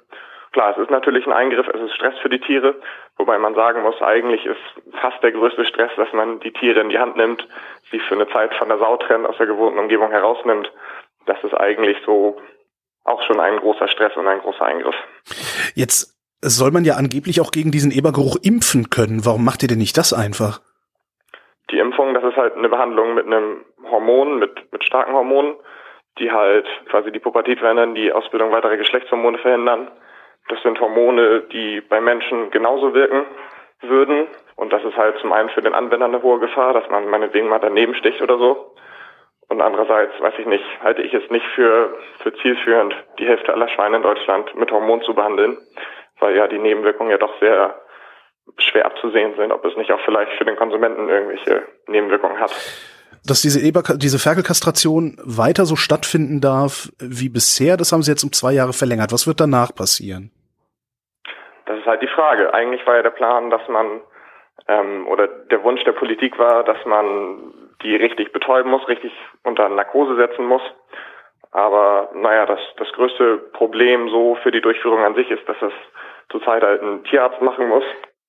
Klar, 0.50 0.72
es 0.72 0.78
ist 0.82 0.90
natürlich 0.90 1.24
ein 1.24 1.32
Eingriff, 1.32 1.68
es 1.68 1.80
ist 1.80 1.94
Stress 1.94 2.18
für 2.20 2.28
die 2.28 2.40
Tiere, 2.40 2.74
wobei 3.16 3.38
man 3.38 3.54
sagen 3.54 3.82
muss, 3.82 4.02
eigentlich 4.02 4.44
ist 4.44 4.60
fast 5.00 5.22
der 5.22 5.30
größte 5.30 5.64
Stress, 5.66 5.92
dass 5.96 6.12
man 6.12 6.40
die 6.40 6.52
Tiere 6.52 6.80
in 6.80 6.88
die 6.88 6.98
Hand 6.98 7.16
nimmt, 7.16 7.46
sie 7.92 8.00
für 8.00 8.16
eine 8.16 8.28
Zeit 8.28 8.52
von 8.56 8.68
der 8.68 8.78
Sau 8.78 8.96
trennt, 8.96 9.24
aus 9.24 9.36
der 9.38 9.46
gewohnten 9.46 9.78
Umgebung 9.78 10.10
herausnimmt. 10.10 10.72
Das 11.26 11.38
ist 11.44 11.54
eigentlich 11.54 11.98
so 12.04 12.40
auch 13.04 13.22
schon 13.22 13.38
ein 13.38 13.56
großer 13.58 13.86
Stress 13.86 14.16
und 14.16 14.26
ein 14.26 14.40
großer 14.40 14.66
Eingriff. 14.66 14.96
Jetzt 15.76 16.12
soll 16.42 16.72
man 16.72 16.84
ja 16.84 16.96
angeblich 16.96 17.40
auch 17.40 17.52
gegen 17.52 17.70
diesen 17.70 17.92
Ebergeruch 17.92 18.36
impfen 18.42 18.90
können. 18.90 19.24
Warum 19.24 19.44
macht 19.44 19.62
ihr 19.62 19.68
denn 19.68 19.78
nicht 19.78 19.96
das 19.96 20.12
einfach? 20.12 20.60
Die 21.70 21.78
Impfung, 21.78 22.14
das 22.14 22.24
ist 22.24 22.36
halt 22.36 22.56
eine 22.56 22.68
Behandlung 22.68 23.14
mit 23.14 23.26
einem 23.26 23.64
Hormon, 23.90 24.38
mit, 24.38 24.72
mit 24.72 24.84
starken 24.84 25.14
Hormonen, 25.14 25.56
die 26.18 26.30
halt 26.30 26.66
quasi 26.88 27.10
die 27.10 27.18
Pubertät 27.18 27.58
verändern, 27.58 27.94
die 27.94 28.12
Ausbildung 28.12 28.52
weiterer 28.52 28.76
Geschlechtshormone 28.76 29.38
verhindern. 29.38 29.90
Das 30.48 30.62
sind 30.62 30.80
Hormone, 30.80 31.42
die 31.52 31.80
bei 31.80 32.00
Menschen 32.00 32.50
genauso 32.50 32.94
wirken 32.94 33.24
würden. 33.80 34.28
Und 34.54 34.72
das 34.72 34.82
ist 34.84 34.96
halt 34.96 35.18
zum 35.18 35.32
einen 35.32 35.50
für 35.50 35.60
den 35.60 35.74
Anwender 35.74 36.06
eine 36.06 36.22
hohe 36.22 36.38
Gefahr, 36.38 36.72
dass 36.72 36.88
man 36.88 37.08
meinetwegen 37.08 37.48
mal 37.48 37.58
daneben 37.58 37.94
sticht 37.94 38.22
oder 38.22 38.38
so. 38.38 38.74
Und 39.48 39.60
andererseits, 39.60 40.12
weiß 40.20 40.34
ich 40.38 40.46
nicht, 40.46 40.64
halte 40.82 41.02
ich 41.02 41.14
es 41.14 41.28
nicht 41.30 41.46
für, 41.54 41.94
für 42.22 42.32
zielführend, 42.34 42.94
die 43.18 43.26
Hälfte 43.26 43.52
aller 43.52 43.68
Schweine 43.68 43.96
in 43.96 44.02
Deutschland 44.02 44.54
mit 44.56 44.70
Hormon 44.72 45.02
zu 45.02 45.14
behandeln, 45.14 45.58
weil 46.18 46.36
ja 46.36 46.48
die 46.48 46.58
Nebenwirkungen 46.58 47.10
ja 47.10 47.18
doch 47.18 47.38
sehr 47.38 47.80
schwer 48.58 48.86
abzusehen 48.86 49.34
sind, 49.36 49.52
ob 49.52 49.64
es 49.64 49.76
nicht 49.76 49.90
auch 49.92 50.00
vielleicht 50.04 50.32
für 50.38 50.44
den 50.44 50.56
Konsumenten 50.56 51.08
irgendwelche 51.08 51.62
Nebenwirkungen 51.86 52.38
hat 52.40 52.52
dass 53.26 53.42
diese 53.42 53.60
Eber, 53.60 53.82
diese 53.96 54.18
Ferkelkastration 54.18 55.16
weiter 55.24 55.64
so 55.64 55.76
stattfinden 55.76 56.40
darf 56.40 56.88
wie 56.98 57.28
bisher. 57.28 57.76
Das 57.76 57.92
haben 57.92 58.02
sie 58.02 58.12
jetzt 58.12 58.24
um 58.24 58.32
zwei 58.32 58.52
Jahre 58.52 58.72
verlängert. 58.72 59.12
Was 59.12 59.26
wird 59.26 59.40
danach 59.40 59.74
passieren? 59.74 60.30
Das 61.66 61.78
ist 61.78 61.86
halt 61.86 62.02
die 62.02 62.08
Frage. 62.14 62.54
Eigentlich 62.54 62.86
war 62.86 62.96
ja 62.96 63.02
der 63.02 63.10
Plan, 63.10 63.50
dass 63.50 63.66
man 63.68 64.00
ähm, 64.68 65.06
oder 65.08 65.26
der 65.26 65.62
Wunsch 65.64 65.82
der 65.84 65.92
Politik 65.92 66.38
war, 66.38 66.64
dass 66.64 66.78
man 66.86 67.52
die 67.82 67.96
richtig 67.96 68.32
betäuben 68.32 68.70
muss, 68.70 68.86
richtig 68.88 69.12
unter 69.42 69.68
Narkose 69.68 70.16
setzen 70.16 70.46
muss. 70.46 70.62
Aber 71.50 72.10
naja, 72.14 72.46
das, 72.46 72.60
das 72.78 72.88
größte 72.92 73.38
Problem 73.52 74.08
so 74.08 74.36
für 74.42 74.50
die 74.50 74.60
Durchführung 74.60 75.00
an 75.00 75.14
sich 75.14 75.30
ist, 75.30 75.46
dass 75.48 75.56
es 75.60 75.72
zurzeit 76.30 76.62
halt 76.62 76.82
ein 76.82 77.04
Tierarzt 77.04 77.40
machen 77.40 77.68
muss 77.68 77.84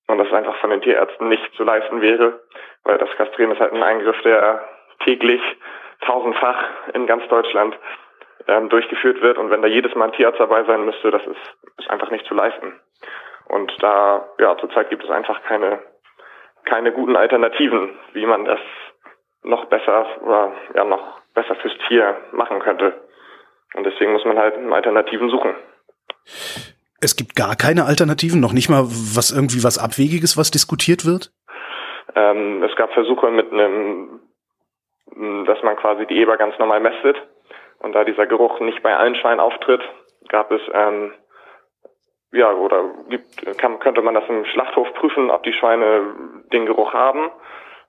und 0.08 0.18
das 0.18 0.32
einfach 0.32 0.56
von 0.56 0.70
den 0.70 0.80
Tierärzten 0.80 1.28
nicht 1.28 1.54
zu 1.54 1.62
leisten 1.62 2.00
wäre, 2.00 2.40
weil 2.84 2.98
das 2.98 3.10
Kastrieren 3.16 3.52
ist 3.52 3.60
halt 3.60 3.72
ein 3.72 3.82
Eingriff, 3.82 4.20
der 4.22 4.66
täglich 5.04 5.40
tausendfach 6.00 6.64
in 6.94 7.06
ganz 7.06 7.26
Deutschland 7.28 7.78
ähm, 8.46 8.68
durchgeführt 8.70 9.20
wird. 9.20 9.38
Und 9.38 9.50
wenn 9.50 9.62
da 9.62 9.68
jedes 9.68 9.94
Mal 9.94 10.06
ein 10.06 10.12
Tierarzt 10.12 10.40
dabei 10.40 10.64
sein 10.64 10.84
müsste, 10.84 11.10
das 11.10 11.22
ist, 11.22 11.78
ist 11.78 11.90
einfach 11.90 12.10
nicht 12.10 12.26
zu 12.26 12.34
leisten. 12.34 12.80
Und 13.48 13.72
da, 13.82 14.26
ja, 14.38 14.56
zurzeit 14.56 14.90
gibt 14.90 15.04
es 15.04 15.10
einfach 15.10 15.42
keine, 15.44 15.78
keine 16.64 16.92
guten 16.92 17.16
Alternativen, 17.16 17.98
wie 18.14 18.26
man 18.26 18.44
das 18.44 18.60
noch 19.42 19.66
besser 19.66 20.06
oder 20.22 20.52
ja 20.74 20.84
noch 20.84 21.20
besser 21.34 21.54
fürs 21.56 21.76
Tier 21.86 22.16
machen 22.32 22.60
könnte. 22.60 22.94
Und 23.74 23.84
deswegen 23.84 24.12
muss 24.12 24.24
man 24.24 24.38
halt 24.38 24.54
Alternativen 24.72 25.28
suchen. 25.28 25.54
Es 27.00 27.16
gibt 27.16 27.36
gar 27.36 27.54
keine 27.54 27.84
Alternativen, 27.84 28.40
noch 28.40 28.52
nicht 28.52 28.68
mal 28.68 28.84
was 28.84 29.30
irgendwie 29.30 29.62
was 29.62 29.78
Abwegiges, 29.78 30.36
was 30.36 30.50
diskutiert 30.50 31.04
wird? 31.04 31.30
Ähm, 32.14 32.62
es 32.64 32.74
gab 32.76 32.92
Versuche 32.92 33.30
mit 33.30 33.52
einem 33.52 34.20
dass 35.46 35.62
man 35.62 35.76
quasi 35.76 36.06
die 36.06 36.18
Eber 36.18 36.36
ganz 36.36 36.58
normal 36.58 36.80
mästet. 36.80 37.16
Und 37.80 37.92
da 37.94 38.04
dieser 38.04 38.26
Geruch 38.26 38.60
nicht 38.60 38.82
bei 38.82 38.96
allen 38.96 39.14
Schweinen 39.14 39.40
auftritt, 39.40 39.80
gab 40.28 40.50
es 40.50 40.60
ähm, 40.72 41.12
ja 42.32 42.52
oder 42.52 42.84
gibt, 43.08 43.58
kann, 43.58 43.78
könnte 43.78 44.02
man 44.02 44.14
das 44.14 44.28
im 44.28 44.44
Schlachthof 44.44 44.92
prüfen, 44.94 45.30
ob 45.30 45.42
die 45.44 45.52
Schweine 45.52 46.14
den 46.52 46.66
Geruch 46.66 46.92
haben. 46.92 47.30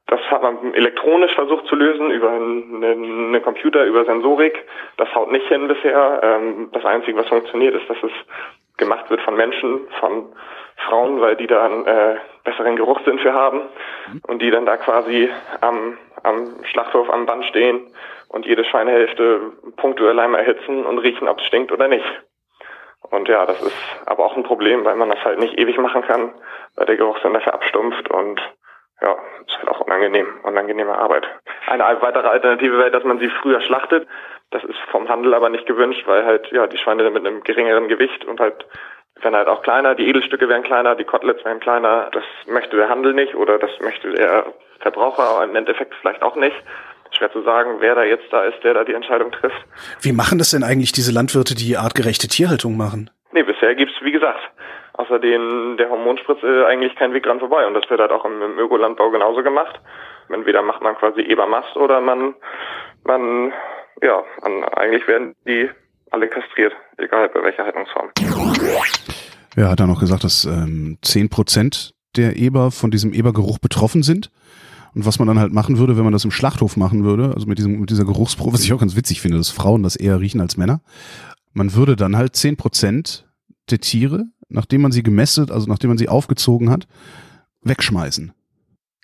Das 0.08 0.20
hat 0.32 0.42
man 0.42 0.74
elektronisch 0.74 1.34
versucht 1.36 1.68
zu 1.68 1.76
lösen 1.76 2.10
über 2.10 2.32
einen, 2.32 2.84
einen 2.84 3.44
Computer, 3.44 3.86
über 3.86 4.06
Sensorik. 4.06 4.58
Das 4.98 5.14
haut 5.14 5.32
nicht 5.32 5.48
hin 5.48 5.68
bisher. 5.68 6.20
Ähm, 6.24 6.70
das 6.72 6.86
Einzige, 6.86 7.18
was 7.18 7.28
funktioniert, 7.28 7.76
ist, 7.76 7.90
dass 7.90 7.98
es 8.02 8.12
gemacht 8.80 9.10
wird 9.10 9.22
von 9.22 9.36
Menschen, 9.36 9.88
von 10.00 10.34
Frauen, 10.88 11.22
weil 11.22 11.36
die 11.36 11.46
da 11.46 11.66
einen 11.66 11.86
äh, 11.86 12.16
besseren 12.44 12.76
Geruchssinn 12.76 13.20
für 13.20 13.34
haben 13.34 13.62
und 14.28 14.42
die 14.42 14.50
dann 14.50 14.66
da 14.66 14.78
quasi 14.78 15.30
am, 15.62 15.98
am 16.24 16.64
Schlachthof 16.64 17.10
am 17.10 17.26
Band 17.28 17.46
stehen 17.46 17.94
und 18.30 18.46
jede 18.46 18.66
Schweinehälfte 18.66 19.52
punktuell 19.78 20.20
einmal 20.20 20.42
erhitzen 20.42 20.86
und 20.86 21.00
riechen, 21.00 21.28
ob 21.28 21.40
es 21.40 21.46
stinkt 21.46 21.72
oder 21.72 21.88
nicht. 21.88 22.06
Und 23.12 23.28
ja, 23.28 23.46
das 23.46 23.62
ist 23.62 23.76
aber 24.06 24.26
auch 24.26 24.36
ein 24.36 24.44
Problem, 24.44 24.86
weil 24.86 24.96
man 24.96 25.10
das 25.10 25.24
halt 25.24 25.40
nicht 25.40 25.58
ewig 25.58 25.78
machen 25.78 26.02
kann, 26.04 26.34
weil 26.76 26.86
der 26.86 26.98
Geruchssinn 26.98 27.34
dafür 27.34 27.54
abstumpft 27.54 28.10
und 28.10 28.40
ja, 29.02 29.16
ist 29.48 29.58
halt 29.58 29.70
auch 29.70 29.80
unangenehm, 29.80 30.28
unangenehme 30.44 30.98
Arbeit. 30.98 31.26
Eine 31.68 31.84
weitere 32.02 32.28
Alternative 32.28 32.78
wäre, 32.78 32.92
dass 32.92 33.04
man 33.04 33.20
sie 33.20 33.30
früher 33.42 33.62
schlachtet. 33.62 34.08
Das 34.52 34.64
ist 34.64 34.80
vom 34.92 35.08
Handel 35.08 35.34
aber 35.34 35.50
nicht 35.50 35.66
gewünscht, 35.68 36.04
weil 36.08 36.26
halt 36.26 36.52
ja 36.52 36.68
die 36.68 36.78
Schweine 36.78 37.10
mit 37.12 37.26
einem 37.26 37.44
geringeren 37.44 37.88
Gewicht 37.88 38.26
und 38.26 38.40
halt 38.40 38.66
werden 39.22 39.36
halt 39.36 39.48
auch 39.48 39.62
kleiner, 39.62 39.96
die 39.96 40.08
Edelstücke 40.08 40.48
werden 40.48 40.64
kleiner, 40.64 40.96
die 40.96 41.04
Koteletts 41.04 41.44
werden 41.46 41.60
kleiner. 41.60 42.10
Das 42.12 42.24
möchte 42.48 42.78
der 42.78 42.90
Handel 42.90 43.14
nicht 43.14 43.36
oder 43.36 43.60
das 43.60 43.72
möchte 43.82 44.12
der 44.12 44.46
Verbraucher 44.80 45.44
im 45.44 45.56
Endeffekt 45.56 45.94
vielleicht 46.02 46.22
auch 46.22 46.36
nicht. 46.36 46.56
Schwer 47.12 47.32
zu 47.32 47.42
sagen, 47.42 47.78
wer 47.80 47.96
da 47.96 48.04
jetzt 48.04 48.32
da 48.32 48.44
ist, 48.44 48.64
der 48.64 48.76
da 48.76 48.84
die 48.84 48.94
Entscheidung 48.94 49.32
trifft. 49.32 49.58
Wie 50.02 50.14
machen 50.14 50.38
das 50.38 50.52
denn 50.52 50.64
eigentlich 50.64 50.92
diese 50.92 51.12
Landwirte, 51.12 51.56
die 51.56 51.76
artgerechte 51.76 52.28
Tierhaltung 52.28 52.78
machen? 52.78 53.10
Nee, 53.32 53.44
bisher 53.44 53.76
gibt's 53.76 53.96
wie 54.02 54.12
gesagt, 54.12 54.40
außer 54.94 55.20
den, 55.20 55.78
der 55.78 55.90
Hormonspritze 55.90 56.66
eigentlich 56.68 56.96
kein 56.96 57.14
Weg 57.14 57.24
dran 57.24 57.40
vorbei. 57.40 57.66
Und 57.66 57.74
das 57.74 57.90
wird 57.90 58.00
halt 58.00 58.12
auch 58.12 58.26
im, 58.26 58.42
im 58.42 58.60
Ökolandbau 58.60 59.10
genauso 59.10 59.44
gemacht. 59.44 59.80
Entweder 60.30 60.62
macht 60.62 60.82
man 60.82 60.96
quasi 60.96 61.22
Ebermast 61.22 61.76
oder 61.76 62.00
man, 62.00 62.36
man 63.04 63.54
ja, 64.02 64.24
an, 64.42 64.64
eigentlich 64.76 65.08
werden 65.08 65.36
die 65.48 65.70
alle 66.12 66.28
kastriert, 66.28 66.74
egal 66.98 67.30
bei 67.30 67.44
welcher 67.44 67.64
Haltungsform. 67.64 68.10
Ja, 69.56 69.70
hat 69.70 69.80
er 69.80 69.88
noch 69.88 70.00
gesagt, 70.00 70.24
dass 70.24 70.46
ähm, 70.46 70.98
10% 71.04 71.94
der 72.16 72.38
Eber 72.38 72.72
von 72.72 72.92
diesem 72.92 73.14
Ebergeruch 73.14 73.60
betroffen 73.60 74.04
sind. 74.04 74.32
Und 74.96 75.06
was 75.06 75.20
man 75.20 75.28
dann 75.28 75.40
halt 75.40 75.54
machen 75.54 75.78
würde, 75.78 75.98
wenn 75.98 76.04
man 76.04 76.14
das 76.14 76.26
im 76.26 76.32
Schlachthof 76.32 76.76
machen 76.76 77.04
würde, 77.04 77.34
also 77.36 77.46
mit, 77.46 77.60
diesem, 77.60 77.80
mit 77.80 77.90
dieser 77.90 78.06
Geruchsprobe, 78.06 78.54
was 78.54 78.64
ich 78.64 78.74
auch 78.74 78.80
ganz 78.80 78.96
witzig 78.96 79.22
finde, 79.22 79.38
dass 79.38 79.50
Frauen 79.50 79.84
das 79.84 79.96
eher 79.96 80.20
riechen 80.20 80.42
als 80.42 80.58
Männer. 80.58 80.82
Man 81.54 81.74
würde 81.74 81.96
dann 81.96 82.18
halt 82.18 82.34
10% 82.36 83.24
der 83.70 83.80
Tiere, 83.80 84.26
nachdem 84.48 84.82
man 84.82 84.92
sie 84.92 85.04
gemästet, 85.04 85.52
also 85.52 85.68
nachdem 85.68 85.90
man 85.90 85.98
sie 85.98 86.10
aufgezogen 86.10 86.70
hat, 86.70 86.88
wegschmeißen. 87.62 88.34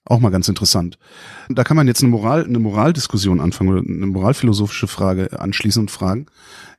Auch 0.05 0.19
mal 0.19 0.29
ganz 0.29 0.47
interessant. 0.47 0.99
Da 1.49 1.63
kann 1.63 1.75
man 1.75 1.87
jetzt 1.87 2.01
eine 2.01 2.11
Moral, 2.11 2.45
eine 2.45 2.59
Moraldiskussion 2.59 3.39
anfangen 3.39 3.71
oder 3.71 3.81
eine 3.81 4.05
moralphilosophische 4.05 4.87
Frage 4.87 5.39
anschließen 5.39 5.81
und 5.81 5.91
fragen. 5.91 6.27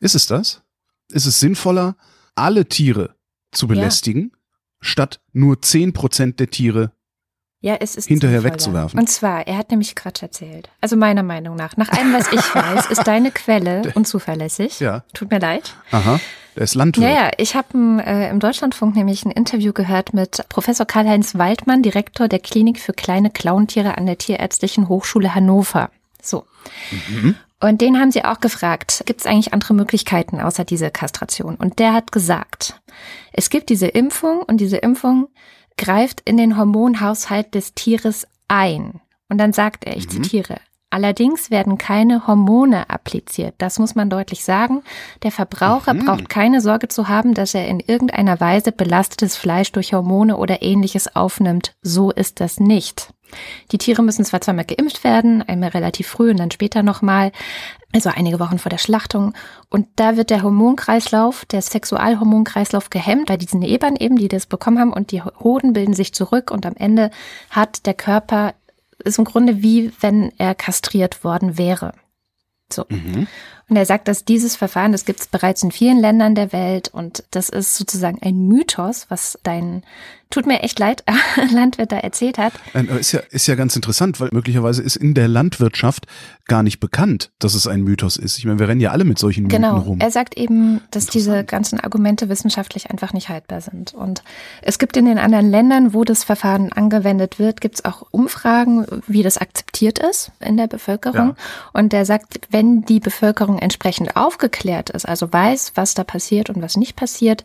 Ist 0.00 0.14
es 0.14 0.26
das? 0.26 0.62
Ist 1.10 1.26
es 1.26 1.40
sinnvoller, 1.40 1.96
alle 2.34 2.66
Tiere 2.66 3.16
zu 3.50 3.66
belästigen, 3.66 4.30
ja. 4.32 4.38
statt 4.80 5.20
nur 5.32 5.60
zehn 5.62 5.92
Prozent 5.92 6.38
der 6.38 6.50
Tiere 6.50 6.92
ja, 7.60 7.76
es 7.80 7.96
ist 7.96 8.06
hinterher 8.06 8.44
wegzuwerfen. 8.44 9.00
Und 9.00 9.08
zwar, 9.08 9.46
er 9.46 9.56
hat 9.56 9.70
nämlich 9.70 9.96
Quatsch 9.96 10.22
erzählt. 10.22 10.70
Also 10.80 10.94
meiner 10.94 11.22
Meinung 11.22 11.56
nach. 11.56 11.76
Nach 11.76 11.88
allem, 11.88 12.12
was 12.12 12.30
ich 12.30 12.54
weiß, 12.54 12.86
ist 12.90 13.04
deine 13.08 13.32
Quelle 13.32 13.92
unzuverlässig. 13.94 14.78
Ja. 14.78 15.02
Tut 15.14 15.30
mir 15.30 15.40
leid. 15.40 15.74
Aha. 15.90 16.20
Der 16.56 16.64
ist 16.64 16.74
Landwirt. 16.74 17.06
Ja, 17.06 17.14
ja. 17.14 17.30
Ich 17.36 17.54
habe 17.54 17.68
äh, 18.04 18.30
im 18.30 18.40
Deutschlandfunk 18.40 18.96
nämlich 18.96 19.24
ein 19.24 19.30
Interview 19.30 19.72
gehört 19.72 20.14
mit 20.14 20.44
Professor 20.48 20.86
Karl-Heinz 20.86 21.36
Waldmann, 21.36 21.82
Direktor 21.82 22.28
der 22.28 22.38
Klinik 22.38 22.80
für 22.80 22.94
kleine 22.94 23.30
Klauntiere 23.30 23.98
an 23.98 24.06
der 24.06 24.18
Tierärztlichen 24.18 24.88
Hochschule 24.88 25.34
Hannover. 25.34 25.90
So. 26.22 26.46
Mhm. 26.90 27.36
Und 27.60 27.80
den 27.80 27.98
haben 27.98 28.10
sie 28.10 28.24
auch 28.24 28.40
gefragt, 28.40 29.02
gibt 29.06 29.20
es 29.20 29.26
eigentlich 29.26 29.52
andere 29.52 29.74
Möglichkeiten 29.74 30.40
außer 30.40 30.64
diese 30.64 30.90
Kastration? 30.90 31.56
Und 31.56 31.78
der 31.78 31.92
hat 31.92 32.12
gesagt, 32.12 32.80
es 33.32 33.50
gibt 33.50 33.70
diese 33.70 33.86
Impfung 33.86 34.40
und 34.42 34.58
diese 34.58 34.76
Impfung 34.78 35.28
greift 35.76 36.22
in 36.24 36.36
den 36.36 36.56
Hormonhaushalt 36.56 37.54
des 37.54 37.74
Tieres 37.74 38.26
ein. 38.48 39.00
Und 39.28 39.38
dann 39.38 39.52
sagt 39.52 39.84
er, 39.84 39.96
ich 39.96 40.06
mhm. 40.06 40.22
zitiere, 40.22 40.56
Allerdings 40.88 41.50
werden 41.50 41.78
keine 41.78 42.26
Hormone 42.26 42.88
appliziert. 42.88 43.54
Das 43.58 43.78
muss 43.78 43.96
man 43.96 44.08
deutlich 44.08 44.44
sagen. 44.44 44.82
Der 45.24 45.32
Verbraucher 45.32 45.94
mhm. 45.94 46.04
braucht 46.04 46.28
keine 46.28 46.60
Sorge 46.60 46.88
zu 46.88 47.08
haben, 47.08 47.34
dass 47.34 47.54
er 47.54 47.66
in 47.66 47.80
irgendeiner 47.80 48.40
Weise 48.40 48.70
belastetes 48.70 49.36
Fleisch 49.36 49.72
durch 49.72 49.92
Hormone 49.92 50.36
oder 50.36 50.62
ähnliches 50.62 51.14
aufnimmt. 51.14 51.74
So 51.82 52.12
ist 52.12 52.40
das 52.40 52.60
nicht. 52.60 53.12
Die 53.72 53.78
Tiere 53.78 54.02
müssen 54.02 54.24
zwar 54.24 54.40
zweimal 54.40 54.64
geimpft 54.64 55.02
werden, 55.04 55.42
einmal 55.42 55.70
relativ 55.70 56.06
früh 56.06 56.30
und 56.30 56.38
dann 56.38 56.50
später 56.52 56.84
nochmal, 56.84 57.32
also 57.92 58.10
einige 58.14 58.38
Wochen 58.38 58.58
vor 58.58 58.70
der 58.70 58.78
Schlachtung. 58.78 59.32
Und 59.68 59.88
da 59.96 60.16
wird 60.16 60.30
der 60.30 60.42
Hormonkreislauf, 60.42 61.44
der 61.46 61.62
Sexualhormonkreislauf 61.62 62.90
gehemmt 62.90 63.26
bei 63.26 63.36
diesen 63.36 63.62
Ebern 63.62 63.96
eben, 63.96 64.16
die 64.16 64.28
das 64.28 64.46
bekommen 64.46 64.78
haben 64.78 64.92
und 64.92 65.10
die 65.10 65.22
Hoden 65.22 65.72
bilden 65.72 65.94
sich 65.94 66.14
zurück 66.14 66.50
und 66.50 66.66
am 66.66 66.76
Ende 66.76 67.10
hat 67.50 67.86
der 67.86 67.94
Körper, 67.94 68.54
ist 69.06 69.18
im 69.18 69.24
Grunde 69.24 69.62
wie 69.62 69.92
wenn 70.00 70.32
er 70.38 70.54
kastriert 70.54 71.24
worden 71.24 71.58
wäre. 71.58 71.92
So. 72.72 72.84
Mhm. 72.88 73.26
Und 73.68 73.76
er 73.76 73.86
sagt, 73.86 74.06
dass 74.06 74.24
dieses 74.24 74.54
Verfahren, 74.54 74.92
das 74.92 75.04
gibt 75.04 75.20
es 75.20 75.26
bereits 75.26 75.62
in 75.64 75.72
vielen 75.72 75.98
Ländern 75.98 76.36
der 76.36 76.52
Welt 76.52 76.88
und 76.88 77.24
das 77.32 77.48
ist 77.48 77.76
sozusagen 77.76 78.18
ein 78.22 78.46
Mythos, 78.46 79.06
was 79.08 79.38
dein, 79.42 79.82
tut 80.30 80.46
mir 80.46 80.62
echt 80.62 80.78
leid, 80.78 81.02
Landwirt 81.52 81.90
da 81.90 81.98
erzählt 81.98 82.38
hat. 82.38 82.52
Ist 83.00 83.10
ja, 83.10 83.20
ist 83.30 83.48
ja 83.48 83.56
ganz 83.56 83.74
interessant, 83.74 84.20
weil 84.20 84.28
möglicherweise 84.30 84.82
ist 84.82 84.94
in 84.94 85.14
der 85.14 85.26
Landwirtschaft 85.26 86.06
gar 86.46 86.62
nicht 86.62 86.78
bekannt, 86.78 87.32
dass 87.40 87.54
es 87.54 87.66
ein 87.66 87.82
Mythos 87.82 88.16
ist. 88.16 88.38
Ich 88.38 88.44
meine, 88.44 88.60
wir 88.60 88.68
rennen 88.68 88.80
ja 88.80 88.92
alle 88.92 89.04
mit 89.04 89.18
solchen 89.18 89.48
genau. 89.48 89.74
Mythen 89.74 89.88
rum. 89.88 90.00
Er 90.00 90.12
sagt 90.12 90.36
eben, 90.36 90.80
dass 90.92 91.06
diese 91.06 91.42
ganzen 91.42 91.80
Argumente 91.80 92.28
wissenschaftlich 92.28 92.90
einfach 92.90 93.12
nicht 93.12 93.28
haltbar 93.28 93.60
sind. 93.60 93.94
Und 93.94 94.22
es 94.62 94.78
gibt 94.78 94.96
in 94.96 95.06
den 95.06 95.18
anderen 95.18 95.50
Ländern, 95.50 95.92
wo 95.92 96.04
das 96.04 96.22
Verfahren 96.22 96.72
angewendet 96.72 97.40
wird, 97.40 97.60
gibt 97.60 97.76
es 97.76 97.84
auch 97.84 98.06
Umfragen, 98.12 98.86
wie 99.08 99.24
das 99.24 99.38
akzeptiert 99.38 99.98
ist 99.98 100.30
in 100.38 100.56
der 100.56 100.68
Bevölkerung. 100.68 101.30
Ja. 101.30 101.36
Und 101.72 101.92
er 101.92 102.04
sagt, 102.04 102.40
wenn 102.50 102.82
die 102.82 103.00
Bevölkerung 103.00 103.55
Bevölkerung 103.56 103.58
entsprechend 103.58 104.16
aufgeklärt 104.16 104.90
ist, 104.90 105.06
also 105.06 105.32
weiß, 105.32 105.72
was 105.74 105.94
da 105.94 106.04
passiert 106.04 106.50
und 106.50 106.62
was 106.62 106.76
nicht 106.76 106.96
passiert, 106.96 107.44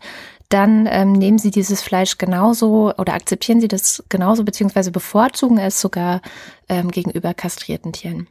dann 0.50 0.88
ähm, 0.90 1.14
nehmen 1.14 1.40
sie 1.40 1.52
dieses 1.52 1.82
Fleisch 1.82 2.18
genauso 2.18 2.94
oder 2.98 3.14
akzeptieren 3.14 3.62
sie 3.62 3.68
das 3.68 4.04
genauso, 4.10 4.44
beziehungsweise 4.44 4.92
bevorzugen 4.92 5.58
es 5.58 5.80
sogar 5.80 6.22
ähm, 6.68 6.92
gegenüber 6.92 7.34
kastrierten 7.34 7.94
Tieren. 7.94 8.28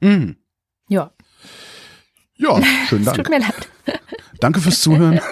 Mhm. 0.00 0.36
Ja. 0.88 1.10
Ja, 2.36 2.60
schönen 2.88 3.04
Dank. 3.04 3.16
Tut 3.16 3.30
mir 3.30 3.40
leid. 3.40 3.68
Danke 4.40 4.60
fürs 4.60 4.80
Zuhören. 4.80 5.20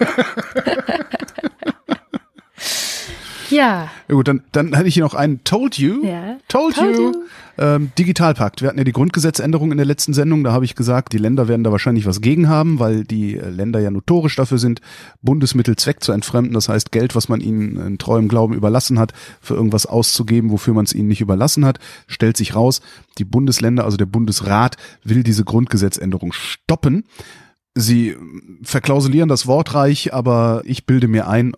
Ja. 3.51 3.91
Ja 4.09 4.15
gut, 4.15 4.29
dann, 4.29 4.45
dann 4.53 4.77
hatte 4.77 4.87
ich 4.87 4.95
hier 4.95 5.03
noch 5.03 5.15
einen 5.15 5.43
Told 5.43 5.77
You. 5.77 6.05
Ja. 6.05 6.39
Told, 6.47 6.77
Told 6.77 6.97
You. 6.97 7.13
you. 7.13 7.25
Ähm, 7.61 7.93
Digitalpakt. 7.99 8.63
Wir 8.63 8.69
hatten 8.69 8.79
ja 8.79 8.85
die 8.85 8.93
Grundgesetzänderung 8.93 9.71
in 9.71 9.77
der 9.77 9.85
letzten 9.85 10.15
Sendung. 10.15 10.45
Da 10.45 10.53
habe 10.53 10.65
ich 10.65 10.75
gesagt, 10.75 11.13
die 11.13 11.19
Länder 11.19 11.47
werden 11.47 11.63
da 11.63 11.71
wahrscheinlich 11.71 12.07
was 12.07 12.23
gegen 12.23 12.49
haben, 12.49 12.79
weil 12.79 13.05
die 13.05 13.37
äh, 13.37 13.51
Länder 13.51 13.81
ja 13.81 13.91
notorisch 13.91 14.35
dafür 14.35 14.57
sind, 14.57 14.81
Bundesmittel 15.21 15.77
Zweck 15.77 16.03
zu 16.03 16.13
entfremden. 16.13 16.55
Das 16.55 16.71
heißt, 16.71 16.91
Geld, 16.91 17.15
was 17.15 17.29
man 17.29 17.43
ihnen 17.43 17.77
in 17.77 17.99
treuem 17.99 18.29
Glauben 18.29 18.55
überlassen 18.55 18.99
hat, 18.99 19.13
für 19.43 19.57
irgendwas 19.57 19.85
auszugeben, 19.85 20.51
wofür 20.51 20.73
man 20.73 20.87
es 20.87 20.95
ihnen 20.95 21.09
nicht 21.09 21.21
überlassen 21.21 21.67
hat, 21.67 21.79
stellt 22.07 22.39
sich 22.39 22.55
raus. 22.55 22.81
Die 23.19 23.25
Bundesländer, 23.25 23.85
also 23.85 23.99
der 23.99 24.07
Bundesrat, 24.07 24.79
will 25.05 25.23
diese 25.23 25.45
Grundgesetzänderung 25.45 26.33
stoppen. 26.33 27.05
Sie 27.75 28.17
verklausulieren 28.63 29.29
das 29.29 29.47
Wortreich, 29.47 30.15
aber 30.15 30.63
ich 30.65 30.87
bilde 30.87 31.09
mir 31.09 31.29
ein, 31.29 31.53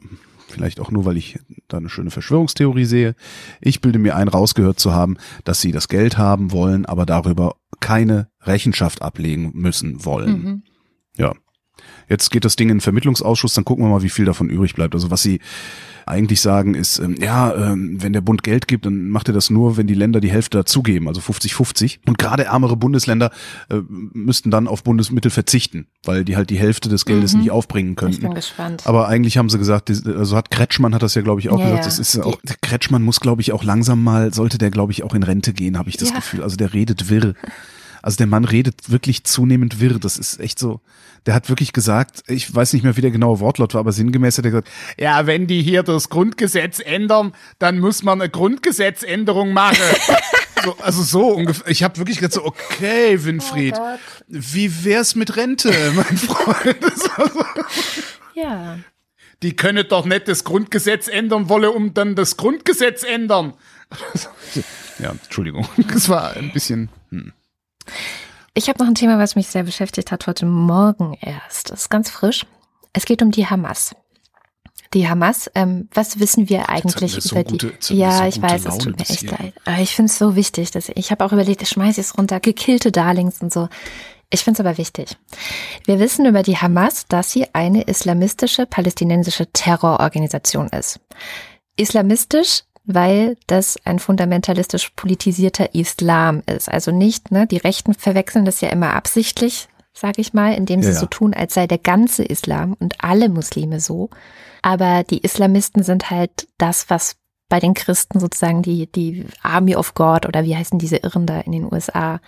vielleicht 0.53 0.81
auch 0.81 0.91
nur, 0.91 1.05
weil 1.05 1.17
ich 1.17 1.39
da 1.69 1.79
eine 1.79 1.89
schöne 1.89 2.11
Verschwörungstheorie 2.11 2.85
sehe. 2.85 3.15
Ich 3.61 3.81
bilde 3.81 3.99
mir 3.99 4.17
ein, 4.17 4.29
rausgehört 4.29 4.79
zu 4.79 4.93
haben, 4.93 5.17
dass 5.45 5.61
sie 5.61 5.73
das 5.73 5.89
Geld 5.89 6.19
haben 6.19 6.53
wollen, 6.53 6.87
aber 6.87 7.07
darüber 7.07 7.57
keine 7.81 8.29
Rechenschaft 8.43 9.03
ablegen 9.03 9.51
müssen 9.55 10.05
wollen. 10.05 10.43
Mhm. 10.43 10.63
Ja. 11.17 11.35
Jetzt 12.09 12.31
geht 12.31 12.45
das 12.45 12.57
Ding 12.57 12.69
in 12.69 12.77
den 12.77 12.81
Vermittlungsausschuss, 12.81 13.55
dann 13.55 13.65
gucken 13.65 13.85
wir 13.85 13.91
mal, 13.91 14.03
wie 14.03 14.11
viel 14.11 14.25
davon 14.25 14.49
übrig 14.49 14.75
bleibt. 14.75 14.95
Also 14.95 15.11
was 15.11 15.23
sie 15.23 15.41
eigentlich 16.07 16.41
sagen 16.41 16.75
ist, 16.75 16.99
ähm, 16.99 17.17
ja, 17.21 17.55
ähm, 17.55 18.03
wenn 18.03 18.13
der 18.13 18.21
Bund 18.21 18.43
Geld 18.43 18.69
gibt, 18.69 18.87
dann 18.87 19.09
macht 19.09 19.29
er 19.29 19.35
das 19.35 19.51
nur, 19.51 19.77
wenn 19.77 19.87
die 19.87 19.95
Länder 19.95 20.21
die 20.21 20.31
Hälfte 20.31 20.59
dazugeben, 20.59 21.09
also 21.09 21.21
50-50. 21.21 22.01
Und 22.07 22.19
gerade 22.19 22.45
ärmere 22.45 22.77
Bundesländer 22.77 23.31
äh, 23.71 23.81
müssten 23.89 24.51
dann 24.51 24.69
auf 24.69 24.83
Bundesmittel 24.83 25.31
verzichten, 25.31 25.87
weil 26.05 26.25
die 26.25 26.37
halt 26.37 26.51
die 26.51 26.59
Hälfte 26.59 26.89
des 26.89 27.05
Geldes 27.05 27.35
mhm. 27.35 27.41
nicht 27.41 27.51
aufbringen 27.51 27.97
können. 27.97 28.13
Ich 28.13 28.21
bin 28.21 28.35
gespannt. 28.35 28.87
Aber 28.87 29.09
eigentlich 29.09 29.39
haben 29.39 29.49
sie 29.49 29.59
gesagt, 29.59 29.91
also 29.91 30.37
hat 30.37 30.51
Kretschmann 30.51 30.95
hat 30.95 31.03
das 31.03 31.15
ja, 31.15 31.23
glaube 31.23 31.41
ich, 31.41 31.51
auch 31.51 31.59
ja, 31.59 31.67
gesagt, 31.67 31.87
das 31.87 31.99
ist 31.99 32.19
auch, 32.19 32.39
Kretschmann 32.63 33.03
muss, 33.03 33.21
glaube 33.21 33.43
ich, 33.43 33.53
auch 33.53 33.65
langsam 33.65 34.03
mal, 34.03 34.33
sollte 34.33 34.59
der, 34.59 34.71
glaube 34.71 34.93
ich, 34.93 35.03
auch 35.03 35.15
in 35.15 35.23
Rente 35.23 35.53
gehen, 35.53 35.79
habe 35.79 35.89
ich 35.89 35.97
das 35.97 36.11
ja. 36.11 36.17
Gefühl. 36.17 36.43
Also 36.43 36.57
der 36.57 36.73
redet 36.73 37.09
wirr. 37.11 37.35
Also 38.03 38.17
der 38.17 38.27
Mann 38.27 38.45
redet 38.45 38.91
wirklich 38.91 39.25
zunehmend 39.25 39.81
wirr. 39.81 39.99
Das 39.99 40.19
ist 40.19 40.41
echt 40.41 40.59
so. 40.59 40.81
Der 41.25 41.35
hat 41.35 41.49
wirklich 41.49 41.73
gesagt, 41.73 42.25
ich 42.27 42.53
weiß 42.53 42.73
nicht 42.73 42.83
mehr, 42.83 42.97
wie 42.97 43.01
der 43.01 43.13
genaue 43.13 43.39
Wortlaut 43.39 43.75
war, 43.75 43.81
aber 43.81 43.93
sinngemäß 43.93 44.39
hat 44.39 44.45
er 44.45 44.51
gesagt, 44.51 44.69
ja, 44.99 45.27
wenn 45.27 45.47
die 45.47 45.63
hier 45.63 45.85
das 45.85 46.09
Grundgesetz 46.09 46.81
ändern, 46.81 47.33
dann 47.61 47.79
muss 47.79 48.03
man 48.03 48.21
eine 48.21 48.29
Grundgesetzänderung 48.29 49.53
machen. 49.53 49.79
so, 50.65 50.77
also 50.83 51.03
so 51.03 51.29
ungefähr. 51.29 51.69
Ich 51.69 51.85
habe 51.85 51.97
wirklich 51.99 52.19
gesagt 52.19 52.35
so, 52.35 52.45
okay, 52.45 53.25
Winfried, 53.25 53.77
oh 53.79 53.97
wie 54.27 54.85
wär's 54.85 55.15
mit 55.15 55.37
Rente, 55.37 55.73
mein 55.95 56.19
Freund? 56.19 56.77
Ja. 58.35 58.79
Die 59.43 59.57
können 59.57 59.87
doch 59.89 60.07
nicht 60.07 60.27
das 60.27 60.45
Grundgesetz 60.45 61.07
ändern 61.07 61.49
wollen, 61.49 61.71
um 61.71 61.95
dann 61.95 62.15
das 62.15 62.37
Grundgesetz 62.37 63.03
ändern. 63.03 63.55
ja, 64.99 65.11
Entschuldigung. 65.11 65.69
Das 65.93 66.09
war 66.09 66.35
ein 66.35 66.53
bisschen. 66.53 66.89
Hm. 67.11 67.33
Ich 68.55 68.69
habe 68.69 68.79
noch 68.83 68.89
ein 68.89 68.95
Thema, 68.95 69.19
was 69.19 69.35
mich 69.35 69.47
sehr 69.47 69.63
beschäftigt 69.63 70.11
hat 70.13 70.27
heute 70.27 70.45
Morgen 70.45 71.17
erst. 71.21 71.71
Das 71.71 71.83
ist 71.83 71.89
ganz 71.89 72.11
frisch. 72.11 72.47
Es 72.93 73.07
geht 73.07 73.23
um 73.23 73.31
die 73.31 73.47
Hamas. 73.47 73.95
Die 74.93 75.09
Hamas, 75.09 75.51
ähm, 75.55 75.89
was 75.95 76.21
wissen 76.21 76.51
wir 76.51 76.69
eigentlich 76.69 77.15
über 77.15 77.23
so 77.23 77.43
die? 77.43 77.53
Gute, 77.53 77.95
ja, 77.95 78.27
ich 78.27 78.43
weiß, 78.43 78.65
Laune 78.65 78.77
es 78.77 78.85
tut 78.85 78.99
mir 78.99 79.09
echt 79.09 79.23
leid. 79.23 79.55
Aber 79.65 79.79
ich 79.79 79.97
finde 79.97 80.11
es 80.11 80.19
so 80.19 80.37
wichtig, 80.37 80.71
dass 80.71 80.91
ich, 80.91 80.97
ich 80.99 81.11
habe 81.11 81.25
auch 81.25 81.33
überlegt, 81.33 81.63
ich 81.63 81.71
schmeiße 81.71 82.01
es 82.01 82.19
runter, 82.19 82.41
gekillte 82.41 82.93
Darlings 82.93 83.41
und 83.41 83.53
so. 83.53 83.69
Ich 84.29 84.45
finde 84.45 84.61
es 84.61 84.67
aber 84.67 84.77
wichtig. 84.77 85.17
Wir 85.87 85.99
wissen 85.99 86.27
über 86.27 86.43
die 86.43 86.59
Hamas, 86.59 87.07
dass 87.07 87.33
sie 87.33 87.47
eine 87.55 87.83
islamistische 87.83 88.67
palästinensische 88.67 89.47
Terrororganisation 89.51 90.69
ist. 90.69 91.01
Islamistisch 91.77 92.65
weil 92.85 93.37
das 93.47 93.77
ein 93.85 93.99
fundamentalistisch 93.99 94.91
politisierter 94.97 95.75
Islam 95.75 96.43
ist. 96.47 96.69
Also 96.69 96.91
nicht, 96.91 97.31
ne, 97.31 97.47
die 97.47 97.59
Rechten 97.59 97.95
verwechseln 97.95 98.45
das 98.45 98.61
ja 98.61 98.71
immer 98.71 98.95
absichtlich, 98.95 99.69
sage 99.93 100.21
ich 100.21 100.33
mal, 100.35 100.55
indem 100.55 100.83
sie 100.83 100.89
ja, 100.89 100.95
ja. 100.95 101.01
so 101.01 101.07
tun, 101.07 101.35
als 101.35 101.55
sei 101.55 101.67
der 101.67 101.79
ganze 101.79 102.25
Islam 102.25 102.75
und 102.79 103.03
alle 103.05 103.29
Muslime 103.29 103.81
so. 103.81 104.11
Aber 104.63 105.05
die 105.05 105.19
Islamisten 105.19 105.83
sind 105.83 106.11
halt 106.11 106.49
das, 106.59 106.89
was 106.89 107.17
bei 107.53 107.61
den 107.61 107.75
Christen 107.75 108.19
sozusagen 108.19 108.63
die, 108.63 108.91
die 108.91 109.27
Army 109.43 109.77
of 109.77 109.93
God 109.93 110.25
oder 110.25 110.43
wie 110.43 110.57
heißen 110.57 110.79
diese 110.79 110.97
Irren 110.97 111.27
da 111.27 111.41
in 111.41 111.53
den 111.53 111.71
USA? 111.71 112.19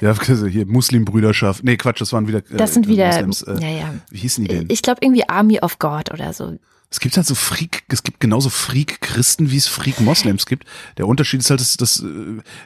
Ja, 0.00 0.10
also 0.10 0.46
hier 0.46 0.66
Muslimbrüderschaft. 0.66 1.62
Nee, 1.62 1.76
Quatsch, 1.76 2.00
das 2.00 2.12
waren 2.12 2.26
wieder. 2.26 2.38
Äh, 2.38 2.56
das 2.56 2.74
sind 2.74 2.88
wieder. 2.88 3.06
Moslems, 3.06 3.42
äh, 3.42 3.60
ja, 3.60 3.68
ja. 3.68 3.94
Wie 4.10 4.18
hießen 4.18 4.42
die 4.42 4.48
denn? 4.48 4.66
Ich 4.68 4.82
glaube 4.82 4.98
irgendwie 5.00 5.28
Army 5.28 5.60
of 5.60 5.78
God 5.78 6.10
oder 6.12 6.32
so. 6.32 6.58
Es 6.92 7.00
gibt 7.00 7.16
halt 7.16 7.26
so 7.26 7.34
Freak, 7.34 7.84
es 7.88 8.02
gibt 8.02 8.20
genauso 8.20 8.50
Freak-Christen, 8.50 9.50
wie 9.50 9.56
es 9.56 9.66
Freak-Moslems 9.66 10.44
gibt. 10.44 10.66
Der 10.98 11.08
Unterschied 11.08 11.40
ist 11.40 11.48
halt, 11.48 11.60
dass, 11.60 11.78
dass 11.78 12.00
äh, 12.00 12.04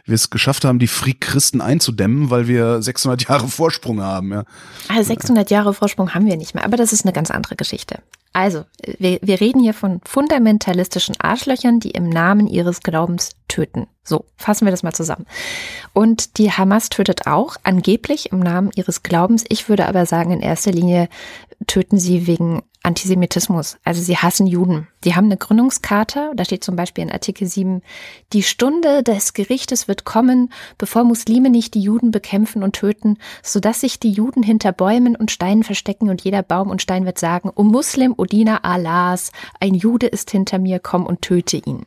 wir 0.04 0.14
es 0.14 0.30
geschafft 0.30 0.64
haben, 0.64 0.80
die 0.80 0.88
Freak-Christen 0.88 1.60
einzudämmen, 1.60 2.28
weil 2.28 2.48
wir 2.48 2.82
600 2.82 3.28
Jahre 3.28 3.46
Vorsprung 3.46 4.02
haben. 4.02 4.32
Ja. 4.32 4.44
Also 4.88 5.04
600 5.04 5.48
Jahre 5.50 5.72
Vorsprung 5.74 6.12
haben 6.12 6.26
wir 6.26 6.36
nicht 6.36 6.56
mehr, 6.56 6.64
aber 6.64 6.76
das 6.76 6.92
ist 6.92 7.04
eine 7.04 7.12
ganz 7.12 7.30
andere 7.30 7.54
Geschichte. 7.54 8.02
Also, 8.32 8.64
wir, 8.98 9.18
wir 9.22 9.40
reden 9.40 9.62
hier 9.62 9.72
von 9.72 10.00
fundamentalistischen 10.04 11.14
Arschlöchern, 11.18 11.80
die 11.80 11.92
im 11.92 12.10
Namen 12.10 12.48
ihres 12.48 12.80
Glaubens 12.80 13.30
töten. 13.48 13.86
So, 14.04 14.26
fassen 14.36 14.66
wir 14.66 14.72
das 14.72 14.82
mal 14.82 14.92
zusammen. 14.92 15.24
Und 15.94 16.36
die 16.36 16.50
Hamas 16.50 16.90
tötet 16.90 17.26
auch, 17.26 17.56
angeblich 17.62 18.32
im 18.32 18.40
Namen 18.40 18.72
ihres 18.74 19.02
Glaubens. 19.02 19.44
Ich 19.48 19.70
würde 19.70 19.86
aber 19.86 20.04
sagen, 20.04 20.32
in 20.32 20.40
erster 20.40 20.70
Linie 20.70 21.08
töten 21.66 21.98
sie 21.98 22.26
wegen 22.26 22.62
Antisemitismus. 22.86 23.78
Also 23.84 24.00
sie 24.00 24.16
hassen 24.16 24.46
Juden. 24.46 24.86
Die 25.02 25.16
haben 25.16 25.24
eine 25.26 25.36
Gründungskarte, 25.36 26.30
da 26.36 26.44
steht 26.44 26.62
zum 26.62 26.76
Beispiel 26.76 27.02
in 27.02 27.10
Artikel 27.10 27.48
7, 27.48 27.82
die 28.32 28.44
Stunde 28.44 29.02
des 29.02 29.34
Gerichtes 29.34 29.88
wird 29.88 30.04
kommen, 30.04 30.52
bevor 30.78 31.02
Muslime 31.02 31.50
nicht 31.50 31.74
die 31.74 31.80
Juden 31.80 32.12
bekämpfen 32.12 32.62
und 32.62 32.76
töten, 32.76 33.18
sodass 33.42 33.80
sich 33.80 33.98
die 33.98 34.12
Juden 34.12 34.44
hinter 34.44 34.70
Bäumen 34.70 35.16
und 35.16 35.32
Steinen 35.32 35.64
verstecken 35.64 36.08
und 36.08 36.22
jeder 36.22 36.44
Baum 36.44 36.70
und 36.70 36.80
Stein 36.80 37.04
wird 37.04 37.18
sagen, 37.18 37.50
O 37.54 37.64
Muslim, 37.64 38.14
O 38.16 38.24
Diener 38.24 38.64
Allahs, 38.64 39.32
ein 39.58 39.74
Jude 39.74 40.06
ist 40.06 40.30
hinter 40.30 40.58
mir, 40.60 40.78
komm 40.78 41.06
und 41.06 41.22
töte 41.22 41.56
ihn. 41.56 41.86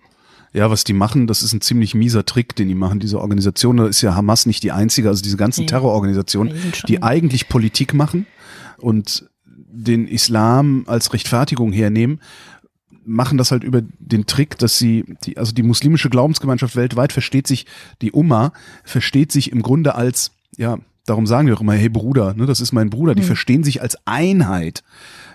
Ja, 0.52 0.70
was 0.70 0.84
die 0.84 0.94
machen, 0.94 1.28
das 1.28 1.44
ist 1.44 1.54
ein 1.54 1.62
ziemlich 1.62 1.94
mieser 1.96 2.26
Trick, 2.26 2.56
den 2.56 2.68
die 2.68 2.76
machen. 2.76 3.00
Diese 3.00 3.22
Organisation, 3.22 3.78
da 3.78 3.88
ist 3.88 4.02
ja 4.02 4.16
Hamas 4.16 4.46
nicht 4.46 4.64
die 4.64 4.72
einzige, 4.72 5.08
also 5.08 5.22
diese 5.22 5.38
ganzen 5.38 5.66
Terrororganisationen, 5.68 6.54
die 6.88 7.04
eigentlich 7.04 7.48
Politik 7.48 7.94
machen 7.94 8.26
und 8.80 9.29
den 9.72 10.08
Islam 10.08 10.84
als 10.88 11.14
Rechtfertigung 11.14 11.72
hernehmen, 11.72 12.20
machen 13.06 13.38
das 13.38 13.52
halt 13.52 13.64
über 13.64 13.82
den 14.00 14.26
Trick, 14.26 14.58
dass 14.58 14.78
sie, 14.78 15.06
die, 15.24 15.38
also 15.38 15.52
die 15.52 15.64
muslimische 15.64 16.10
Glaubensgemeinschaft 16.10 16.76
weltweit 16.76 17.12
versteht 17.12 17.48
sich, 17.48 17.66
die 18.02 18.12
Umma 18.12 18.54
versteht 18.84 19.32
sich 19.32 19.52
im 19.52 19.62
Grunde 19.62 19.96
als, 19.96 20.32
ja, 20.58 20.78
darum 21.06 21.26
sagen 21.26 21.48
wir 21.48 21.56
auch 21.56 21.62
immer, 21.62 21.74
hey 21.74 21.90
Bruder, 21.90 22.34
ne, 22.36 22.46
das 22.46 22.62
ist 22.62 22.72
mein 22.72 22.90
Bruder, 22.90 23.16
die 23.16 23.24
mhm. 23.24 23.28
verstehen 23.28 23.64
sich 23.64 23.82
als 23.82 23.98
Einheit. 24.06 24.84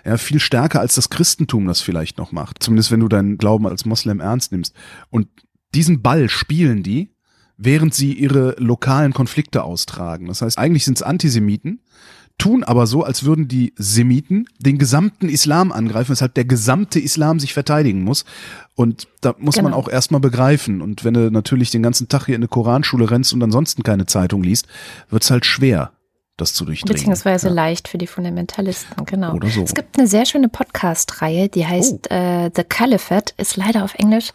Ja, 0.05 0.17
viel 0.17 0.39
stärker 0.39 0.79
als 0.79 0.95
das 0.95 1.09
Christentum 1.09 1.65
das 1.67 1.81
vielleicht 1.81 2.17
noch 2.17 2.31
macht. 2.31 2.61
Zumindest 2.61 2.91
wenn 2.91 2.99
du 2.99 3.07
deinen 3.07 3.37
Glauben 3.37 3.67
als 3.67 3.85
Moslem 3.85 4.19
ernst 4.19 4.51
nimmst. 4.51 4.73
Und 5.09 5.27
diesen 5.73 6.01
Ball 6.01 6.29
spielen 6.29 6.83
die, 6.83 7.09
während 7.57 7.93
sie 7.93 8.13
ihre 8.13 8.55
lokalen 8.59 9.13
Konflikte 9.13 9.63
austragen. 9.63 10.27
Das 10.27 10.41
heißt, 10.41 10.57
eigentlich 10.57 10.85
sind 10.85 10.97
es 10.97 11.03
Antisemiten, 11.03 11.81
tun 12.37 12.63
aber 12.63 12.85
so, 12.87 13.03
als 13.03 13.23
würden 13.23 13.47
die 13.47 13.73
Semiten 13.77 14.45
den 14.59 14.77
gesamten 14.77 15.29
Islam 15.29 15.71
angreifen, 15.71 16.11
weshalb 16.11 16.33
der 16.33 16.45
gesamte 16.45 16.99
Islam 16.99 17.39
sich 17.39 17.53
verteidigen 17.53 18.03
muss. 18.03 18.25
Und 18.75 19.07
da 19.21 19.35
muss 19.39 19.55
genau. 19.55 19.69
man 19.69 19.73
auch 19.73 19.87
erstmal 19.87 20.21
begreifen. 20.21 20.81
Und 20.81 21.03
wenn 21.03 21.13
du 21.13 21.31
natürlich 21.31 21.71
den 21.71 21.83
ganzen 21.83 22.09
Tag 22.09 22.25
hier 22.25 22.35
in 22.35 22.41
eine 22.41 22.47
Koranschule 22.47 23.09
rennst 23.09 23.33
und 23.33 23.41
ansonsten 23.41 23.83
keine 23.83 24.05
Zeitung 24.05 24.43
liest, 24.43 24.67
wird's 25.09 25.31
halt 25.31 25.45
schwer 25.45 25.91
das 26.37 26.53
zu 26.53 26.65
durchdringen. 26.65 26.93
Beziehungsweise 26.93 27.47
ja. 27.47 27.53
leicht 27.53 27.87
für 27.87 27.97
die 27.97 28.07
Fundamentalisten, 28.07 29.05
genau. 29.05 29.33
Oder 29.33 29.49
so. 29.49 29.63
Es 29.63 29.73
gibt 29.73 29.97
eine 29.97 30.07
sehr 30.07 30.25
schöne 30.25 30.49
Podcast-Reihe, 30.49 31.47
die 31.49 31.65
heißt 31.65 32.07
oh. 32.09 32.13
äh, 32.13 32.51
The 32.53 32.63
Caliphate, 32.63 33.33
ist 33.37 33.55
leider 33.55 33.83
auf 33.83 33.95
Englisch, 33.95 34.31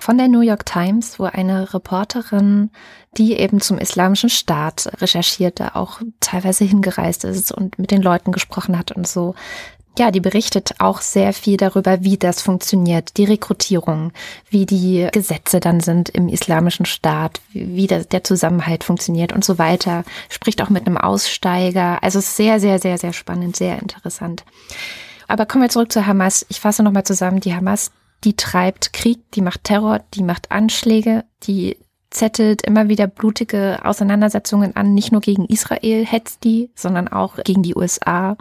von 0.00 0.16
der 0.16 0.28
New 0.28 0.42
York 0.42 0.64
Times, 0.64 1.18
wo 1.18 1.24
eine 1.24 1.74
Reporterin, 1.74 2.70
die 3.16 3.34
eben 3.34 3.60
zum 3.60 3.78
islamischen 3.78 4.30
Staat 4.30 4.90
recherchierte, 5.00 5.74
auch 5.74 6.00
teilweise 6.20 6.64
hingereist 6.64 7.24
ist 7.24 7.50
und 7.50 7.78
mit 7.78 7.90
den 7.90 8.02
Leuten 8.02 8.30
gesprochen 8.30 8.78
hat 8.78 8.92
und 8.92 9.08
so, 9.08 9.34
ja, 10.00 10.10
die 10.10 10.20
berichtet 10.20 10.76
auch 10.78 11.02
sehr 11.02 11.34
viel 11.34 11.58
darüber, 11.58 12.02
wie 12.02 12.16
das 12.16 12.40
funktioniert, 12.40 13.18
die 13.18 13.24
Rekrutierung, 13.24 14.12
wie 14.48 14.64
die 14.64 15.06
Gesetze 15.12 15.60
dann 15.60 15.80
sind 15.80 16.08
im 16.08 16.30
islamischen 16.30 16.86
Staat, 16.86 17.42
wie 17.52 17.86
der, 17.86 18.04
der 18.04 18.24
Zusammenhalt 18.24 18.82
funktioniert 18.82 19.34
und 19.34 19.44
so 19.44 19.58
weiter. 19.58 20.04
Spricht 20.30 20.62
auch 20.62 20.70
mit 20.70 20.86
einem 20.86 20.96
Aussteiger. 20.96 22.02
Also 22.02 22.20
sehr, 22.20 22.60
sehr, 22.60 22.78
sehr, 22.78 22.96
sehr 22.96 23.12
spannend, 23.12 23.56
sehr 23.56 23.78
interessant. 23.78 24.46
Aber 25.28 25.44
kommen 25.44 25.64
wir 25.64 25.68
zurück 25.68 25.92
zu 25.92 26.06
Hamas. 26.06 26.46
Ich 26.48 26.60
fasse 26.60 26.82
nochmal 26.82 27.04
zusammen. 27.04 27.40
Die 27.40 27.54
Hamas, 27.54 27.90
die 28.24 28.36
treibt 28.36 28.94
Krieg, 28.94 29.18
die 29.34 29.42
macht 29.42 29.64
Terror, 29.64 30.00
die 30.14 30.22
macht 30.22 30.50
Anschläge, 30.50 31.24
die 31.42 31.76
zettelt 32.08 32.62
immer 32.62 32.88
wieder 32.88 33.06
blutige 33.06 33.80
Auseinandersetzungen 33.84 34.74
an, 34.76 34.94
nicht 34.94 35.12
nur 35.12 35.20
gegen 35.20 35.44
Israel 35.44 36.06
hetzt 36.06 36.42
die, 36.42 36.70
sondern 36.74 37.06
auch 37.06 37.36
gegen 37.44 37.62
die 37.62 37.76
USA 37.76 38.38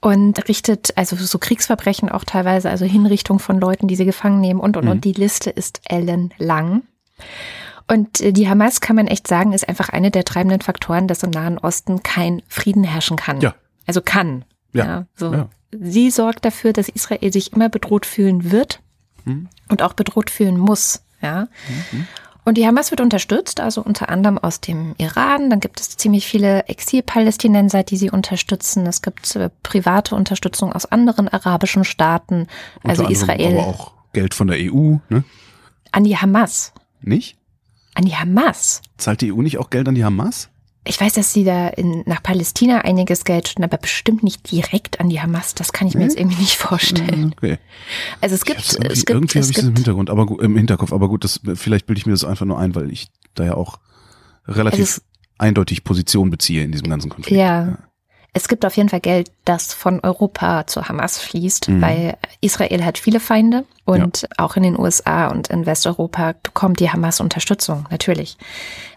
und 0.00 0.48
richtet 0.48 0.96
also 0.96 1.16
so 1.16 1.38
Kriegsverbrechen 1.38 2.08
auch 2.08 2.24
teilweise, 2.24 2.70
also 2.70 2.84
Hinrichtung 2.84 3.38
von 3.38 3.60
Leuten, 3.60 3.86
die 3.86 3.96
sie 3.96 4.06
gefangen 4.06 4.40
nehmen 4.40 4.60
und 4.60 4.76
und 4.76 4.84
mhm. 4.84 4.90
und 4.90 5.04
die 5.04 5.12
Liste 5.12 5.50
ist 5.50 5.80
ellenlang. 5.84 6.82
Und 7.86 8.20
äh, 8.20 8.32
die 8.32 8.48
Hamas 8.48 8.80
kann 8.80 8.96
man 8.96 9.08
echt 9.08 9.26
sagen, 9.26 9.52
ist 9.52 9.68
einfach 9.68 9.88
eine 9.88 10.10
der 10.10 10.24
treibenden 10.24 10.60
Faktoren, 10.60 11.08
dass 11.08 11.22
im 11.22 11.30
Nahen 11.30 11.58
Osten 11.58 12.02
kein 12.02 12.42
Frieden 12.48 12.84
herrschen 12.84 13.16
kann. 13.16 13.40
Ja. 13.40 13.54
Also 13.86 14.00
kann. 14.00 14.44
Ja. 14.72 14.84
ja 14.84 15.06
so. 15.14 15.32
Ja. 15.32 15.48
Sie 15.72 16.10
sorgt 16.10 16.44
dafür, 16.44 16.72
dass 16.72 16.88
Israel 16.88 17.32
sich 17.32 17.52
immer 17.52 17.68
bedroht 17.68 18.06
fühlen 18.06 18.50
wird 18.50 18.80
mhm. 19.24 19.48
und 19.68 19.82
auch 19.82 19.92
bedroht 19.92 20.30
fühlen 20.30 20.58
muss. 20.58 21.02
Ja. 21.20 21.48
Mhm. 21.92 22.06
Und 22.44 22.56
die 22.56 22.66
Hamas 22.66 22.90
wird 22.90 23.00
unterstützt, 23.00 23.60
also 23.60 23.82
unter 23.82 24.08
anderem 24.08 24.38
aus 24.38 24.60
dem 24.60 24.94
Iran. 24.98 25.50
Dann 25.50 25.60
gibt 25.60 25.80
es 25.80 25.96
ziemlich 25.96 26.26
viele 26.26 26.66
Exil-Palästinenser, 26.68 27.82
die 27.82 27.96
sie 27.96 28.10
unterstützen. 28.10 28.86
Es 28.86 29.02
gibt 29.02 29.36
äh, 29.36 29.50
private 29.62 30.14
Unterstützung 30.14 30.72
aus 30.72 30.86
anderen 30.86 31.28
arabischen 31.28 31.84
Staaten, 31.84 32.46
also 32.82 33.02
unter 33.02 33.12
Israel. 33.12 33.58
Aber 33.58 33.66
auch 33.66 33.92
Geld 34.12 34.34
von 34.34 34.46
der 34.46 34.58
EU, 34.58 34.96
ne? 35.08 35.24
An 35.92 36.04
die 36.04 36.16
Hamas. 36.16 36.72
Nicht? 37.00 37.36
An 37.94 38.04
die 38.04 38.14
Hamas. 38.14 38.82
Zahlt 38.96 39.20
die 39.20 39.32
EU 39.32 39.42
nicht 39.42 39.58
auch 39.58 39.70
Geld 39.70 39.88
an 39.88 39.94
die 39.94 40.04
Hamas? 40.04 40.48
Ich 40.84 40.98
weiß, 40.98 41.12
dass 41.12 41.32
sie 41.32 41.44
da 41.44 41.68
in, 41.68 42.02
nach 42.06 42.22
Palästina 42.22 42.78
einiges 42.78 43.24
Geld 43.24 43.48
schon, 43.48 43.62
aber 43.62 43.76
bestimmt 43.76 44.22
nicht 44.22 44.50
direkt 44.50 44.98
an 44.98 45.10
die 45.10 45.20
Hamas. 45.20 45.54
Das 45.54 45.72
kann 45.72 45.86
ich 45.86 45.94
mir 45.94 46.00
hm? 46.00 46.08
jetzt 46.08 46.18
irgendwie 46.18 46.40
nicht 46.40 46.56
vorstellen. 46.56 47.22
Hm, 47.24 47.32
okay. 47.36 47.58
Also 48.20 48.34
es 48.34 48.44
gibt, 48.44 48.60
irgendwie, 48.60 48.86
es 48.88 49.04
gibt, 49.04 49.10
irgendwie 49.10 49.38
habe 49.40 49.50
ich 49.50 49.56
das 49.56 49.64
im 49.64 49.74
Hintergrund, 49.74 50.08
aber 50.08 50.26
im 50.42 50.56
Hinterkopf. 50.56 50.92
Aber 50.92 51.08
gut, 51.08 51.24
das 51.24 51.40
vielleicht 51.54 51.86
bilde 51.86 51.98
ich 51.98 52.06
mir 52.06 52.12
das 52.12 52.24
einfach 52.24 52.46
nur 52.46 52.58
ein, 52.58 52.74
weil 52.74 52.90
ich 52.90 53.08
da 53.34 53.44
ja 53.44 53.54
auch 53.54 53.78
relativ 54.46 54.80
also 54.80 55.00
eindeutig 55.38 55.84
Position 55.84 56.30
beziehe 56.30 56.64
in 56.64 56.72
diesem 56.72 56.88
ganzen 56.88 57.10
Konflikt. 57.10 57.38
Ja. 57.38 57.66
ja. 57.66 57.78
Es 58.32 58.48
gibt 58.48 58.64
auf 58.64 58.76
jeden 58.76 58.88
Fall 58.88 59.00
Geld, 59.00 59.30
das 59.44 59.74
von 59.74 60.00
Europa 60.00 60.66
zur 60.66 60.88
Hamas 60.88 61.18
fließt, 61.18 61.68
mhm. 61.68 61.82
weil 61.82 62.16
Israel 62.40 62.84
hat 62.84 62.98
viele 62.98 63.20
Feinde 63.20 63.64
und 63.84 64.22
ja. 64.22 64.28
auch 64.38 64.56
in 64.56 64.62
den 64.62 64.78
USA 64.78 65.28
und 65.28 65.48
in 65.48 65.66
Westeuropa 65.66 66.34
bekommt 66.42 66.80
die 66.80 66.90
Hamas 66.90 67.20
Unterstützung, 67.20 67.86
natürlich. 67.90 68.36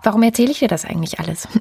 Warum 0.03 0.21
erzähle 0.23 0.51
ich 0.51 0.59
dir 0.59 0.67
das 0.67 0.85
eigentlich 0.85 1.19
alles? 1.19 1.47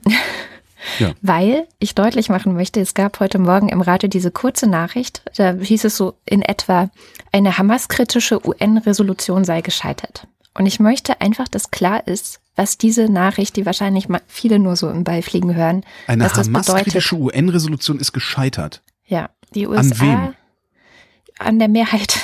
Ja. 0.99 1.13
Weil 1.23 1.69
ich 1.79 1.95
deutlich 1.95 2.29
machen 2.29 2.55
möchte, 2.55 2.81
es 2.81 2.95
gab 2.95 3.21
heute 3.21 3.39
Morgen 3.39 3.69
im 3.69 3.81
Radio 3.81 4.09
diese 4.09 4.33
kurze 4.33 4.67
Nachricht, 4.67 5.23
da 5.37 5.53
hieß 5.53 5.85
es 5.85 5.97
so 5.97 6.15
in 6.25 6.43
etwa, 6.43 6.91
eine 7.31 7.57
Hamas-kritische 7.57 8.45
UN-Resolution 8.45 9.45
sei 9.45 9.61
gescheitert. 9.61 10.27
Und 10.55 10.67
ich 10.67 10.81
möchte 10.81 11.21
einfach, 11.21 11.49
dass 11.49 11.71
klar 11.71 12.07
ist, 12.07 12.41
was 12.57 12.77
diese 12.77 13.07
Nachricht, 13.07 13.57
die 13.57 13.65
wahrscheinlich 13.65 14.09
viele 14.27 14.59
nur 14.59 14.77
so 14.77 14.91
im 14.91 15.05
Beifliegen 15.05 15.55
hören, 15.55 15.85
eine 16.07 16.25
was 16.25 16.35
das 16.35 16.47
Hamas-kritische 16.49 17.17
UN-Resolution 17.17 17.99
ist 17.99 18.13
gescheitert. 18.13 18.83
Ja, 19.07 19.31
die 19.55 19.67
USA 19.67 19.95
an 19.95 20.01
wem? 20.01 20.35
An 21.39 21.59
der 21.59 21.69
Mehrheit. 21.69 22.19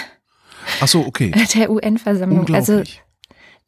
Ach 0.81 0.89
so, 0.89 1.07
okay. 1.07 1.31
Der 1.55 1.71
UN-Versammlung. 1.71 2.55
Also 2.55 2.83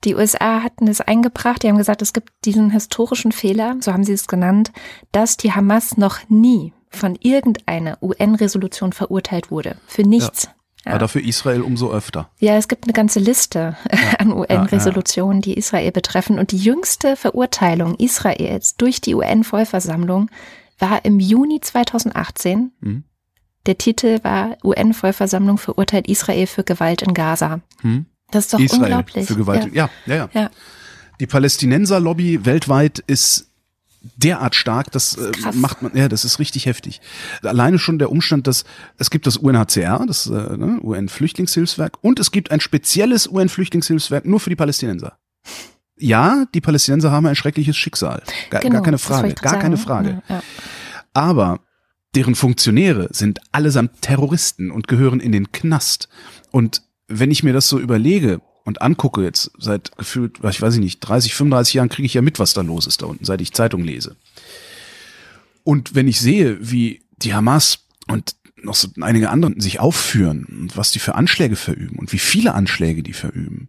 die 0.04 0.14
USA 0.14 0.62
hatten 0.62 0.88
es 0.88 1.00
eingebracht. 1.00 1.62
Die 1.62 1.68
haben 1.68 1.78
gesagt, 1.78 2.02
es 2.02 2.12
gibt 2.12 2.30
diesen 2.44 2.70
historischen 2.70 3.32
Fehler, 3.32 3.76
so 3.80 3.92
haben 3.92 4.04
sie 4.04 4.12
es 4.12 4.28
genannt, 4.28 4.72
dass 5.12 5.36
die 5.36 5.52
Hamas 5.52 5.96
noch 5.96 6.18
nie 6.28 6.72
von 6.90 7.16
irgendeiner 7.20 7.98
UN-Resolution 8.02 8.92
verurteilt 8.92 9.50
wurde. 9.50 9.76
Für 9.86 10.02
nichts. 10.02 10.44
Ja. 10.44 10.50
Ja. 10.84 10.92
Aber 10.92 11.00
dafür 11.00 11.22
Israel 11.22 11.60
umso 11.60 11.92
öfter. 11.92 12.30
Ja, 12.38 12.56
es 12.56 12.68
gibt 12.68 12.84
eine 12.84 12.92
ganze 12.92 13.18
Liste 13.18 13.76
ja. 13.92 13.98
an 14.18 14.32
UN-Resolutionen, 14.32 15.42
die 15.42 15.54
Israel 15.54 15.92
betreffen. 15.92 16.38
Und 16.38 16.52
die 16.52 16.58
jüngste 16.58 17.16
Verurteilung 17.16 17.96
Israels 17.96 18.76
durch 18.76 19.00
die 19.00 19.14
UN-Vollversammlung 19.14 20.30
war 20.78 21.04
im 21.04 21.20
Juni 21.20 21.60
2018. 21.60 22.72
Mhm. 22.80 23.04
Der 23.66 23.76
Titel 23.76 24.20
war 24.22 24.56
UN-Vollversammlung 24.64 25.58
verurteilt 25.58 26.08
Israel 26.08 26.46
für 26.46 26.64
Gewalt 26.64 27.02
in 27.02 27.12
Gaza. 27.12 27.60
Mhm. 27.82 28.06
Das 28.30 28.44
ist 28.44 28.54
doch 28.54 28.60
Israel 28.60 28.82
unglaublich. 28.84 29.26
Für 29.26 29.36
Gewalt. 29.36 29.74
Ja. 29.74 29.90
Ja, 30.06 30.14
ja, 30.14 30.30
ja. 30.32 30.50
Die 31.20 31.26
Palästinenser-Lobby 31.26 32.46
weltweit 32.46 33.00
ist 33.00 33.49
derart 34.16 34.54
stark, 34.54 34.90
das, 34.92 35.16
äh, 35.16 35.30
macht 35.54 35.82
man, 35.82 35.96
ja, 35.96 36.08
das 36.08 36.24
ist 36.24 36.38
richtig 36.38 36.66
heftig. 36.66 37.00
Alleine 37.42 37.78
schon 37.78 37.98
der 37.98 38.10
Umstand, 38.10 38.46
dass 38.46 38.64
es 38.96 39.10
gibt 39.10 39.26
das 39.26 39.36
UNHCR, 39.36 40.04
das 40.06 40.26
äh, 40.26 40.56
ne, 40.56 40.78
UN-Flüchtlingshilfswerk, 40.82 41.98
und 42.02 42.18
es 42.18 42.30
gibt 42.30 42.50
ein 42.50 42.60
spezielles 42.60 43.28
UN-Flüchtlingshilfswerk 43.28 44.24
nur 44.24 44.40
für 44.40 44.50
die 44.50 44.56
Palästinenser. 44.56 45.18
Ja, 45.98 46.46
die 46.54 46.62
Palästinenser 46.62 47.10
haben 47.10 47.26
ein 47.26 47.36
schreckliches 47.36 47.76
Schicksal. 47.76 48.22
Gar, 48.48 48.62
Genau, 48.62 48.76
gar 48.76 48.82
keine 48.84 48.98
Frage, 48.98 49.34
gar 49.34 49.50
sagen. 49.50 49.62
keine 49.62 49.76
Frage. 49.76 50.22
Ja, 50.28 50.36
ja. 50.36 50.42
Aber 51.12 51.60
deren 52.14 52.34
Funktionäre 52.34 53.08
sind 53.10 53.40
allesamt 53.52 54.00
Terroristen 54.00 54.70
und 54.70 54.88
gehören 54.88 55.20
in 55.20 55.32
den 55.32 55.52
Knast. 55.52 56.08
Und 56.50 56.82
wenn 57.06 57.30
ich 57.30 57.42
mir 57.42 57.52
das 57.52 57.68
so 57.68 57.78
überlege 57.78 58.40
und 58.64 58.82
angucke, 58.82 59.22
jetzt 59.22 59.50
seit 59.58 59.96
gefühlt, 59.96 60.38
ich 60.48 60.62
weiß 60.62 60.74
ich 60.74 60.80
nicht, 60.80 61.00
30, 61.00 61.34
35 61.34 61.74
Jahren 61.74 61.88
kriege 61.88 62.06
ich 62.06 62.14
ja 62.14 62.22
mit, 62.22 62.38
was 62.38 62.54
da 62.54 62.60
los 62.60 62.86
ist 62.86 63.02
da 63.02 63.06
unten, 63.06 63.24
seit 63.24 63.40
ich 63.40 63.52
Zeitung 63.52 63.82
lese. 63.82 64.16
Und 65.64 65.94
wenn 65.94 66.08
ich 66.08 66.20
sehe, 66.20 66.58
wie 66.60 67.02
die 67.18 67.34
Hamas 67.34 67.80
und 68.08 68.34
noch 68.62 68.74
so 68.74 68.88
einige 69.00 69.30
anderen 69.30 69.60
sich 69.60 69.80
aufführen 69.80 70.44
und 70.44 70.76
was 70.76 70.90
die 70.90 70.98
für 70.98 71.14
Anschläge 71.14 71.56
verüben 71.56 71.98
und 71.98 72.12
wie 72.12 72.18
viele 72.18 72.54
Anschläge 72.54 73.02
die 73.02 73.12
verüben 73.12 73.68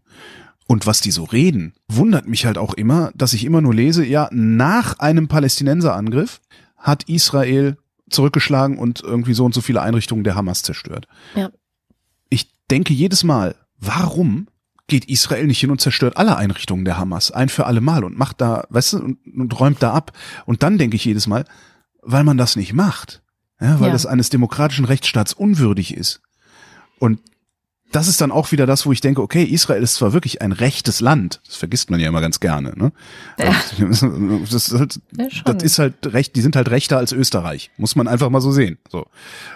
und 0.68 0.86
was 0.86 1.02
die 1.02 1.12
so 1.12 1.24
reden, 1.24 1.74
wundert 1.88 2.28
mich 2.28 2.46
halt 2.46 2.58
auch 2.58 2.74
immer, 2.74 3.12
dass 3.16 3.34
ich 3.34 3.46
immer 3.46 3.62
nur 3.62 3.74
lese, 3.74 4.06
ja, 4.06 4.30
nach 4.32 5.00
einem 5.00 5.28
Palästinenserangriff 5.28 6.42
hat 6.78 7.04
Israel 7.04 7.78
zurückgeschlagen 8.10 8.78
und 8.78 9.02
irgendwie 9.02 9.34
so 9.34 9.46
und 9.46 9.54
so 9.54 9.62
viele 9.62 9.82
Einrichtungen 9.82 10.24
der 10.24 10.36
Hamas 10.36 10.64
zerstört. 10.64 11.08
Ja. 11.36 11.52
Ich 12.30 12.50
denke 12.70 12.94
jedes 12.94 13.24
Mal, 13.24 13.56
warum 13.78 14.48
geht 14.92 15.06
Israel 15.06 15.48
nicht 15.48 15.60
hin 15.60 15.72
und 15.72 15.82
zerstört 15.82 16.18
alle 16.18 16.36
Einrichtungen 16.38 16.86
der 16.86 16.98
Hamas 17.00 17.32
ein 17.32 17.50
für 17.50 17.66
alle 17.66 17.82
Mal 17.82 18.04
und 18.04 18.18
macht 18.18 18.42
da, 18.42 18.66
weißt 18.70 18.94
du, 18.94 18.98
und, 19.00 19.18
und 19.26 19.60
räumt 19.60 19.82
da 19.82 19.94
ab. 19.94 20.12
Und 20.46 20.62
dann 20.62 20.78
denke 20.78 20.96
ich 20.98 21.06
jedes 21.06 21.26
Mal, 21.26 21.46
weil 22.04 22.24
man 22.24 22.38
das 22.38 22.56
nicht 22.56 22.74
macht. 22.74 23.24
Ja, 23.60 23.80
weil 23.80 23.88
Ja. 23.88 23.94
das 23.94 24.06
eines 24.06 24.30
demokratischen 24.30 24.86
Rechtsstaats 24.86 25.34
unwürdig 25.34 25.96
ist. 25.96 26.22
Und 27.00 27.20
das 27.92 28.08
ist 28.08 28.22
dann 28.22 28.32
auch 28.32 28.52
wieder 28.52 28.66
das, 28.66 28.86
wo 28.86 28.92
ich 28.92 29.02
denke, 29.02 29.22
okay, 29.22 29.44
Israel 29.44 29.84
ist 29.84 29.96
zwar 29.96 30.14
wirklich 30.14 30.42
ein 30.42 30.52
rechtes 30.52 31.00
Land, 31.02 31.42
das 31.46 31.58
vergisst 31.58 31.90
man 31.90 32.00
ja 32.00 32.08
immer 32.08 32.22
ganz 32.22 32.40
gerne, 32.40 32.74
ne? 32.76 32.92
Das, 33.38 33.74
ist 34.54 34.74
halt, 34.74 35.00
Ja, 35.18 35.54
das 35.54 35.64
ist 35.64 35.78
halt 35.80 35.96
recht, 36.14 36.36
die 36.36 36.42
sind 36.42 36.56
halt 36.56 36.70
rechter 36.70 36.98
als 36.98 37.12
Österreich, 37.12 37.70
muss 37.78 37.96
man 37.96 38.08
einfach 38.08 38.30
mal 38.30 38.40
so 38.42 38.52
sehen. 38.52 38.78
So. 38.90 39.08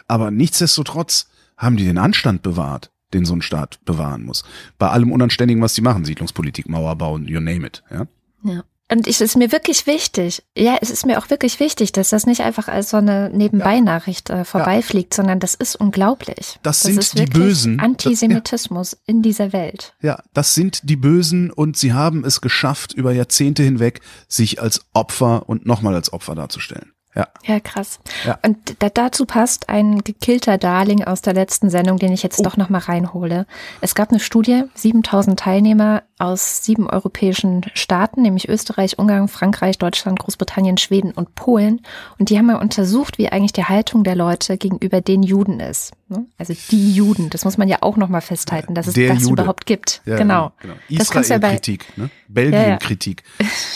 Aber 0.07 0.31
nichtsdestotrotz 0.31 1.27
haben 1.57 1.77
die 1.77 1.85
den 1.85 1.97
Anstand 1.97 2.41
bewahrt, 2.41 2.91
den 3.13 3.25
so 3.25 3.35
ein 3.35 3.41
Staat 3.41 3.79
bewahren 3.85 4.23
muss. 4.23 4.43
Bei 4.77 4.89
allem 4.89 5.11
Unanständigen, 5.11 5.61
was 5.61 5.73
die 5.73 5.81
machen, 5.81 6.05
Siedlungspolitik, 6.05 6.67
Mauer 6.69 6.95
bauen, 6.95 7.27
you 7.27 7.39
name 7.39 7.65
it, 7.65 7.83
ja. 7.91 8.07
Ja. 8.43 8.63
Und 8.91 9.07
es 9.07 9.19
ist 9.19 9.35
mir 9.35 9.51
wirklich 9.51 9.87
wichtig, 9.87 10.43
ja, 10.55 10.77
es 10.79 10.91
ist 10.91 11.07
mir 11.07 11.17
auch 11.17 11.31
wirklich 11.31 11.59
wichtig, 11.59 11.91
dass 11.91 12.11
das 12.11 12.27
nicht 12.27 12.41
einfach 12.41 12.67
als 12.67 12.91
so 12.91 12.97
eine 12.97 13.31
Nebenbei-Nachricht 13.31 14.29
äh, 14.29 14.45
vorbeifliegt, 14.45 15.11
sondern 15.11 15.39
das 15.39 15.55
ist 15.55 15.75
unglaublich. 15.75 16.59
Das 16.61 16.81
sind 16.81 16.99
ist 16.99 17.17
die 17.17 17.25
Bösen. 17.25 17.79
Antisemitismus 17.79 18.95
in 19.07 19.23
dieser 19.23 19.53
Welt. 19.53 19.95
Ja, 20.01 20.21
das 20.33 20.53
sind 20.53 20.87
die 20.87 20.97
Bösen 20.97 21.49
und 21.49 21.77
sie 21.77 21.93
haben 21.93 22.23
es 22.23 22.41
geschafft, 22.41 22.93
über 22.93 23.11
Jahrzehnte 23.11 23.63
hinweg 23.63 24.01
sich 24.27 24.61
als 24.61 24.85
Opfer 24.93 25.49
und 25.49 25.65
nochmal 25.65 25.95
als 25.95 26.13
Opfer 26.13 26.35
darzustellen. 26.35 26.91
Ja. 27.15 27.27
Ja, 27.45 27.59
krass. 27.61 27.99
Ja. 28.25 28.37
Und 28.43 28.81
da, 28.83 28.89
dazu 28.89 29.25
passt 29.25 29.69
ein 29.69 30.03
gekillter 30.03 30.57
Darling 30.57 31.03
aus 31.03 31.21
der 31.21 31.33
letzten 31.33 31.69
Sendung, 31.69 31.97
den 31.97 32.11
ich 32.11 32.23
jetzt 32.23 32.39
Oh. 32.39 32.43
doch 32.43 32.57
nochmal 32.57 32.81
reinhole. 32.81 33.45
Es 33.81 33.95
gab 33.95 34.09
eine 34.11 34.19
Studie, 34.19 34.63
7000 34.73 35.39
Teilnehmer 35.39 36.03
aus 36.17 36.63
sieben 36.63 36.89
europäischen 36.89 37.65
Staaten, 37.73 38.21
nämlich 38.21 38.47
Österreich, 38.47 38.97
Ungarn, 38.97 39.27
Frankreich, 39.27 39.77
Deutschland, 39.77 40.19
Großbritannien, 40.19 40.77
Schweden 40.77 41.11
und 41.11 41.35
Polen. 41.35 41.81
Und 42.17 42.29
die 42.29 42.37
haben 42.37 42.45
mal 42.45 42.55
untersucht, 42.55 43.17
wie 43.17 43.29
eigentlich 43.29 43.53
die 43.53 43.65
Haltung 43.65 44.03
der 44.03 44.15
Leute 44.15 44.57
gegenüber 44.57 45.01
den 45.01 45.23
Juden 45.23 45.59
ist. 45.59 45.91
ne? 46.07 46.25
Also 46.37 46.53
die 46.71 46.93
Juden, 46.93 47.29
das 47.29 47.43
muss 47.43 47.57
man 47.57 47.67
ja 47.67 47.77
auch 47.81 47.97
nochmal 47.97 48.21
festhalten, 48.21 48.75
dass 48.75 48.87
es 48.87 48.93
Der 48.93 49.13
das 49.13 49.23
Jude. 49.23 49.41
überhaupt 49.41 49.65
gibt. 49.65 50.01
Ja, 50.05 50.15
genau. 50.17 50.51
genau. 50.61 50.75
Ja 50.87 51.01
Israel-Kritik, 51.01 51.97
ne? 51.97 52.09
Belgien-Kritik. 52.27 53.23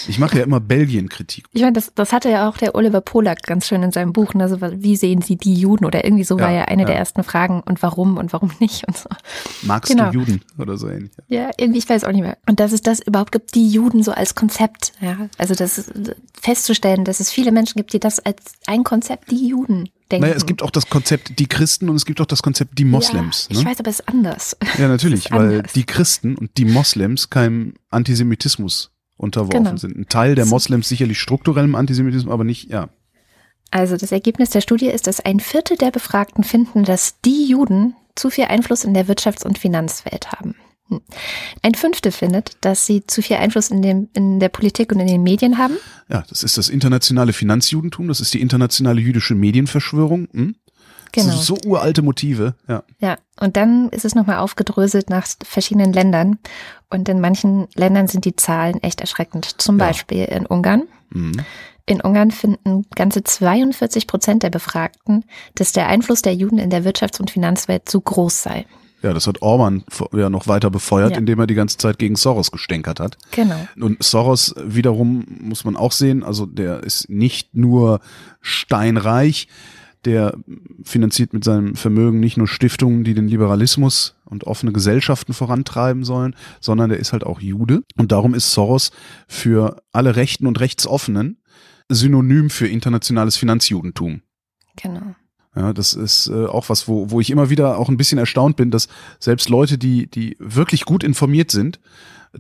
Ich 0.08 0.18
mache 0.20 0.38
ja 0.38 0.44
immer 0.44 0.60
Belgien-Kritik. 0.60 1.46
Ich 1.52 1.62
meine, 1.62 1.74
das, 1.74 1.92
das 1.94 2.14
hatte 2.14 2.30
ja 2.30 2.50
auch 2.50 2.58
der 2.58 2.76
Oliver 2.76 3.02
Polak 3.02 3.44
ganz 3.44 3.68
schön 3.68 3.84
in 3.84 3.92
seinem 3.92 4.14
Buch. 4.14 4.34
Ne? 4.34 4.44
Also, 4.44 4.58
wie 4.62 4.96
sehen 4.96 5.22
Sie 5.22 5.36
die 5.36 5.54
Juden? 5.56 5.86
Oder 5.86 6.04
irgendwie 6.06 6.24
so 6.24 6.40
war 6.40 6.52
Ja, 6.52 6.66
eine 6.66 6.86
der 6.86 6.96
ersten 6.96 7.24
Fragen. 7.24 7.62
Und 7.62 7.82
warum 7.84 8.18
und 8.18 8.32
warum 8.34 8.52
nicht? 8.60 8.88
Und 8.88 8.98
so. 8.98 9.10
Magst 9.64 9.92
Genau. 9.92 10.12
du 10.12 10.20
Juden 10.20 10.42
oder 10.58 10.78
so 10.78 10.88
ähnlich? 10.88 11.12
Ja, 11.28 11.50
irgendwie, 11.58 11.80
ich 11.80 11.90
weiß 11.90 12.04
auch 12.06 12.12
nicht 12.12 12.22
mehr. 12.22 12.29
Und 12.48 12.60
dass 12.60 12.72
es 12.72 12.82
das 12.82 13.00
überhaupt 13.00 13.32
gibt, 13.32 13.56
die 13.56 13.70
Juden 13.70 14.04
so 14.04 14.12
als 14.12 14.36
Konzept. 14.36 14.94
Ja, 15.02 15.30
also 15.38 15.56
das 15.56 15.92
festzustellen, 16.42 17.06
dass 17.06 17.20
es 17.20 17.32
viele 17.32 17.52
Menschen 17.52 17.78
gibt, 17.78 17.94
die 17.94 18.00
das 18.00 18.20
als 18.20 18.54
ein 18.68 18.84
Konzept, 18.84 19.32
die 19.32 19.48
Juden 19.48 19.90
denken. 20.12 20.26
Naja, 20.26 20.36
es 20.36 20.46
gibt 20.46 20.62
auch 20.64 20.72
das 20.72 20.90
Konzept 20.90 21.40
die 21.40 21.48
Christen 21.48 21.90
und 21.90 21.96
es 21.96 22.06
gibt 22.06 22.22
auch 22.22 22.26
das 22.26 22.42
Konzept 22.42 22.78
die 22.78 22.86
Moslems. 22.86 23.48
Ja, 23.50 23.58
ich 23.58 23.64
ne? 23.64 23.70
weiß, 23.70 23.80
aber 23.80 23.90
es 23.90 24.00
ist 24.00 24.08
anders. 24.08 24.58
Ja, 24.78 24.88
natürlich, 24.88 25.32
weil 25.32 25.58
anders. 25.60 25.74
die 25.74 25.86
Christen 25.86 26.36
und 26.36 26.52
die 26.58 26.66
Moslems 26.66 27.30
keinem 27.30 27.74
Antisemitismus 27.90 28.92
unterworfen 29.18 29.64
Genau. 29.66 29.78
sind. 29.78 29.98
Ein 29.98 30.08
Teil 30.08 30.36
der. 30.36 30.46
Moslems 30.46 30.88
sicherlich 30.90 31.20
strukturellem 31.20 31.76
Antisemitismus, 31.76 32.34
aber 32.34 32.44
nicht, 32.44 32.70
ja. 32.70 32.90
Also 33.72 33.98
das 33.98 34.12
Ergebnis 34.12 34.50
der 34.50 34.62
Studie 34.62 34.88
ist, 34.88 35.06
dass 35.06 35.20
ein 35.20 35.40
Viertel 35.40 35.78
der 35.78 35.92
Befragten 35.92 36.44
finden, 36.44 36.84
dass 36.86 37.20
die 37.22 37.46
Juden 37.46 37.96
zu 38.16 38.30
viel 38.30 38.46
Einfluss 38.46 38.84
in 38.84 38.94
der 38.94 39.08
Wirtschafts- 39.08 39.46
und 39.46 39.60
Finanzwelt 39.60 40.32
haben. 40.32 40.56
Hm. 40.90 41.02
Ein 41.62 41.76
Fünftel 41.76 42.12
findet, 42.12 42.58
dass 42.62 42.86
sie 42.86 43.06
zu 43.08 43.22
viel 43.22 43.38
Einfluss 43.38 43.70
in, 43.70 43.82
dem, 43.82 44.10
in 44.14 44.40
der 44.40 44.50
Politik 44.50 44.92
und 44.92 45.00
in 45.00 45.08
den 45.08 45.24
Medien 45.24 45.58
haben. 45.58 45.78
Ja, 46.10 46.24
das 46.30 46.44
ist 46.44 46.58
das 46.58 46.70
internationale 46.70 47.34
Finanzjudentum, 47.34 48.08
das 48.08 48.20
ist 48.20 48.34
die 48.34 48.42
internationale 48.42 49.00
jüdische 49.02 49.36
Medienverschwörung. 49.36 50.28
Hm? 50.34 50.56
Das 51.12 51.24
Genau. 51.24 51.36
sind 51.38 51.44
so 51.44 51.58
uralte 51.68 52.04
Motive, 52.04 52.54
ja. 52.68 52.84
Ja, 53.00 53.18
und 53.40 53.58
dann 53.58 53.90
ist 53.90 54.06
es 54.06 54.14
nochmal 54.14 54.38
aufgedröselt 54.38 55.10
nach 55.10 55.26
verschiedenen 55.44 55.92
Ländern. 55.92 56.38
Und 56.92 57.10
in 57.10 57.20
manchen 57.20 57.68
Ländern 57.76 58.08
sind 58.08 58.26
die 58.26 58.36
Zahlen 58.36 58.82
echt 58.84 59.02
erschreckend. 59.02 59.60
Zum 59.60 59.80
Ja. 59.80 59.88
Beispiel 59.88 60.26
in 60.26 60.46
Ungarn. 60.46 60.84
Mhm. 61.10 61.42
In 61.88 62.02
Ungarn 62.02 62.30
finden 62.30 62.86
ganze 62.96 63.24
42 63.24 64.06
Prozent 64.06 64.44
der 64.44 64.52
Befragten, 64.52 65.26
dass 65.56 65.72
der 65.72 65.88
Einfluss 65.88 66.22
der 66.22 66.36
Juden 66.36 66.60
in 66.60 66.70
der 66.70 66.84
Wirtschafts- 66.86 67.20
und 67.20 67.32
Finanzwelt 67.32 67.90
zu 67.90 68.00
groß 68.02 68.44
sei. 68.44 68.68
Ja, 69.02 69.14
das 69.14 69.28
hat 69.28 69.42
Orban 69.42 69.84
ja 70.14 70.30
noch 70.30 70.48
weiter 70.48 70.70
befeuert, 70.70 71.12
Ja. 71.12 71.18
indem 71.18 71.40
er 71.40 71.48
die 71.48 71.54
ganze 71.56 71.78
Zeit 71.78 72.00
gegen 72.00 72.16
Soros 72.16 72.52
gestänkert 72.52 73.00
hat. 73.00 73.18
Genau. 73.32 73.68
Und 73.80 74.04
Soros 74.04 74.54
wiederum 74.62 75.26
muss 75.42 75.64
man 75.64 75.76
auch 75.78 75.94
sehen, 75.94 76.24
also 76.24 76.46
der 76.46 76.84
ist 76.84 77.10
nicht 77.10 77.56
nur 77.56 78.02
steinreich, 78.42 79.48
der 80.06 80.38
finanziert 80.84 81.34
mit 81.34 81.44
seinem 81.44 81.76
Vermögen 81.76 82.20
nicht 82.20 82.38
nur 82.38 82.48
Stiftungen, 82.48 83.04
die 83.04 83.14
den 83.14 83.28
Liberalismus 83.28 84.16
und 84.26 84.46
offene 84.46 84.72
Gesellschaften 84.72 85.34
vorantreiben 85.34 86.04
sollen, 86.04 86.36
sondern 86.62 86.90
der 86.90 87.00
ist 87.00 87.12
halt 87.12 87.26
auch 87.26 87.42
Jude. 87.42 87.84
Und 87.98 88.12
darum 88.12 88.34
ist 88.34 88.52
Soros 88.54 88.92
für 89.28 89.82
alle 89.92 90.16
Rechten 90.16 90.48
und 90.48 90.60
Rechtsoffenen 90.60 91.42
synonym 91.90 92.50
für 92.50 92.68
internationales 92.68 93.36
Finanzjudentum. 93.36 94.22
Genau. 94.82 95.16
Ja, 95.60 95.74
das 95.74 95.94
ist 95.94 96.28
äh, 96.28 96.46
auch 96.46 96.70
was, 96.70 96.88
wo, 96.88 97.12
wo 97.12 97.20
ich 97.20 97.30
immer 97.30 97.50
wieder 97.50 97.78
auch 97.78 97.90
ein 97.90 97.98
bisschen 97.98 98.18
erstaunt 98.18 98.56
bin, 98.56 98.72
dass 98.72 98.88
selbst 99.20 99.50
Leute, 99.50 99.78
die, 99.78 100.08
die 100.10 100.38
wirklich 100.40 100.86
gut 100.86 101.04
informiert 101.04 101.52
sind, 101.52 101.82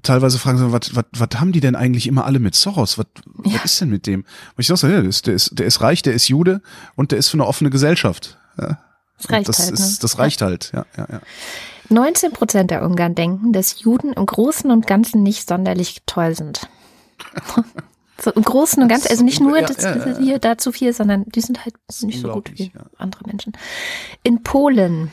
teilweise 0.03 0.39
fragen, 0.39 0.71
was, 0.71 0.95
was, 0.95 1.03
was 1.11 1.29
haben 1.37 1.51
die 1.51 1.59
denn 1.59 1.75
eigentlich 1.75 2.07
immer 2.07 2.23
alle 2.25 2.39
mit 2.39 2.55
Soros? 2.55 2.97
Was, 2.97 3.07
Ja. 3.43 3.55
was 3.55 3.65
ist 3.73 3.81
denn 3.81 3.89
mit 3.89 4.07
dem? 4.07 4.21
Und 4.21 4.59
ich 4.59 4.67
sag 4.67 4.77
so, 4.77 4.87
ja, 4.87 5.01
der 5.01 5.09
ist, 5.09 5.27
der, 5.27 5.33
ist, 5.33 5.59
der 5.59 5.65
ist 5.65 5.81
reich, 5.81 6.01
der 6.01 6.13
ist 6.13 6.29
Jude 6.29 6.61
und 6.95 7.11
der 7.11 7.19
ist 7.19 7.27
für 7.27 7.35
eine 7.35 7.45
offene 7.45 7.69
Gesellschaft. 7.69 8.37
Ja. 8.57 8.79
Das 9.17 9.29
reicht 9.29 9.49
das 9.49 9.59
halt. 9.59 9.71
ist, 9.71 9.79
ne? 9.91 9.97
das 10.01 10.17
reicht 10.17 10.41
halt, 10.41 10.71
ja, 10.73 10.85
ja, 10.95 11.07
ja. 11.11 11.21
19 11.89 12.31
Prozent 12.31 12.71
der 12.71 12.83
Ungarn 12.85 13.15
denken, 13.15 13.51
dass 13.51 13.81
Juden 13.81 14.13
im 14.13 14.25
Großen 14.25 14.71
und 14.71 14.87
Ganzen 14.87 15.23
nicht 15.23 15.49
sonderlich 15.49 16.03
toll 16.05 16.35
sind. 16.35 16.69
So 18.21 18.31
im 18.31 18.43
Großen 18.43 18.81
und 18.83 18.89
Ganzen, 18.89 19.09
also 19.09 19.23
nicht 19.23 19.39
nur 19.39 19.57
Ja, 19.59 19.65
das, 19.67 19.83
ja, 19.83 20.17
hier 20.19 20.39
dazu 20.39 20.71
viel, 20.71 20.93
sondern 20.93 21.23
die 21.27 21.41
sind 21.41 21.63
halt 21.63 21.75
nicht 22.01 22.21
so 22.21 22.29
gut 22.31 22.51
wie 22.57 22.71
andere 22.97 23.23
Menschen. 23.25 23.53
In 24.23 24.43
Polen 24.43 25.11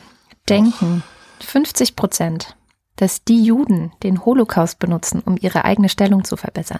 denken 0.49 1.03
50 1.41 1.95
Prozent, 1.95 2.55
dass 2.95 3.23
die 3.23 3.43
Juden 3.43 3.91
den 4.03 4.25
Holocaust 4.25 4.79
benutzen, 4.79 5.21
um 5.25 5.37
ihre 5.39 5.65
eigene 5.65 5.89
Stellung 5.89 6.23
zu 6.23 6.35
verbessern. 6.37 6.79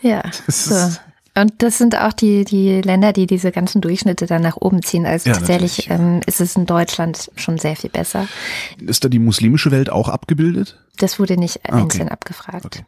Ja, 0.00 0.22
Das 0.46 0.64
so. 0.66 0.98
Und 1.36 1.52
das 1.64 1.78
sind 1.78 1.96
auch 1.98 2.12
die, 2.12 2.44
die 2.44 2.80
Länder, 2.80 3.12
die 3.12 3.26
diese 3.26 3.50
ganzen 3.50 3.80
Durchschnitte 3.80 4.26
dann 4.26 4.42
nach 4.42 4.56
oben 4.56 4.84
ziehen. 4.84 5.04
Also 5.04 5.30
Ja, 5.30 5.34
tatsächlich 5.36 5.90
ähm, 5.90 6.20
ist 6.26 6.40
es 6.40 6.54
in 6.54 6.64
Deutschland 6.64 7.32
schon 7.34 7.58
sehr 7.58 7.74
viel 7.74 7.90
besser. 7.90 8.28
Ist 8.80 9.04
da 9.04 9.08
die 9.08 9.18
muslimische 9.18 9.72
Welt 9.72 9.90
auch 9.90 10.08
abgebildet? 10.08 10.78
Das 10.98 11.18
wurde 11.18 11.36
nicht 11.36 11.60
Ah, 11.64 11.70
okay. 11.72 11.82
einzeln 11.82 12.08
abgefragt. 12.08 12.66
Okay. 12.66 12.84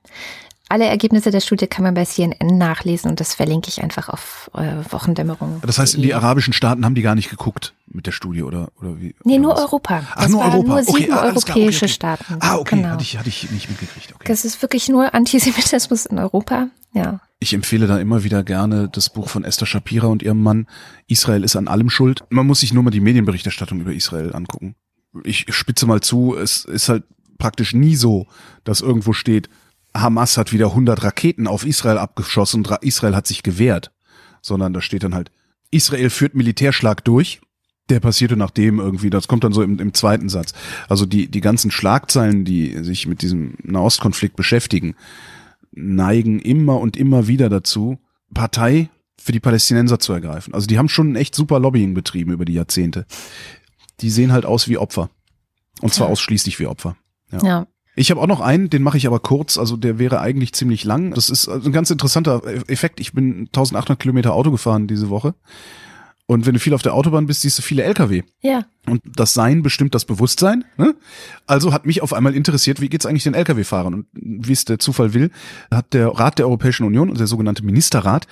Alle 0.69 0.87
Ergebnisse 0.87 1.31
der 1.31 1.41
Studie 1.41 1.69
kann 1.69 1.85
man 1.85 1.95
bei 1.95 2.05
CNN 2.05 2.59
nachlesen 2.59 3.09
und 3.11 3.21
das 3.21 3.35
verlinke 3.35 3.69
ich 3.69 3.83
einfach 3.83 4.09
auf 4.09 4.51
äh, 4.55 4.75
Wochendämmerung. 4.91 5.63
Das 5.65 5.79
heißt, 5.79 5.95
in 5.95 6.03
die 6.03 6.13
arabischen 6.13 6.53
Staaten 6.53 6.85
haben 6.85 6.97
die 6.97 7.03
gar 7.03 7.15
nicht 7.15 7.31
geguckt 7.31 7.75
mit 7.87 8.07
der 8.07 8.13
Studie 8.13 8.43
oder, 8.43 8.71
oder 8.81 9.01
wie? 9.01 9.15
Nee, 9.23 9.35
oder 9.35 9.43
nur 9.43 9.53
was? 9.55 9.61
Europa. 9.61 10.03
Ach, 10.11 10.23
Das 10.23 10.31
nur 10.31 10.41
waren 10.41 10.53
Europa. 10.53 10.69
Nur 10.69 10.79
okay, 10.79 10.93
sieben 10.93 11.13
ah, 11.13 11.17
klar, 11.17 11.25
europäische 11.27 11.53
okay, 11.53 11.69
okay. 11.69 11.89
Staaten. 11.89 12.37
Ah, 12.41 12.57
okay, 12.57 12.77
Genau. 12.77 12.89
hatte, 12.89 13.03
ich, 13.03 13.17
hatte 13.17 13.29
ich 13.29 13.51
nicht 13.51 13.69
mitgekriegt. 13.69 14.13
Okay. 14.15 14.25
Das 14.27 14.45
ist 14.45 14.61
wirklich 14.61 14.89
nur 14.89 15.15
Antisemitismus 15.15 16.07
in 16.07 16.19
Europa. 16.19 16.69
Ja. 16.93 17.21
Ich 17.39 17.49
Ich 17.49 17.55
empfehle 17.55 17.87
da 17.87 18.01
immer 18.01 18.25
wieder 18.25 18.43
gerne 18.43 18.89
das 18.89 19.11
Buch 19.11 19.29
von 19.29 19.45
Esther 19.45 19.67
Shapira 19.67 20.09
und 20.09 20.23
ihrem 20.23 20.43
Mann. 20.43 20.67
Israel 21.07 21.45
ist 21.45 21.55
an 21.55 21.69
allem 21.69 21.91
schuld. 21.91 22.25
Man 22.31 22.47
muss 22.47 22.61
sich 22.61 22.73
nur 22.73 22.83
mal 22.83 22.91
die 22.91 23.01
Medienberichterstattung 23.01 23.81
über 23.81 23.93
Israel 23.93 24.35
angucken. 24.35 24.75
Ich 25.23 25.47
spitze 25.51 25.87
mal 25.87 26.01
zu, 26.01 26.37
es 26.37 26.65
ist 26.65 26.89
halt 26.89 27.05
praktisch 27.39 27.73
nie 27.75 27.95
so, 27.95 28.27
dass 28.65 28.81
irgendwo 28.81 29.13
steht, 29.13 29.49
Hamas 30.01 30.37
hat 30.37 30.53
wieder 30.53 30.67
100 30.67 31.03
Raketen 31.03 31.47
auf 31.47 31.67
Israel 31.67 31.99
abgeschossen 31.99 32.65
und 32.65 32.83
Israel 32.83 33.17
hat 33.17 33.27
sich 33.27 33.43
gewehrt. 33.43 33.93
Sondern 34.43 34.73
da 34.73 34.81
steht 34.81 35.03
dann 35.03 35.15
halt, 35.15 35.31
Israel 35.71 36.11
führt 36.11 36.35
Militärschlag 36.35 37.05
durch. 37.05 37.41
Der 37.89 38.01
passierte 38.01 38.37
nachdem 38.37 38.81
irgendwie, 38.81 39.11
das 39.11 39.29
kommt 39.29 39.45
dann 39.45 39.53
so 39.53 39.63
im, 39.63 39.79
im 39.79 39.95
zweiten 39.95 40.29
Satz. 40.29 40.55
Also 40.89 41.07
die, 41.07 41.29
die 41.29 41.41
ganzen 41.41 41.71
Schlagzeilen, 41.71 42.45
die 42.45 42.83
sich 42.83 43.07
mit 43.07 43.23
diesem 43.23 43.55
Nahostkonflikt 43.63 44.35
beschäftigen, 44.35 44.97
neigen 45.71 46.41
immer 46.41 46.81
und 46.81 46.97
immer 46.97 47.29
wieder 47.29 47.49
dazu, 47.49 47.99
Partei 48.35 48.91
für 49.19 49.33
die 49.33 49.41
Palästinenser 49.41 49.99
zu 49.99 50.13
ergreifen. 50.13 50.53
Also 50.53 50.67
die 50.67 50.79
haben 50.79 50.89
schon 50.89 51.17
echt 51.17 51.35
super 51.35 51.61
Lobbying 51.61 51.95
betrieben 51.95 52.33
über 52.33 52.45
die 52.45 52.55
Jahrzehnte. 52.55 53.07
Die 54.01 54.11
sehen 54.11 54.33
halt 54.33 54.47
aus 54.47 54.69
wie 54.69 54.79
Opfer. 54.79 55.11
Und 55.81 55.95
zwar 55.95 56.09
ja. 56.09 56.13
ausschließlich 56.13 56.59
wie 56.59 56.67
Opfer. 56.67 56.97
Ja. 57.31 57.43
ja. 57.43 57.67
Ich 57.97 58.11
habe 58.11 58.21
auch 58.21 58.27
noch 58.27 58.41
einen, 58.41 58.69
den 58.69 58.83
mache 58.83 58.99
ich 58.99 59.07
aber 59.07 59.21
kurz, 59.21 59.57
also 59.57 59.77
der 59.77 59.99
wäre 59.99 60.21
eigentlich 60.21 60.53
ziemlich 60.53 60.85
lang. 60.85 61.13
Das 61.13 61.31
ist 61.31 61.49
ein 61.49 61.73
ganz 61.73 61.91
interessanter 61.91 62.43
Effekt. 62.69 63.01
Ich 63.01 63.15
bin 63.15 63.47
1800 63.47 63.99
Kilometer 63.99 64.35
Auto 64.35 64.51
gefahren 64.51 64.87
diese 64.87 65.09
Woche 65.09 65.35
und 66.29 66.45
wenn 66.45 66.55
du 66.55 66.61
viel 66.61 66.75
auf 66.75 66.83
der 66.83 66.95
Autobahn 66.95 67.27
bist, 67.27 67.43
siehst 67.43 67.57
du 67.59 67.63
viele 67.63 67.85
LKW. 67.85 68.25
Ja. 68.43 68.65
Und 68.89 69.01
das 69.05 69.33
Sein 69.33 69.63
bestimmt 69.63 69.95
das 69.95 70.05
Bewusstsein. 70.05 70.65
Ne? 70.77 70.97
Also 71.47 71.73
hat 71.73 71.87
mich 71.87 72.03
auf 72.03 72.13
einmal 72.13 72.35
interessiert, 72.35 72.81
wie 72.81 72.89
geht's 72.89 73.07
eigentlich 73.07 73.23
den 73.23 73.35
Lkw-Fahrern? 73.35 73.95
Und 73.95 74.07
wie 74.13 74.53
es 74.53 74.65
der 74.65 74.81
Zufall 74.81 75.15
will, 75.15 75.31
hat 75.71 75.95
der 75.95 76.09
Rat 76.09 76.41
der 76.41 76.47
Europäischen 76.47 76.85
Union, 76.85 77.15
der 77.15 77.29
sogenannte 77.29 77.65
Ministerrat, 77.65 78.27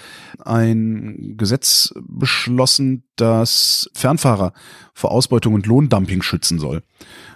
ein 0.45 1.35
Gesetz 1.37 1.95
beschlossen, 2.03 3.05
das 3.15 3.89
Fernfahrer 3.95 4.55
vor 4.93 5.13
Ausbeutung 5.13 5.55
und 5.55 5.67
Lohndumping 5.67 6.23
schützen 6.23 6.59
soll. 6.59 6.83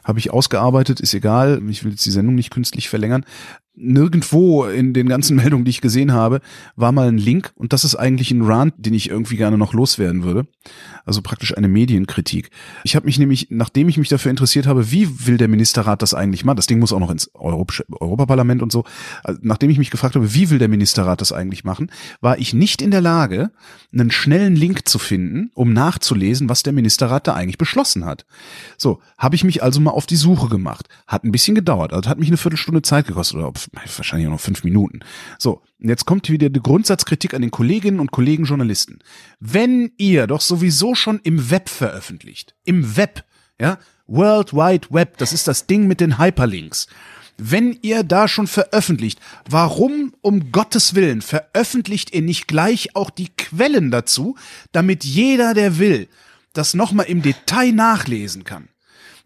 Habe 0.08 0.18
ich 0.18 0.32
ausgearbeitet, 0.32 1.00
ist 1.00 1.12
egal, 1.12 1.62
ich 1.68 1.84
will 1.84 1.92
jetzt 1.92 2.06
die 2.06 2.10
Sendung 2.10 2.34
nicht 2.34 2.50
künstlich 2.50 2.88
verlängern 2.88 3.24
nirgendwo 3.78 4.64
in 4.64 4.92
den 4.92 5.08
ganzen 5.08 5.36
Meldungen, 5.36 5.64
die 5.64 5.70
ich 5.70 5.80
gesehen 5.80 6.12
habe, 6.12 6.40
war 6.76 6.92
mal 6.92 7.08
ein 7.08 7.18
Link 7.18 7.52
und 7.54 7.72
das 7.72 7.84
ist 7.84 7.94
eigentlich 7.94 8.30
ein 8.30 8.42
Rant, 8.42 8.74
den 8.78 8.94
ich 8.94 9.08
irgendwie 9.08 9.36
gerne 9.36 9.56
noch 9.56 9.72
loswerden 9.72 10.22
würde. 10.24 10.46
Also 11.04 11.22
praktisch 11.22 11.56
eine 11.56 11.68
Medienkritik. 11.68 12.50
Ich 12.84 12.94
habe 12.96 13.06
mich 13.06 13.18
nämlich, 13.18 13.48
nachdem 13.50 13.88
ich 13.88 13.96
mich 13.96 14.08
dafür 14.08 14.30
interessiert 14.30 14.66
habe, 14.66 14.90
wie 14.90 15.26
will 15.26 15.38
der 15.38 15.48
Ministerrat 15.48 16.02
das 16.02 16.12
eigentlich 16.12 16.44
machen, 16.44 16.56
das 16.56 16.66
Ding 16.66 16.78
muss 16.78 16.92
auch 16.92 16.98
noch 16.98 17.10
ins 17.10 17.30
Europ 17.34 17.72
Europaparlament 17.90 18.62
und 18.62 18.72
so, 18.72 18.84
also 19.22 19.40
nachdem 19.42 19.70
ich 19.70 19.78
mich 19.78 19.90
gefragt 19.90 20.16
habe, 20.16 20.34
wie 20.34 20.50
will 20.50 20.58
der 20.58 20.68
Ministerrat 20.68 21.20
das 21.20 21.32
eigentlich 21.32 21.64
machen, 21.64 21.90
war 22.20 22.38
ich 22.38 22.52
nicht 22.52 22.82
in 22.82 22.90
der 22.90 23.00
Lage, 23.00 23.50
einen 23.92 24.10
schnellen 24.10 24.56
Link 24.56 24.88
zu 24.88 24.98
finden, 24.98 25.50
um 25.54 25.72
nachzulesen, 25.72 26.48
was 26.48 26.62
der 26.62 26.72
Ministerrat 26.72 27.26
da 27.26 27.34
eigentlich 27.34 27.58
beschlossen 27.58 28.04
hat. 28.04 28.26
So, 28.76 29.00
habe 29.16 29.34
ich 29.34 29.44
mich 29.44 29.62
also 29.62 29.80
mal 29.80 29.90
auf 29.98 30.06
die 30.06 30.14
Suche 30.14 30.48
gemacht. 30.48 30.88
Hat 31.08 31.24
ein 31.24 31.32
bisschen 31.32 31.56
gedauert, 31.56 31.92
also 31.92 32.08
hat 32.08 32.20
mich 32.20 32.28
eine 32.28 32.36
Viertelstunde 32.36 32.82
Zeit 32.82 33.08
gekostet 33.08 33.36
oder 33.36 33.52
wahrscheinlich 33.96 34.28
auch 34.28 34.32
noch 34.32 34.40
fünf 34.40 34.62
Minuten. 34.62 35.00
So, 35.40 35.60
und 35.80 35.88
jetzt 35.88 36.04
kommt 36.06 36.30
wieder 36.30 36.50
die 36.50 36.62
Grundsatzkritik 36.62 37.34
an 37.34 37.42
den 37.42 37.50
Kolleginnen 37.50 37.98
und 37.98 38.12
Kollegen 38.12 38.44
Journalisten. 38.44 39.00
Wenn 39.40 39.90
ihr 39.96 40.28
doch 40.28 40.40
sowieso 40.40 40.94
schon 40.94 41.18
im 41.24 41.50
Web 41.50 41.68
veröffentlicht, 41.68 42.54
im 42.64 42.96
Web, 42.96 43.24
ja, 43.60 43.78
World 44.06 44.52
Wide 44.52 44.86
Web, 44.90 45.18
das 45.18 45.32
ist 45.32 45.48
das 45.48 45.66
Ding 45.66 45.88
mit 45.88 46.00
den 46.00 46.16
Hyperlinks. 46.16 46.86
Wenn 47.36 47.76
ihr 47.82 48.04
da 48.04 48.28
schon 48.28 48.46
veröffentlicht, 48.46 49.18
warum 49.50 50.14
um 50.20 50.52
Gottes 50.52 50.94
Willen 50.94 51.22
veröffentlicht 51.22 52.14
ihr 52.14 52.22
nicht 52.22 52.46
gleich 52.46 52.94
auch 52.94 53.10
die 53.10 53.30
Quellen 53.36 53.90
dazu, 53.90 54.36
damit 54.70 55.04
jeder, 55.04 55.54
der 55.54 55.78
will, 55.78 56.06
das 56.52 56.74
nochmal 56.74 57.06
im 57.06 57.20
Detail 57.20 57.72
nachlesen 57.72 58.44
kann? 58.44 58.68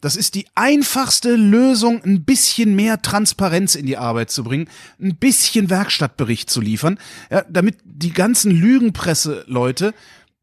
Das 0.03 0.17
ist 0.17 0.35
die 0.35 0.47
einfachste 0.57 1.37
Lösung, 1.37 2.03
ein 2.03 2.25
bisschen 2.25 2.75
mehr 2.75 3.01
Transparenz 3.01 3.77
in 3.77 3.87
die 3.87 3.97
Arbeit 3.97 4.31
zu 4.31 4.43
bringen, 4.43 4.69
ein 5.01 5.15
bisschen 5.15 5.71
Werkstattbericht 5.71 6.51
zu 6.51 6.61
liefern, 6.61 6.99
ja, 7.31 7.45
damit 7.49 7.77
die 7.85 8.13
ganzen 8.13 8.51
Lügenpresse-Leute 8.51 9.95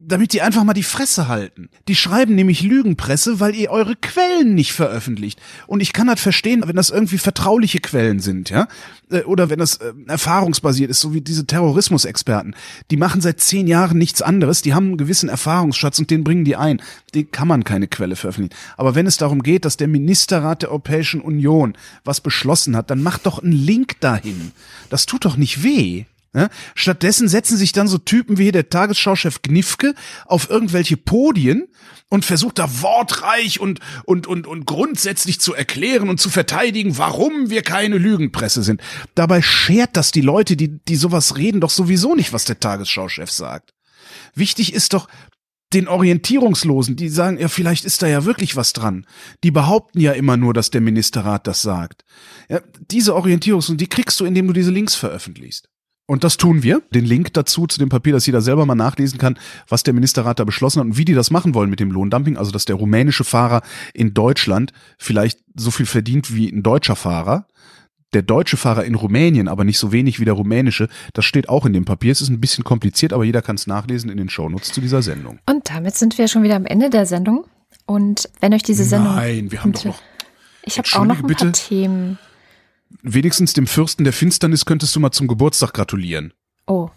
damit 0.01 0.31
die 0.31 0.41
einfach 0.41 0.63
mal 0.63 0.73
die 0.73 0.83
Fresse 0.83 1.27
halten. 1.27 1.69
Die 1.89 1.95
schreiben 1.95 2.33
nämlich 2.33 2.61
Lügenpresse, 2.61 3.41
weil 3.41 3.53
ihr 3.53 3.69
eure 3.69 3.97
Quellen 3.97 4.55
nicht 4.55 4.71
veröffentlicht. 4.71 5.41
Und 5.67 5.81
ich 5.81 5.91
kann 5.91 6.07
das 6.07 6.21
verstehen, 6.21 6.63
wenn 6.65 6.77
das 6.77 6.89
irgendwie 6.89 7.17
vertrauliche 7.17 7.79
Quellen 7.79 8.19
sind, 8.19 8.49
ja, 8.49 8.69
äh, 9.11 9.23
oder 9.23 9.49
wenn 9.49 9.59
das 9.59 9.75
äh, 9.75 9.91
erfahrungsbasiert 10.07 10.89
ist, 10.89 11.01
so 11.01 11.13
wie 11.13 11.19
diese 11.19 11.45
Terrorismusexperten. 11.45 12.55
Die 12.91 12.97
machen 12.97 13.19
seit 13.19 13.41
zehn 13.41 13.67
Jahren 13.67 13.97
nichts 13.97 14.21
anderes, 14.21 14.61
die 14.61 14.73
haben 14.73 14.87
einen 14.87 14.97
gewissen 14.97 15.27
Erfahrungsschatz 15.27 15.99
und 15.99 16.09
den 16.09 16.23
bringen 16.23 16.45
die 16.45 16.55
ein. 16.55 16.81
Den 17.13 17.29
kann 17.31 17.49
man 17.49 17.65
keine 17.65 17.89
Quelle 17.89 18.15
veröffentlichen. 18.15 18.57
Aber 18.77 18.95
wenn 18.95 19.05
es 19.05 19.17
darum 19.17 19.43
geht, 19.43 19.65
dass 19.65 19.75
der 19.75 19.89
Ministerrat 19.89 20.61
der 20.61 20.69
Europäischen 20.69 21.19
Union 21.19 21.77
was 22.05 22.21
beschlossen 22.21 22.77
hat, 22.77 22.89
dann 22.89 23.03
macht 23.03 23.25
doch 23.25 23.43
einen 23.43 23.51
Link 23.51 23.99
dahin. 23.99 24.53
Das 24.89 25.05
tut 25.05 25.25
doch 25.25 25.35
nicht 25.35 25.61
weh. 25.61 26.05
Ja? 26.33 26.49
Stattdessen 26.75 27.27
setzen 27.27 27.57
sich 27.57 27.71
dann 27.71 27.87
so 27.87 27.97
Typen 27.97 28.37
wie 28.37 28.51
der 28.51 28.69
Tagesschauchef 28.69 29.41
Gnifke 29.41 29.95
auf 30.25 30.49
irgendwelche 30.49 30.97
Podien 30.97 31.67
und 32.09 32.25
versucht 32.25 32.59
da 32.59 32.81
wortreich 32.81 33.59
und, 33.59 33.79
und, 34.05 34.27
und, 34.27 34.47
und 34.47 34.65
grundsätzlich 34.65 35.39
zu 35.39 35.53
erklären 35.53 36.09
und 36.09 36.19
zu 36.19 36.29
verteidigen, 36.29 36.97
warum 36.97 37.49
wir 37.49 37.61
keine 37.61 37.97
Lügenpresse 37.97 38.63
sind. 38.63 38.81
Dabei 39.15 39.41
schert 39.41 39.97
das 39.97 40.11
die 40.11 40.21
Leute, 40.21 40.55
die, 40.55 40.79
die 40.85 40.95
sowas 40.95 41.37
reden, 41.37 41.61
doch 41.61 41.69
sowieso 41.69 42.15
nicht, 42.15 42.33
was 42.33 42.45
der 42.45 42.59
Tagesschauchef 42.59 43.31
sagt. 43.31 43.73
Wichtig 44.35 44.73
ist 44.73 44.93
doch, 44.93 45.07
den 45.73 45.87
Orientierungslosen, 45.87 46.95
die 46.95 47.09
sagen, 47.09 47.39
ja, 47.39 47.47
vielleicht 47.47 47.85
ist 47.85 48.01
da 48.01 48.07
ja 48.07 48.25
wirklich 48.25 48.55
was 48.55 48.73
dran. 48.73 49.05
Die 49.43 49.51
behaupten 49.51 49.99
ja 49.99 50.13
immer 50.13 50.35
nur, 50.35 50.53
dass 50.53 50.71
der 50.71 50.81
Ministerrat 50.81 51.45
das 51.45 51.61
sagt. 51.61 52.05
Ja, 52.49 52.61
diese 52.89 53.15
Orientierungslosen, 53.15 53.77
die 53.77 53.87
kriegst 53.87 54.19
du, 54.19 54.25
indem 54.25 54.47
du 54.47 54.53
diese 54.53 54.71
Links 54.71 54.95
veröffentlichst. 54.95 55.68
Und 56.09 56.23
das 56.23 56.37
tun 56.37 56.63
wir. 56.63 56.81
Den 56.91 57.05
Link 57.05 57.35
dazu 57.35 57.67
zu 57.67 57.77
dem 57.77 57.89
Papier, 57.89 58.13
dass 58.13 58.25
jeder 58.25 58.41
selber 58.41 58.65
mal 58.65 58.73
nachlesen 58.73 59.19
kann, 59.19 59.37
was 59.67 59.83
der 59.83 59.93
Ministerrat 59.93 60.39
da 60.39 60.43
beschlossen 60.43 60.79
hat 60.79 60.87
und 60.87 60.97
wie 60.97 61.05
die 61.05 61.13
das 61.13 61.29
machen 61.29 61.53
wollen 61.53 61.69
mit 61.69 61.79
dem 61.79 61.91
Lohndumping. 61.91 62.35
Also, 62.35 62.49
dass 62.49 62.65
der 62.65 62.77
rumänische 62.77 63.23
Fahrer 63.23 63.61
in 63.93 64.15
Deutschland 64.15 64.73
vielleicht 64.97 65.39
so 65.53 65.69
viel 65.69 65.85
verdient 65.85 66.33
wie 66.33 66.49
ein 66.49 66.63
deutscher 66.63 66.95
Fahrer. 66.95 67.45
Der 68.13 68.23
deutsche 68.23 68.57
Fahrer 68.57 68.85
in 68.85 68.95
Rumänien 68.95 69.47
aber 69.47 69.63
nicht 69.63 69.77
so 69.77 69.91
wenig 69.91 70.19
wie 70.19 70.25
der 70.25 70.33
rumänische. 70.33 70.89
Das 71.13 71.25
steht 71.25 71.47
auch 71.47 71.67
in 71.67 71.73
dem 71.73 71.85
Papier. 71.85 72.11
Es 72.11 72.21
ist 72.21 72.29
ein 72.29 72.41
bisschen 72.41 72.63
kompliziert, 72.63 73.13
aber 73.13 73.23
jeder 73.23 73.43
kann 73.43 73.57
es 73.57 73.67
nachlesen 73.67 74.09
in 74.09 74.17
den 74.17 74.29
Shownotes 74.29 74.71
zu 74.71 74.81
dieser 74.81 75.03
Sendung. 75.03 75.37
Und 75.45 75.69
damit 75.69 75.95
sind 75.95 76.17
wir 76.17 76.27
schon 76.27 76.41
wieder 76.41 76.55
am 76.55 76.65
Ende 76.65 76.89
der 76.89 77.05
Sendung. 77.05 77.45
Und 77.85 78.27
wenn 78.39 78.51
euch 78.55 78.63
diese 78.63 78.83
Sendung. 78.83 79.13
Nein, 79.13 79.51
wir 79.51 79.63
haben 79.63 79.73
doch 79.73 79.85
noch. 79.85 80.01
Ich 80.63 80.79
habe 80.79 80.89
auch 80.93 81.05
noch 81.05 81.19
ein 81.19 81.27
bitte. 81.27 81.45
paar 81.45 81.53
Themen 81.53 82.17
wenigstens 83.01 83.53
dem 83.53 83.67
Fürsten 83.67 84.03
der 84.03 84.13
Finsternis 84.13 84.65
könntest 84.65 84.95
du 84.95 84.99
mal 84.99 85.11
zum 85.11 85.27
Geburtstag 85.27 85.73
gratulieren. 85.73 86.33
Oh. 86.67 86.89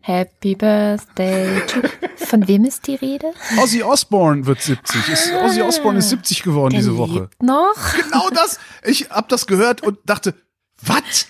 Happy 0.00 0.54
Birthday 0.54 1.60
to. 1.66 1.80
Von 2.26 2.46
wem 2.48 2.64
ist 2.64 2.86
die 2.86 2.94
Rede? 2.94 3.32
Ozzy 3.60 3.82
Osbourne 3.82 4.46
wird 4.46 4.60
70. 4.60 5.08
Ist, 5.08 5.32
Ozzy 5.32 5.62
Osbourne 5.62 5.98
ist 5.98 6.10
70 6.10 6.42
geworden 6.42 6.72
Der 6.72 6.80
diese 6.80 6.96
Woche. 6.96 7.20
Lebt 7.20 7.42
noch? 7.42 7.74
Genau 7.96 8.30
das. 8.30 8.58
Ich 8.84 9.10
hab 9.10 9.28
das 9.28 9.46
gehört 9.46 9.82
und 9.82 9.98
dachte, 10.04 10.34
was? 10.80 11.26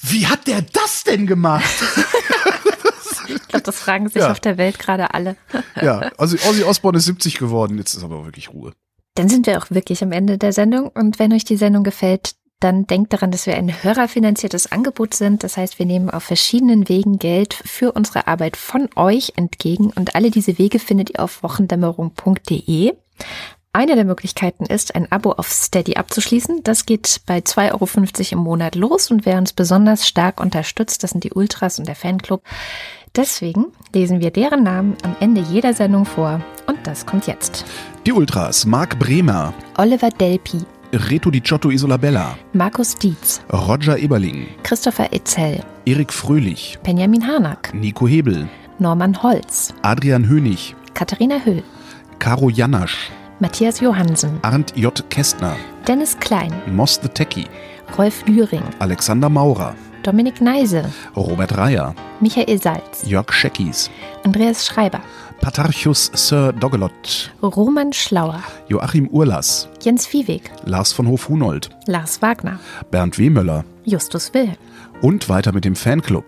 Wie 0.00 0.26
hat 0.26 0.46
der 0.46 0.62
das 0.62 1.04
denn 1.04 1.26
gemacht? 1.26 1.64
ich 3.28 3.48
glaube, 3.48 3.62
das 3.62 3.78
fragen 3.78 4.08
sich 4.08 4.22
ja. 4.22 4.30
auf 4.30 4.40
der 4.40 4.58
Welt 4.58 4.78
gerade 4.78 5.14
alle. 5.14 5.36
ja, 5.80 6.10
also 6.18 6.36
Ozzy 6.48 6.64
Osbourne 6.64 6.98
ist 6.98 7.04
70 7.06 7.38
geworden. 7.38 7.78
Jetzt 7.78 7.94
ist 7.94 8.04
aber 8.04 8.24
wirklich 8.24 8.52
Ruhe. 8.52 8.72
Dann 9.14 9.28
sind 9.28 9.46
wir 9.46 9.58
auch 9.58 9.70
wirklich 9.70 10.02
am 10.02 10.12
Ende 10.12 10.36
der 10.36 10.52
Sendung. 10.52 10.88
Und 10.88 11.18
wenn 11.18 11.32
euch 11.32 11.44
die 11.44 11.56
Sendung 11.56 11.84
gefällt, 11.84 12.34
dann 12.60 12.86
denkt 12.86 13.12
daran, 13.12 13.30
dass 13.30 13.46
wir 13.46 13.56
ein 13.56 13.82
hörerfinanziertes 13.82 14.72
Angebot 14.72 15.14
sind. 15.14 15.44
Das 15.44 15.56
heißt, 15.56 15.78
wir 15.78 15.86
nehmen 15.86 16.10
auf 16.10 16.24
verschiedenen 16.24 16.88
Wegen 16.88 17.18
Geld 17.18 17.54
für 17.54 17.92
unsere 17.92 18.26
Arbeit 18.26 18.56
von 18.56 18.88
euch 18.96 19.34
entgegen 19.36 19.92
und 19.94 20.14
alle 20.14 20.30
diese 20.30 20.58
Wege 20.58 20.78
findet 20.78 21.10
ihr 21.10 21.20
auf 21.20 21.42
wochendämmerung.de. 21.42 22.94
Eine 23.76 23.94
der 23.94 24.06
Möglichkeiten 24.06 24.64
ist, 24.64 24.94
ein 24.94 25.12
Abo 25.12 25.32
auf 25.32 25.52
Steady 25.52 25.96
abzuschließen. 25.96 26.62
Das 26.64 26.86
geht 26.86 27.20
bei 27.26 27.40
2,50 27.40 27.72
Euro 27.72 27.86
im 28.32 28.38
Monat 28.38 28.74
los 28.74 29.10
und 29.10 29.26
wer 29.26 29.36
uns 29.36 29.52
besonders 29.52 30.08
stark 30.08 30.40
unterstützt, 30.40 31.02
das 31.02 31.10
sind 31.10 31.24
die 31.24 31.34
Ultras 31.34 31.78
und 31.78 31.86
der 31.86 31.94
Fanclub. 31.94 32.42
Deswegen 33.14 33.66
lesen 33.94 34.20
wir 34.20 34.30
deren 34.30 34.62
Namen 34.62 34.96
am 35.02 35.14
Ende 35.20 35.42
jeder 35.42 35.74
Sendung 35.74 36.06
vor 36.06 36.40
und 36.66 36.86
das 36.86 37.04
kommt 37.04 37.26
jetzt. 37.26 37.66
Die 38.06 38.12
Ultras, 38.12 38.64
Marc 38.64 38.98
Bremer, 38.98 39.52
Oliver 39.76 40.08
Delpi, 40.08 40.64
Reto 40.96 41.30
Di 41.30 41.40
Giotto 41.42 41.70
Isolabella, 41.70 42.36
Markus 42.54 42.94
Dietz, 42.96 43.42
Roger 43.52 43.98
Eberling, 43.98 44.46
Christopher 44.62 45.08
Etzel, 45.12 45.62
Erik 45.84 46.10
Fröhlich, 46.10 46.78
Benjamin 46.82 47.26
Harnack, 47.26 47.74
Nico 47.74 48.08
Hebel, 48.08 48.48
Norman 48.78 49.22
Holz, 49.22 49.74
Adrian 49.82 50.26
Hönig, 50.26 50.74
Katharina 50.94 51.38
Höhl, 51.44 51.62
Caro 52.18 52.48
Janasch, 52.48 53.10
Matthias 53.40 53.80
Johansen, 53.80 54.38
Arndt 54.42 54.74
J. 54.74 55.04
Kästner, 55.10 55.56
Dennis 55.86 56.18
Klein, 56.18 56.52
Moss 56.72 56.98
the 56.98 57.08
Techie, 57.08 57.46
Rolf 57.98 58.24
Lühring, 58.26 58.64
Alexander 58.78 59.28
Maurer, 59.28 59.74
Dominik 60.02 60.40
Neise, 60.40 60.90
Robert 61.14 61.56
Reyer, 61.58 61.94
Michael 62.20 62.58
Salz, 62.58 63.04
Jörg 63.04 63.30
Scheckis, 63.32 63.90
Andreas 64.24 64.64
Schreiber, 64.64 65.00
Patarchus 65.40 66.10
Sir 66.14 66.52
Dogelot, 66.52 67.32
Roman 67.42 67.92
Schlauer, 67.92 68.42
Joachim 68.68 69.08
Urlas, 69.08 69.68
Jens 69.82 70.06
Viehweg, 70.06 70.50
Lars 70.64 70.92
von 70.92 71.06
Hof-Hunold, 71.06 71.70
Lars 71.86 72.20
Wagner, 72.22 72.58
Bernd 72.90 73.18
Wehmöller. 73.18 73.64
Justus 73.84 74.34
Wilhelm, 74.34 74.56
und 75.02 75.28
weiter 75.28 75.52
mit 75.52 75.64
dem 75.64 75.76
Fanclub. 75.76 76.24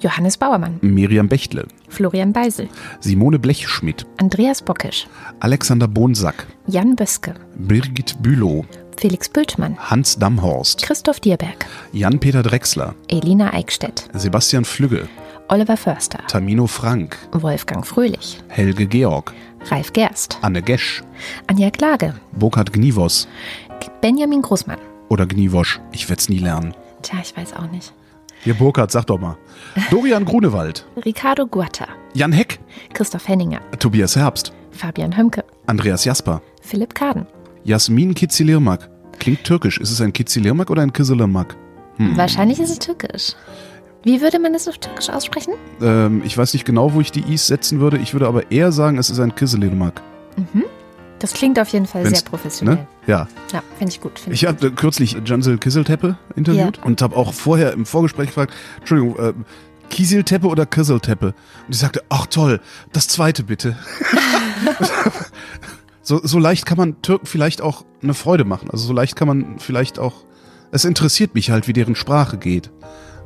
Johannes 0.00 0.38
Bauermann, 0.38 0.78
Miriam 0.80 1.28
Bechtle, 1.28 1.66
Florian 1.88 2.32
Beisel, 2.32 2.68
Simone 3.00 3.38
Blechschmidt, 3.38 4.06
Andreas 4.18 4.62
Bockisch, 4.62 5.06
Alexander 5.40 5.88
Bonsack, 5.88 6.46
Jan 6.66 6.96
Böske, 6.96 7.34
Birgit 7.56 8.16
Bülow, 8.22 8.64
Felix 8.96 9.28
Bültmann, 9.28 9.76
Hans 9.78 10.18
Damhorst, 10.18 10.82
Christoph 10.82 11.20
Dierberg, 11.20 11.66
Jan-Peter 11.92 12.42
Drechsler, 12.42 12.94
Elina 13.08 13.52
Eickstedt, 13.52 14.08
Sebastian 14.14 14.64
Flügge, 14.64 15.08
Oliver 15.52 15.76
Förster, 15.76 16.20
Tamino 16.28 16.68
Frank, 16.68 17.18
Wolfgang 17.32 17.84
Fröhlich, 17.84 18.40
Helge 18.46 18.86
Georg, 18.86 19.32
Ralf 19.68 19.92
Gerst, 19.92 20.38
Anne 20.42 20.62
Gesch, 20.62 21.02
Anja 21.48 21.70
Klage, 21.70 22.14
Burkhard 22.30 22.72
Gnivos 22.72 23.26
Benjamin 24.00 24.42
Großmann. 24.42 24.78
oder 25.08 25.26
Gniwosch. 25.26 25.80
Ich 25.90 26.08
werd's 26.08 26.28
nie 26.28 26.38
lernen. 26.38 26.72
Tja, 27.02 27.18
ich 27.20 27.36
weiß 27.36 27.54
auch 27.54 27.68
nicht. 27.68 27.92
Hier, 28.44 28.54
Burkhard, 28.54 28.92
sag 28.92 29.06
doch 29.06 29.18
mal. 29.18 29.36
Dorian 29.90 30.24
Grunewald, 30.24 30.86
Ricardo 31.04 31.48
Guatta, 31.48 31.88
Jan 32.14 32.30
Heck, 32.30 32.60
Christoph 32.92 33.26
Henninger, 33.26 33.60
Tobias 33.80 34.14
Herbst, 34.14 34.52
Fabian 34.70 35.16
Hömke, 35.16 35.44
Andreas 35.66 36.04
Jasper, 36.04 36.40
Philipp 36.62 36.94
Kaden. 36.94 37.26
Jasmin 37.64 38.14
Kizilirmak. 38.14 38.88
Klingt 39.18 39.42
türkisch. 39.42 39.78
Ist 39.78 39.90
es 39.90 40.00
ein 40.00 40.12
Kizilirmak 40.12 40.70
oder 40.70 40.82
ein 40.82 40.92
Kizilirmak? 40.92 41.56
Wahrscheinlich 41.98 42.60
ist 42.60 42.70
es 42.70 42.78
türkisch. 42.78 43.34
Wie 44.02 44.20
würde 44.22 44.38
man 44.38 44.52
das 44.52 44.66
auf 44.66 44.78
türkisch 44.78 45.10
aussprechen? 45.10 45.54
Ähm, 45.82 46.22
ich 46.24 46.36
weiß 46.36 46.54
nicht 46.54 46.64
genau, 46.64 46.94
wo 46.94 47.00
ich 47.00 47.12
die 47.12 47.32
Is 47.34 47.46
setzen 47.46 47.80
würde. 47.80 47.98
Ich 47.98 48.14
würde 48.14 48.26
aber 48.26 48.50
eher 48.50 48.72
sagen, 48.72 48.96
es 48.98 49.10
ist 49.10 49.20
ein 49.20 49.34
Kizilirmak. 49.34 50.00
Das 51.18 51.34
klingt 51.34 51.58
auf 51.58 51.68
jeden 51.68 51.86
Fall 51.86 52.04
Wenn's- 52.04 52.20
sehr 52.20 52.28
professionell. 52.28 52.76
Ne? 52.76 52.86
Ja. 53.06 53.28
Ja, 53.52 53.62
finde 53.76 53.92
ich 53.92 54.00
gut. 54.00 54.18
Find 54.18 54.34
Ich 54.34 54.46
habe 54.46 54.70
kürzlich 54.72 55.16
Jansel 55.24 55.58
Kisselteppe 55.58 56.16
interviewt 56.34 56.80
und 56.82 57.02
habe 57.02 57.14
auch 57.16 57.34
vorher 57.34 57.72
im 57.74 57.84
Vorgespräch 57.84 58.28
gefragt, 58.28 58.54
Entschuldigung, 58.78 59.18
äh, 59.18 59.32
Kieselteppe 59.90 60.46
oder 60.46 60.64
Kisselteppe? 60.64 61.34
Und 61.66 61.74
die 61.74 61.78
sagte, 61.78 62.02
ach 62.08 62.26
toll, 62.26 62.60
das 62.92 63.08
zweite 63.08 63.42
bitte. 63.42 63.76
so, 66.02 66.20
so 66.22 66.38
leicht 66.38 66.64
kann 66.64 66.78
man 66.78 67.02
Türken 67.02 67.26
vielleicht 67.26 67.60
auch 67.60 67.84
eine 68.02 68.14
Freude 68.14 68.44
machen. 68.44 68.70
Also 68.70 68.86
so 68.86 68.92
leicht 68.92 69.16
kann 69.16 69.28
man 69.28 69.58
vielleicht 69.58 69.98
auch, 69.98 70.14
es 70.70 70.84
interessiert 70.84 71.34
mich 71.34 71.50
halt, 71.50 71.68
wie 71.68 71.72
deren 71.72 71.96
Sprache 71.96 72.38
geht. 72.38 72.70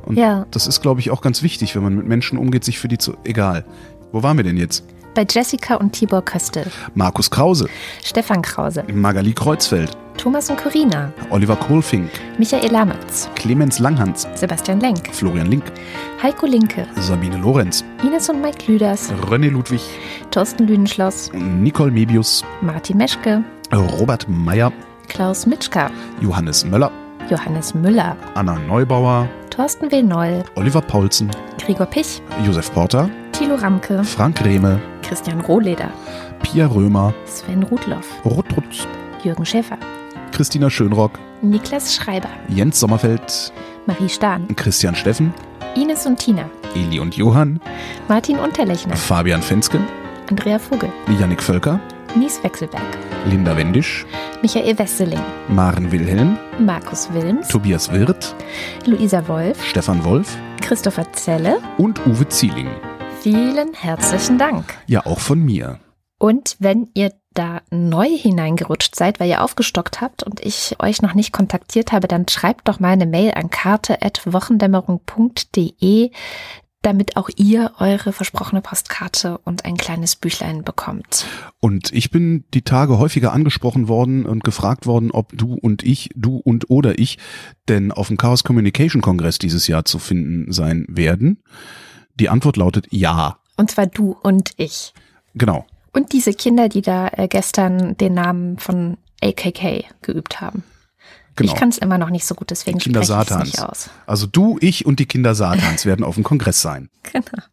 Und 0.05 0.17
Ja. 0.17 0.45
das 0.51 0.67
ist, 0.67 0.81
glaube 0.81 0.99
ich, 0.99 1.11
auch 1.11 1.21
ganz 1.21 1.41
wichtig, 1.43 1.75
wenn 1.75 1.83
man 1.83 1.95
mit 1.95 2.07
Menschen 2.07 2.37
umgeht, 2.37 2.63
sich 2.63 2.79
für 2.79 2.87
die 2.87 2.97
zu, 2.97 3.15
egal. 3.23 3.65
Wo 4.11 4.23
waren 4.23 4.37
wir 4.37 4.43
denn 4.43 4.57
jetzt? 4.57 4.83
Bei 5.15 5.25
Jessica 5.29 5.75
und 5.75 5.93
Tibor 5.93 6.21
Köstel, 6.23 6.65
Markus 6.93 7.31
Krause, 7.31 7.69
Stefan 8.03 8.41
Krause, 8.41 8.83
Magali 8.93 9.31
Kreuzfeld, 9.31 9.95
Thomas 10.17 10.49
und 10.49 10.57
Corina, 10.57 11.13
Oliver 11.29 11.55
Kohlfink, 11.55 12.09
Michael 12.37 12.69
Lamitz, 12.69 13.29
Clemens 13.35 13.79
Langhans, 13.79 14.27
Sebastian 14.35 14.81
Lenk, 14.81 15.07
Florian 15.13 15.47
Link, 15.47 15.63
Heiko 16.21 16.45
Linke, 16.45 16.85
Sabine 16.99 17.37
Lorenz, 17.37 17.85
Ines 18.03 18.27
und 18.29 18.41
Mike 18.41 18.69
Lüders, 18.69 19.09
René 19.29 19.49
Ludwig, 19.49 19.79
Thorsten 20.31 20.67
Lüdenschloss, 20.67 21.31
Nicole 21.33 21.91
Mebius, 21.91 22.43
Martin 22.61 22.97
Meschke, 22.97 23.41
Robert 23.73 24.27
Meyer, 24.27 24.73
Klaus 25.07 25.45
Mitschka, 25.45 25.89
Johannes 26.21 26.65
Möller, 26.65 26.91
Johannes 27.29 27.73
Müller, 27.73 28.17
Anna 28.33 28.59
Neubauer, 28.67 29.29
Thorsten 29.55 29.89
W. 29.89 30.03
Noll, 30.03 30.43
Oliver 30.55 30.81
Paulsen, 30.81 31.31
Gregor 31.63 31.85
Pich, 31.85 32.21
Josef 32.45 32.73
Porter, 32.73 33.09
Thilo 33.31 33.55
Ramke, 33.55 34.03
Frank 34.03 34.43
Rehme, 34.43 34.81
Christian 35.01 35.39
Rohleder, 35.39 35.89
Pia 36.43 36.67
Römer, 36.67 37.13
Sven 37.25 37.63
Rudloff, 37.63 38.05
Rutrutz, 38.25 38.85
Jürgen 39.23 39.45
Schäfer, 39.45 39.77
Christina 40.33 40.69
Schönrock, 40.69 41.17
Niklas 41.41 41.95
Schreiber, 41.95 42.27
Jens 42.49 42.81
Sommerfeld, 42.81 43.53
Marie 43.85 44.09
Stahn, 44.09 44.53
Christian 44.57 44.93
Steffen, 44.93 45.33
Ines 45.77 46.05
und 46.05 46.19
Tina, 46.19 46.49
Eli 46.75 46.99
und 46.99 47.15
Johann, 47.15 47.61
Martin 48.09 48.39
Unterlechner, 48.39 48.97
Fabian 48.97 49.41
Fensken, 49.41 49.85
Andrea 50.29 50.59
Vogel, 50.59 50.91
Yannick 51.17 51.41
Völker, 51.41 51.79
Nies 52.15 52.41
Wechselberg, 52.43 52.81
Linda 53.25 53.57
Wendisch, 53.57 54.05
Michael 54.41 54.77
Wesseling, 54.79 55.19
Maren 55.49 55.91
Wilhelm, 55.91 56.37
Markus 56.59 57.11
Wilms, 57.13 57.49
Tobias 57.49 57.91
Wirth, 57.91 58.33
Luisa 58.85 59.27
Wolf, 59.27 59.61
Stefan 59.65 60.01
Wolf. 60.05 60.37
Christopher 60.61 61.11
Zelle. 61.11 61.57
und 61.77 61.99
Uwe 62.07 62.25
Zieling. 62.29 62.69
Vielen 63.19 63.73
herzlichen 63.73 64.37
Dank. 64.37 64.77
Ja, 64.87 65.05
auch 65.05 65.19
von 65.19 65.43
mir. 65.43 65.79
Und 66.17 66.55
wenn 66.59 66.87
ihr 66.93 67.11
da 67.33 67.59
neu 67.69 68.07
hineingerutscht 68.07 68.95
seid, 68.95 69.19
weil 69.19 69.27
ihr 69.29 69.43
aufgestockt 69.43 69.99
habt 69.99 70.23
und 70.23 70.39
ich 70.39 70.77
euch 70.79 71.01
noch 71.01 71.15
nicht 71.15 71.33
kontaktiert 71.33 71.91
habe, 71.91 72.07
dann 72.07 72.29
schreibt 72.29 72.69
doch 72.69 72.79
mal 72.79 72.93
eine 72.93 73.05
Mail 73.05 73.33
an 73.35 73.49
karte.wochendämmerung.de, 73.49 76.11
damit 76.85 77.17
auch 77.17 77.29
ihr 77.35 77.71
eure 77.79 78.13
versprochene 78.13 78.61
Postkarte 78.61 79.39
und 79.39 79.65
ein 79.65 79.75
kleines 79.75 80.15
Büchlein 80.15 80.63
bekommt. 80.63 81.25
Und 81.59 81.91
ich 81.91 82.11
bin 82.11 82.45
die 82.53 82.61
Tage 82.61 82.99
häufiger 82.99 83.33
angesprochen 83.33 83.87
worden 83.87 84.25
und 84.25 84.43
gefragt 84.43 84.85
worden, 84.85 85.09
ob 85.11 85.35
du 85.35 85.55
und 85.55 85.83
ich, 85.83 86.09
du 86.15 86.37
und 86.37 86.69
oder 86.69 86.99
ich, 86.99 87.17
denn 87.67 87.91
auf 87.91 88.09
dem 88.09 88.17
Chaos 88.17 88.43
Communication 88.43 89.01
Kongress 89.01 89.39
dieses 89.39 89.67
Jahr 89.67 89.85
zu 89.85 89.97
finden 89.97 90.51
sein 90.51 90.85
werden. 90.87 91.41
Die 92.15 92.29
Antwort 92.29 92.57
lautet 92.57 92.87
ja. 92.91 93.39
Und 93.57 93.71
zwar 93.71 93.87
du 93.87 94.15
und 94.21 94.51
ich. 94.57 94.93
Genau. 95.33 95.65
Und 95.91 96.13
diese 96.13 96.33
Kinder, 96.33 96.69
die 96.69 96.81
da 96.81 97.07
äh, 97.13 97.27
gestern 97.27 97.97
den 97.97 98.13
Namen 98.13 98.59
von 98.59 98.97
AKK 99.23 99.85
geübt 100.01 100.39
haben. 100.39 100.63
Genau. 101.35 101.51
Ich 101.51 101.57
kann 101.57 101.69
es 101.69 101.77
immer 101.77 101.97
noch 101.97 102.09
nicht 102.09 102.25
so 102.25 102.35
gut, 102.35 102.49
deswegen 102.49 102.79
spreche 102.79 102.99
ich 102.99 103.31
es 103.31 103.37
nicht 103.37 103.61
aus. 103.61 103.89
Also 104.05 104.27
du, 104.27 104.57
ich 104.61 104.85
und 104.85 104.99
die 104.99 105.05
Kinder 105.05 105.35
Satans 105.35 105.85
werden 105.85 106.03
auf 106.03 106.15
dem 106.15 106.23
Kongress 106.23 106.61
sein. 106.61 106.89
Genau. 107.11 107.43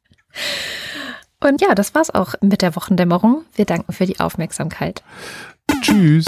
Und 1.41 1.61
ja, 1.61 1.75
das 1.75 1.95
war's 1.95 2.11
auch 2.11 2.35
mit 2.41 2.63
der 2.63 2.77
Wochendämmerung. 2.77 3.45
Wir 3.57 3.65
danken 3.65 3.93
für 3.93 4.07
die 4.07 4.21
Aufmerksamkeit. 4.21 5.03
Tschüss. 5.83 6.27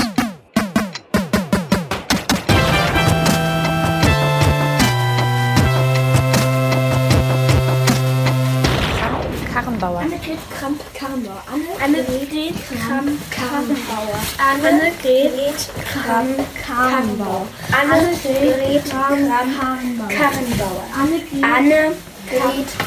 Annegret 11.84 12.54
Kramp-Karrenbauer. 12.64 14.18
Annegret 14.40 15.68
Kramp-Karrenbauer. 15.92 17.46
Annegret 17.78 18.84
Kramp-Karrenbauer. 18.88 20.82
Annegret 20.96 21.44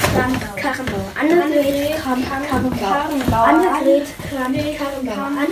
Kramp-Karrenbauer. 0.09 1.11
Annegret 1.15 1.93
Kramp-Karrenbauer. 2.01 3.45
Annegret 3.45 4.07
Kramp-Karrenbauer. 4.31 5.47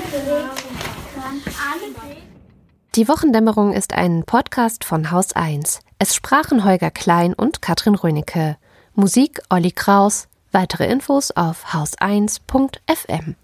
Die 2.95 3.07
Wochendämmerung 3.07 3.73
ist 3.73 3.93
ein 3.93 4.23
Podcast 4.25 4.83
von 4.83 5.11
Haus 5.11 5.33
1. 5.33 5.81
Es 5.99 6.15
sprachen 6.15 6.65
Holger 6.65 6.89
Klein 6.89 7.35
und 7.35 7.61
Katrin 7.61 7.93
Rönecke. 7.93 8.57
Musik 8.95 9.43
Olli 9.51 9.71
Kraus. 9.71 10.29
Weitere 10.55 10.85
Infos 10.85 11.31
auf 11.31 11.73
haus1.fm. 11.73 13.35